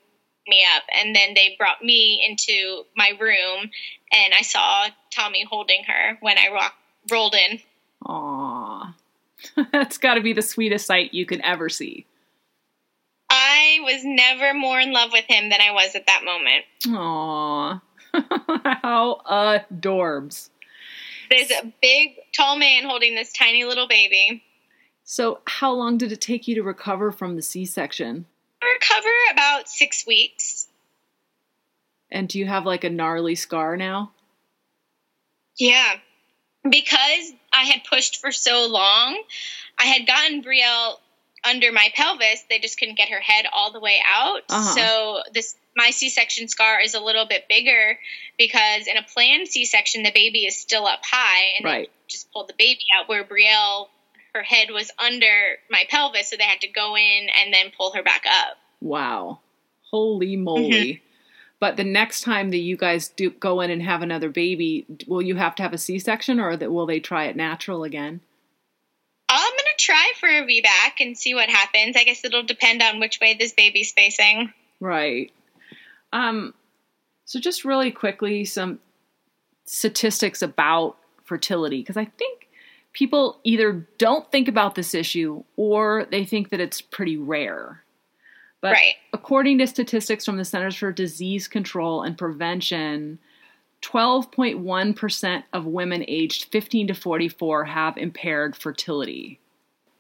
up. 0.76 0.84
And 0.94 1.14
then 1.14 1.34
they 1.34 1.54
brought 1.58 1.82
me 1.82 2.24
into 2.28 2.84
my 2.96 3.12
room, 3.20 3.70
and 4.12 4.34
I 4.34 4.42
saw 4.42 4.86
Tommy 5.10 5.44
holding 5.44 5.84
her 5.84 6.18
when 6.20 6.38
I 6.38 6.52
rock, 6.52 6.74
rolled 7.10 7.34
in. 7.34 7.60
Aww. 8.04 8.94
That's 9.72 9.98
got 9.98 10.14
to 10.14 10.20
be 10.20 10.32
the 10.32 10.42
sweetest 10.42 10.86
sight 10.86 11.14
you 11.14 11.26
can 11.26 11.42
ever 11.42 11.68
see. 11.68 12.06
I 13.30 13.78
was 13.82 14.02
never 14.04 14.54
more 14.54 14.80
in 14.80 14.92
love 14.92 15.10
with 15.12 15.26
him 15.28 15.50
than 15.50 15.60
I 15.60 15.72
was 15.72 15.94
at 15.94 16.06
that 16.06 16.24
moment. 16.24 16.64
Aww. 16.86 17.80
How 18.82 19.20
adorbs. 19.26 20.50
There's 21.30 21.50
a 21.50 21.72
big, 21.82 22.16
tall 22.34 22.56
man 22.56 22.84
holding 22.84 23.14
this 23.14 23.32
tiny 23.32 23.64
little 23.64 23.86
baby. 23.86 24.42
So, 25.04 25.40
how 25.46 25.72
long 25.72 25.98
did 25.98 26.12
it 26.12 26.20
take 26.20 26.48
you 26.48 26.54
to 26.56 26.62
recover 26.62 27.12
from 27.12 27.36
the 27.36 27.42
C 27.42 27.64
section? 27.64 28.26
Recover 28.62 29.14
about 29.32 29.68
six 29.68 30.06
weeks. 30.06 30.68
And 32.10 32.28
do 32.28 32.38
you 32.38 32.46
have 32.46 32.66
like 32.66 32.84
a 32.84 32.90
gnarly 32.90 33.34
scar 33.34 33.76
now? 33.76 34.12
Yeah. 35.58 35.94
Because 36.68 37.32
I 37.52 37.64
had 37.64 37.82
pushed 37.88 38.20
for 38.20 38.32
so 38.32 38.66
long, 38.66 39.22
I 39.78 39.84
had 39.84 40.06
gotten 40.06 40.42
Brielle 40.42 40.98
under 41.48 41.72
my 41.72 41.88
pelvis. 41.94 42.44
They 42.48 42.58
just 42.58 42.78
couldn't 42.78 42.96
get 42.96 43.10
her 43.10 43.20
head 43.20 43.46
all 43.52 43.72
the 43.72 43.80
way 43.80 44.00
out. 44.06 44.42
Uh-huh. 44.48 44.74
So 44.74 45.22
this 45.32 45.54
my 45.76 45.90
C-section 45.90 46.48
scar 46.48 46.80
is 46.80 46.94
a 46.94 47.00
little 47.00 47.26
bit 47.26 47.46
bigger 47.48 47.98
because 48.36 48.88
in 48.88 48.96
a 48.96 49.02
planned 49.02 49.46
C-section, 49.46 50.02
the 50.02 50.10
baby 50.12 50.44
is 50.44 50.56
still 50.56 50.84
up 50.86 51.00
high, 51.04 51.56
and 51.56 51.64
right. 51.64 51.88
they 51.88 51.92
just 52.08 52.32
pulled 52.32 52.48
the 52.48 52.54
baby 52.58 52.84
out. 52.96 53.08
Where 53.08 53.22
Brielle, 53.22 53.86
her 54.34 54.42
head 54.42 54.68
was 54.70 54.90
under 55.02 55.58
my 55.70 55.84
pelvis, 55.88 56.30
so 56.30 56.36
they 56.36 56.44
had 56.44 56.60
to 56.60 56.68
go 56.68 56.96
in 56.96 57.28
and 57.42 57.52
then 57.52 57.72
pull 57.76 57.92
her 57.92 58.02
back 58.02 58.24
up. 58.26 58.56
Wow, 58.80 59.40
holy 59.90 60.36
moly! 60.36 60.70
Mm-hmm. 60.70 61.04
But 61.60 61.76
the 61.76 61.84
next 61.84 62.20
time 62.20 62.50
that 62.50 62.58
you 62.58 62.76
guys 62.76 63.08
do 63.08 63.30
go 63.30 63.60
in 63.60 63.70
and 63.70 63.82
have 63.82 64.02
another 64.02 64.28
baby, 64.28 64.86
will 65.08 65.22
you 65.22 65.34
have 65.36 65.56
to 65.56 65.62
have 65.62 65.72
a 65.72 65.78
C-section, 65.78 66.38
or 66.38 66.56
will 66.56 66.86
they 66.86 67.00
try 67.00 67.24
it 67.24 67.36
natural 67.36 67.82
again? 67.82 68.20
I'm 69.28 69.50
gonna 69.50 69.68
try 69.76 70.12
for 70.20 70.28
a 70.28 70.46
VBAC 70.46 71.00
and 71.00 71.18
see 71.18 71.34
what 71.34 71.50
happens. 71.50 71.96
I 71.96 72.04
guess 72.04 72.24
it'll 72.24 72.44
depend 72.44 72.82
on 72.82 73.00
which 73.00 73.18
way 73.20 73.34
this 73.34 73.52
baby's 73.52 73.92
facing. 73.92 74.52
Right. 74.80 75.32
Um. 76.12 76.54
So 77.24 77.40
just 77.40 77.64
really 77.64 77.90
quickly, 77.90 78.44
some 78.44 78.78
statistics 79.64 80.40
about 80.40 80.96
fertility, 81.24 81.80
because 81.80 81.98
I 81.98 82.06
think 82.06 82.47
people 82.98 83.38
either 83.44 83.86
don't 83.98 84.28
think 84.32 84.48
about 84.48 84.74
this 84.74 84.92
issue 84.92 85.44
or 85.54 86.06
they 86.10 86.24
think 86.24 86.48
that 86.48 86.58
it's 86.58 86.80
pretty 86.80 87.16
rare. 87.16 87.84
But 88.60 88.72
right. 88.72 88.94
according 89.12 89.58
to 89.58 89.68
statistics 89.68 90.24
from 90.24 90.36
the 90.36 90.44
Centers 90.44 90.74
for 90.74 90.90
Disease 90.90 91.46
Control 91.46 92.02
and 92.02 92.18
Prevention, 92.18 93.20
12.1% 93.82 95.44
of 95.52 95.64
women 95.64 96.04
aged 96.08 96.46
15 96.46 96.88
to 96.88 96.94
44 96.94 97.66
have 97.66 97.96
impaired 97.96 98.56
fertility. 98.56 99.38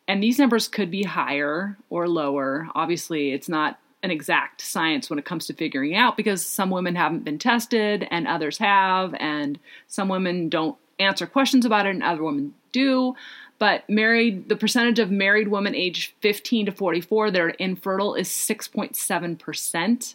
And 0.08 0.20
these 0.20 0.40
numbers 0.40 0.66
could 0.66 0.90
be 0.90 1.04
higher 1.04 1.78
or 1.90 2.08
lower. 2.08 2.68
Obviously, 2.74 3.30
it's 3.30 3.48
not 3.48 3.78
an 4.02 4.10
exact 4.10 4.60
science 4.60 5.08
when 5.08 5.20
it 5.20 5.24
comes 5.24 5.46
to 5.46 5.54
figuring 5.54 5.94
out 5.94 6.16
because 6.16 6.44
some 6.44 6.70
women 6.70 6.96
haven't 6.96 7.24
been 7.24 7.38
tested 7.38 8.08
and 8.10 8.26
others 8.26 8.58
have, 8.58 9.14
and 9.20 9.60
some 9.86 10.08
women 10.08 10.48
don't 10.48 10.76
answer 10.98 11.28
questions 11.28 11.64
about 11.64 11.86
it 11.86 11.90
and 11.90 12.02
other 12.02 12.24
women 12.24 12.54
do 12.72 13.14
but 13.58 13.88
married 13.88 14.48
the 14.48 14.56
percentage 14.56 14.98
of 14.98 15.10
married 15.10 15.48
women 15.48 15.74
aged 15.74 16.14
15 16.20 16.66
to 16.66 16.72
44 16.72 17.30
that 17.30 17.40
are 17.40 17.50
infertile 17.50 18.14
is 18.14 18.28
6.7%. 18.28 20.14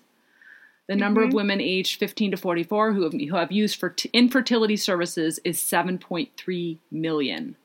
The 0.88 0.96
number 0.96 1.22
mm-hmm. 1.22 1.30
of 1.30 1.34
women 1.34 1.62
aged 1.62 2.00
15 2.00 2.32
to 2.32 2.38
44 2.38 2.94
who 2.94 3.04
have, 3.04 3.14
who 3.14 3.36
have 3.36 3.52
used 3.52 3.80
for 3.80 3.96
infertility 4.12 4.76
services 4.76 5.40
is 5.44 5.60
7.3 5.60 6.78
million. 6.92 7.56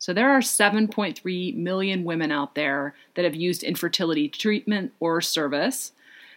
So 0.00 0.12
there 0.12 0.30
are 0.30 0.40
7.3 0.40 1.56
million 1.56 2.04
women 2.04 2.30
out 2.30 2.54
there 2.54 2.94
that 3.14 3.24
have 3.24 3.34
used 3.34 3.64
infertility 3.64 4.28
treatment 4.28 4.92
or 5.00 5.20
service. 5.20 5.92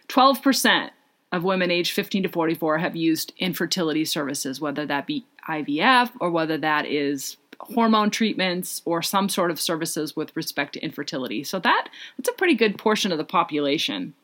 12% 0.08 0.90
of 1.30 1.44
women 1.44 1.70
aged 1.70 1.92
15 1.92 2.24
to 2.24 2.28
44 2.28 2.78
have 2.78 2.96
used 2.96 3.32
infertility 3.38 4.04
services, 4.04 4.60
whether 4.60 4.84
that 4.84 5.06
be 5.06 5.24
IVF 5.48 6.10
or 6.20 6.30
whether 6.30 6.58
that 6.58 6.86
is 6.86 7.36
hormone 7.62 8.10
treatments 8.10 8.82
or 8.84 9.02
some 9.02 9.28
sort 9.28 9.50
of 9.50 9.60
services 9.60 10.16
with 10.16 10.34
respect 10.36 10.74
to 10.74 10.80
infertility. 10.80 11.44
So 11.44 11.58
that 11.60 11.88
that's 12.16 12.28
a 12.28 12.34
pretty 12.34 12.54
good 12.54 12.78
portion 12.78 13.12
of 13.12 13.18
the 13.18 13.24
population. 13.24 14.14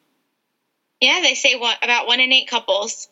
Yeah, 1.01 1.21
they 1.23 1.35
say 1.35 1.57
what 1.57 1.83
about 1.83 2.07
one 2.07 2.21
in 2.21 2.33
eight 2.33 2.49
couples. 2.49 3.09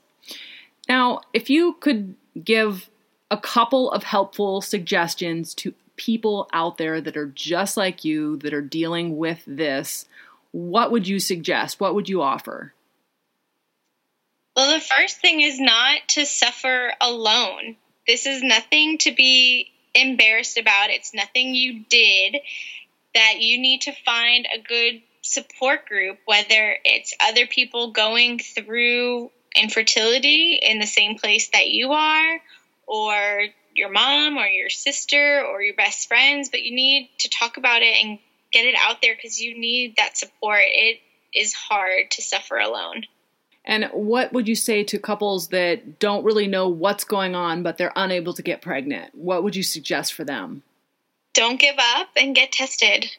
Now, 0.89 1.21
if 1.33 1.51
you 1.51 1.75
could 1.75 2.15
give 2.43 2.89
a 3.31 3.37
couple 3.37 3.91
of 3.91 4.03
helpful 4.03 4.61
suggestions 4.61 5.55
to 5.55 5.75
people 5.97 6.49
out 6.53 6.79
there 6.79 7.01
that 7.01 7.17
are 7.17 7.27
just 7.27 7.77
like 7.77 8.05
you 8.05 8.37
that 8.39 8.53
are 8.53 8.63
dealing 8.63 9.17
with 9.17 9.43
this, 9.47 10.07
what 10.53 10.91
would 10.91 11.09
you 11.09 11.19
suggest? 11.19 11.81
What 11.81 11.95
would 11.95 12.09
you 12.09 12.23
offer? 12.23 12.73
Well, 14.55 14.75
the 14.75 14.81
first 14.81 15.21
thing 15.21 15.41
is 15.41 15.61
not 15.61 16.01
to 16.09 16.25
suffer 16.25 16.93
alone. 17.01 17.77
This 18.07 18.27
is 18.27 18.43
nothing 18.43 18.99
to 18.99 19.13
be 19.13 19.71
embarrassed 19.97 20.59
about. 20.59 20.91
It's 20.91 21.15
nothing 21.15 21.55
you 21.55 21.85
did. 21.89 22.37
That 23.15 23.41
you 23.41 23.59
need 23.59 23.83
to 23.83 23.93
find 23.93 24.47
a 24.47 24.61
good 24.61 25.03
support 25.23 25.87
group, 25.87 26.19
whether 26.27 26.77
it's 26.85 27.15
other 27.21 27.47
people 27.47 27.93
going 27.93 28.39
through 28.39 29.31
infertility 29.57 30.61
in 30.63 30.79
the 30.79 30.87
same 30.87 31.17
place 31.17 31.49
that 31.49 31.69
you 31.69 31.93
are, 31.93 32.41
or 32.87 33.47
your 33.75 33.91
mom 33.91 34.39
or 34.39 34.47
your 34.47 34.71
sister 34.71 35.43
or 35.45 35.63
your 35.63 35.75
best 35.75 36.09
friends, 36.09 36.49
but 36.49 36.63
you 36.63 36.75
need 36.75 37.11
to 37.19 37.29
talk 37.29 37.57
about 37.57 37.83
it 37.83 38.05
and 38.05 38.19
get 38.53 38.65
it 38.65 38.75
out 38.79 39.03
there 39.03 39.15
because 39.15 39.41
you 39.41 39.59
need 39.59 39.97
that 39.97 40.17
support. 40.17 40.61
It 40.63 41.01
is 41.35 41.53
hard 41.53 42.11
to 42.13 42.23
suffer 42.23 42.59
alone. 42.59 43.05
And 43.67 43.91
what 43.93 44.33
would 44.33 44.47
you 44.47 44.55
say 44.55 44.85
to 44.85 44.99
couples 44.99 45.49
that 45.49 45.99
don't 45.99 46.25
really 46.25 46.47
know 46.47 46.69
what's 46.69 47.05
going 47.05 47.35
on, 47.35 47.63
but 47.65 47.79
they're 47.79 47.93
unable 47.97 48.33
to 48.35 48.43
get 48.43 48.63
pregnant? 48.63 49.15
What 49.15 49.43
would 49.43 49.57
you 49.57 49.65
suggest 49.65 50.15
for 50.15 50.25
them? 50.25 50.63
Don't 51.35 51.59
give 51.59 51.75
up 51.79 52.09
and 52.17 52.35
get 52.35 52.53
tested. 52.53 53.11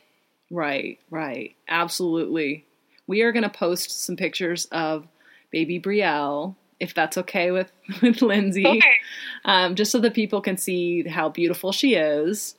Right, 0.50 1.00
right. 1.12 1.56
Absolutely. 1.68 2.66
We 3.08 3.22
are 3.22 3.34
going 3.34 3.44
to 3.44 3.50
post 3.50 3.92
some 4.06 4.16
pictures 4.16 4.66
of 4.72 5.06
baby 5.52 5.80
Brielle, 5.80 6.56
if 6.80 6.94
that's 6.94 7.18
okay 7.18 7.52
with, 7.52 7.72
with 8.02 8.20
Lindsie, 8.20 8.66
okay. 8.66 8.96
um, 9.44 9.76
just 9.76 9.92
so 9.92 10.00
that 10.00 10.14
people 10.14 10.42
can 10.42 10.58
see 10.58 11.04
how 11.04 11.28
beautiful 11.28 11.72
she 11.72 11.96
is 11.96 12.56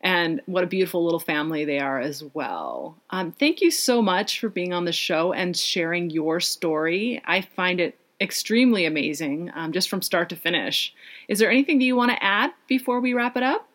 and 0.00 0.40
what 0.46 0.64
a 0.64 0.66
beautiful 0.66 1.04
little 1.04 1.20
family 1.20 1.64
they 1.64 1.78
are 1.78 2.00
as 2.00 2.24
well. 2.32 2.96
Um, 3.10 3.32
thank 3.32 3.60
you 3.60 3.70
so 3.70 4.00
much 4.00 4.40
for 4.40 4.48
being 4.48 4.72
on 4.72 4.84
the 4.84 4.92
show 4.92 5.32
and 5.32 5.56
sharing 5.56 6.10
your 6.10 6.40
story. 6.40 7.20
I 7.24 7.42
find 7.42 7.80
it 7.80 7.98
extremely 8.20 8.86
amazing, 8.86 9.50
um, 9.54 9.72
just 9.72 9.88
from 9.88 10.02
start 10.02 10.28
to 10.30 10.36
finish. 10.36 10.94
Is 11.28 11.38
there 11.38 11.50
anything 11.50 11.78
that 11.78 11.84
you 11.84 11.96
want 11.96 12.12
to 12.12 12.22
add 12.22 12.52
before 12.66 13.00
we 13.00 13.14
wrap 13.14 13.36
it 13.36 13.42
up? 13.42 13.66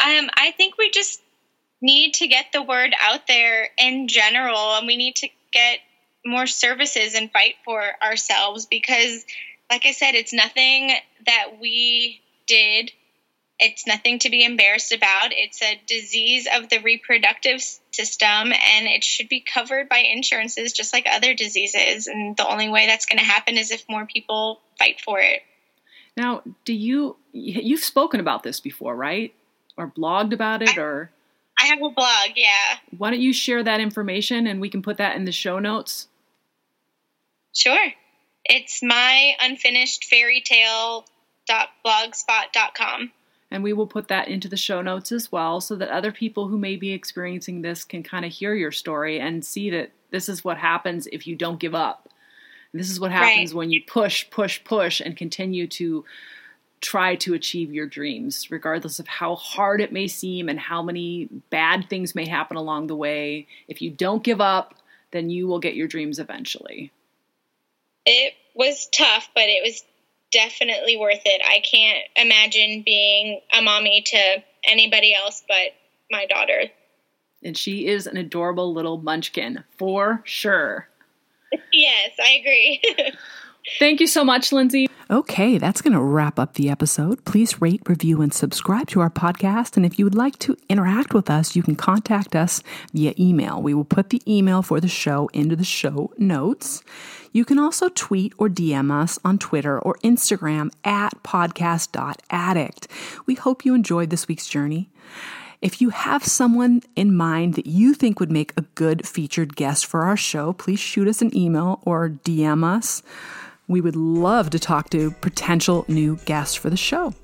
Um, 0.00 0.28
I 0.34 0.52
think 0.56 0.78
we 0.78 0.90
just 0.90 1.22
need 1.80 2.14
to 2.14 2.26
get 2.26 2.46
the 2.52 2.62
word 2.62 2.94
out 3.00 3.26
there 3.26 3.68
in 3.78 4.08
general, 4.08 4.74
and 4.74 4.86
we 4.86 4.96
need 4.96 5.16
to 5.16 5.28
get 5.52 5.78
more 6.24 6.46
services 6.46 7.14
and 7.14 7.30
fight 7.30 7.54
for 7.64 7.82
ourselves 8.02 8.66
because, 8.66 9.24
like 9.70 9.86
I 9.86 9.92
said, 9.92 10.14
it's 10.14 10.32
nothing 10.32 10.92
that 11.26 11.58
we 11.60 12.20
did 12.46 12.92
it's 13.58 13.86
nothing 13.86 14.18
to 14.20 14.30
be 14.30 14.44
embarrassed 14.44 14.92
about. 14.92 15.28
It's 15.30 15.62
a 15.62 15.80
disease 15.86 16.48
of 16.52 16.68
the 16.68 16.78
reproductive 16.78 17.62
system 17.92 18.28
and 18.28 18.86
it 18.86 19.04
should 19.04 19.28
be 19.28 19.40
covered 19.40 19.88
by 19.88 19.98
insurances 19.98 20.72
just 20.72 20.92
like 20.92 21.06
other 21.10 21.34
diseases. 21.34 22.06
And 22.06 22.36
the 22.36 22.48
only 22.48 22.68
way 22.68 22.86
that's 22.86 23.06
going 23.06 23.18
to 23.18 23.24
happen 23.24 23.56
is 23.56 23.70
if 23.70 23.84
more 23.88 24.06
people 24.06 24.60
fight 24.78 25.00
for 25.00 25.20
it. 25.20 25.42
Now, 26.16 26.42
do 26.64 26.74
you 26.74 27.16
you've 27.32 27.84
spoken 27.84 28.20
about 28.20 28.42
this 28.42 28.60
before, 28.60 28.94
right? 28.96 29.32
Or 29.76 29.86
blogged 29.86 30.32
about 30.32 30.62
it 30.62 30.76
or 30.76 31.10
I 31.58 31.66
have 31.66 31.78
a 31.78 31.90
blog, 31.90 32.30
yeah. 32.34 32.78
Why 32.96 33.10
don't 33.10 33.20
you 33.20 33.32
share 33.32 33.62
that 33.62 33.80
information 33.80 34.46
and 34.46 34.60
we 34.60 34.68
can 34.68 34.82
put 34.82 34.96
that 34.96 35.16
in 35.16 35.24
the 35.24 35.32
show 35.32 35.58
notes? 35.58 36.08
Sure. 37.54 37.92
It's 38.44 38.82
my 38.82 39.36
unfinished 39.40 40.06
fairy 40.06 40.42
tale 40.44 41.06
blogspot.com. 41.48 43.12
And 43.52 43.62
we 43.62 43.74
will 43.74 43.86
put 43.86 44.08
that 44.08 44.28
into 44.28 44.48
the 44.48 44.56
show 44.56 44.80
notes 44.80 45.12
as 45.12 45.30
well 45.30 45.60
so 45.60 45.76
that 45.76 45.90
other 45.90 46.10
people 46.10 46.48
who 46.48 46.58
may 46.58 46.74
be 46.74 46.92
experiencing 46.92 47.60
this 47.60 47.84
can 47.84 48.02
kind 48.02 48.24
of 48.24 48.32
hear 48.32 48.54
your 48.54 48.72
story 48.72 49.20
and 49.20 49.44
see 49.44 49.68
that 49.68 49.92
this 50.10 50.30
is 50.30 50.42
what 50.42 50.56
happens 50.56 51.06
if 51.12 51.26
you 51.26 51.36
don't 51.36 51.60
give 51.60 51.74
up. 51.74 52.08
This 52.72 52.88
is 52.88 52.98
what 52.98 53.12
happens 53.12 53.52
right. 53.52 53.58
when 53.58 53.70
you 53.70 53.82
push, 53.86 54.30
push, 54.30 54.64
push 54.64 55.02
and 55.02 55.18
continue 55.18 55.66
to 55.66 56.02
try 56.80 57.14
to 57.16 57.34
achieve 57.34 57.74
your 57.74 57.86
dreams, 57.86 58.50
regardless 58.50 58.98
of 58.98 59.06
how 59.06 59.34
hard 59.34 59.82
it 59.82 59.92
may 59.92 60.08
seem 60.08 60.48
and 60.48 60.58
how 60.58 60.82
many 60.82 61.28
bad 61.50 61.90
things 61.90 62.14
may 62.14 62.26
happen 62.26 62.56
along 62.56 62.86
the 62.86 62.96
way. 62.96 63.46
If 63.68 63.82
you 63.82 63.90
don't 63.90 64.24
give 64.24 64.40
up, 64.40 64.76
then 65.10 65.28
you 65.28 65.46
will 65.46 65.60
get 65.60 65.76
your 65.76 65.88
dreams 65.88 66.18
eventually. 66.18 66.90
It 68.06 68.32
was 68.54 68.88
tough, 68.96 69.28
but 69.34 69.44
it 69.44 69.62
was 69.62 69.84
definitely 70.32 70.96
worth 70.96 71.22
it. 71.24 71.42
I 71.44 71.60
can't 71.60 71.98
imagine 72.16 72.82
being 72.84 73.40
a 73.56 73.62
mommy 73.62 74.02
to 74.06 74.42
anybody 74.64 75.14
else 75.14 75.42
but 75.46 75.74
my 76.10 76.26
daughter. 76.26 76.64
And 77.44 77.56
she 77.56 77.86
is 77.86 78.06
an 78.06 78.16
adorable 78.16 78.72
little 78.72 78.98
munchkin 78.98 79.64
for 79.78 80.22
sure. 80.24 80.88
Yes, 81.72 82.10
I 82.18 82.38
agree. 82.40 82.82
Thank 83.78 84.00
you 84.00 84.06
so 84.06 84.24
much, 84.24 84.50
Lindsie. 84.50 84.88
Okay, 85.10 85.58
that's 85.58 85.82
going 85.82 85.92
to 85.92 86.00
wrap 86.00 86.38
up 86.38 86.54
the 86.54 86.70
episode. 86.70 87.24
Please 87.24 87.60
rate, 87.60 87.82
review, 87.86 88.22
and 88.22 88.32
subscribe 88.32 88.88
to 88.88 89.00
our 89.00 89.10
podcast. 89.10 89.76
And 89.76 89.84
if 89.84 89.98
you 89.98 90.06
would 90.06 90.14
like 90.14 90.38
to 90.40 90.56
interact 90.68 91.14
with 91.14 91.30
us, 91.30 91.54
you 91.54 91.62
can 91.62 91.76
contact 91.76 92.34
us 92.34 92.62
via 92.92 93.12
email. 93.18 93.60
We 93.60 93.74
will 93.74 93.84
put 93.84 94.10
the 94.10 94.22
email 94.26 94.62
for 94.62 94.80
the 94.80 94.88
show 94.88 95.28
into 95.32 95.54
the 95.54 95.64
show 95.64 96.12
notes. 96.16 96.82
You 97.32 97.44
can 97.44 97.58
also 97.58 97.88
tweet 97.88 98.34
or 98.36 98.48
DM 98.48 98.92
us 98.92 99.18
on 99.24 99.38
Twitter 99.38 99.78
or 99.78 99.96
Instagram 100.04 100.70
at 100.84 101.22
podcast.addict. 101.22 102.88
We 103.26 103.34
hope 103.34 103.64
you 103.64 103.74
enjoyed 103.74 104.10
this 104.10 104.28
week's 104.28 104.46
journey. 104.46 104.90
If 105.62 105.80
you 105.80 105.90
have 105.90 106.24
someone 106.24 106.82
in 106.96 107.16
mind 107.16 107.54
that 107.54 107.66
you 107.66 107.94
think 107.94 108.20
would 108.20 108.32
make 108.32 108.52
a 108.56 108.62
good 108.74 109.06
featured 109.06 109.56
guest 109.56 109.86
for 109.86 110.02
our 110.02 110.16
show, 110.16 110.52
please 110.52 110.80
shoot 110.80 111.08
us 111.08 111.22
an 111.22 111.34
email 111.36 111.80
or 111.84 112.10
DM 112.10 112.64
us. 112.64 113.02
We 113.68 113.80
would 113.80 113.96
love 113.96 114.50
to 114.50 114.58
talk 114.58 114.90
to 114.90 115.12
potential 115.12 115.84
new 115.88 116.16
guests 116.24 116.56
for 116.56 116.68
the 116.68 116.76
show. 116.76 117.14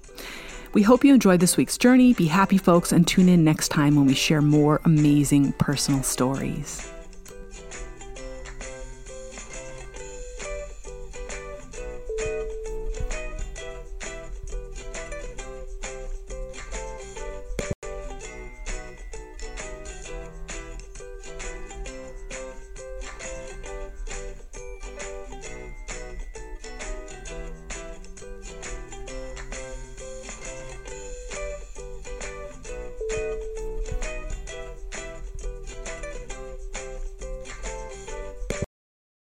We 0.72 0.82
hope 0.82 1.04
you 1.04 1.12
enjoyed 1.12 1.40
this 1.40 1.56
week's 1.56 1.76
journey. 1.76 2.14
Be 2.14 2.26
happy, 2.26 2.58
folks, 2.58 2.92
and 2.92 3.06
tune 3.06 3.28
in 3.28 3.42
next 3.42 3.68
time 3.68 3.96
when 3.96 4.06
we 4.06 4.14
share 4.14 4.40
more 4.40 4.80
amazing 4.84 5.52
personal 5.54 6.02
stories. 6.02 6.92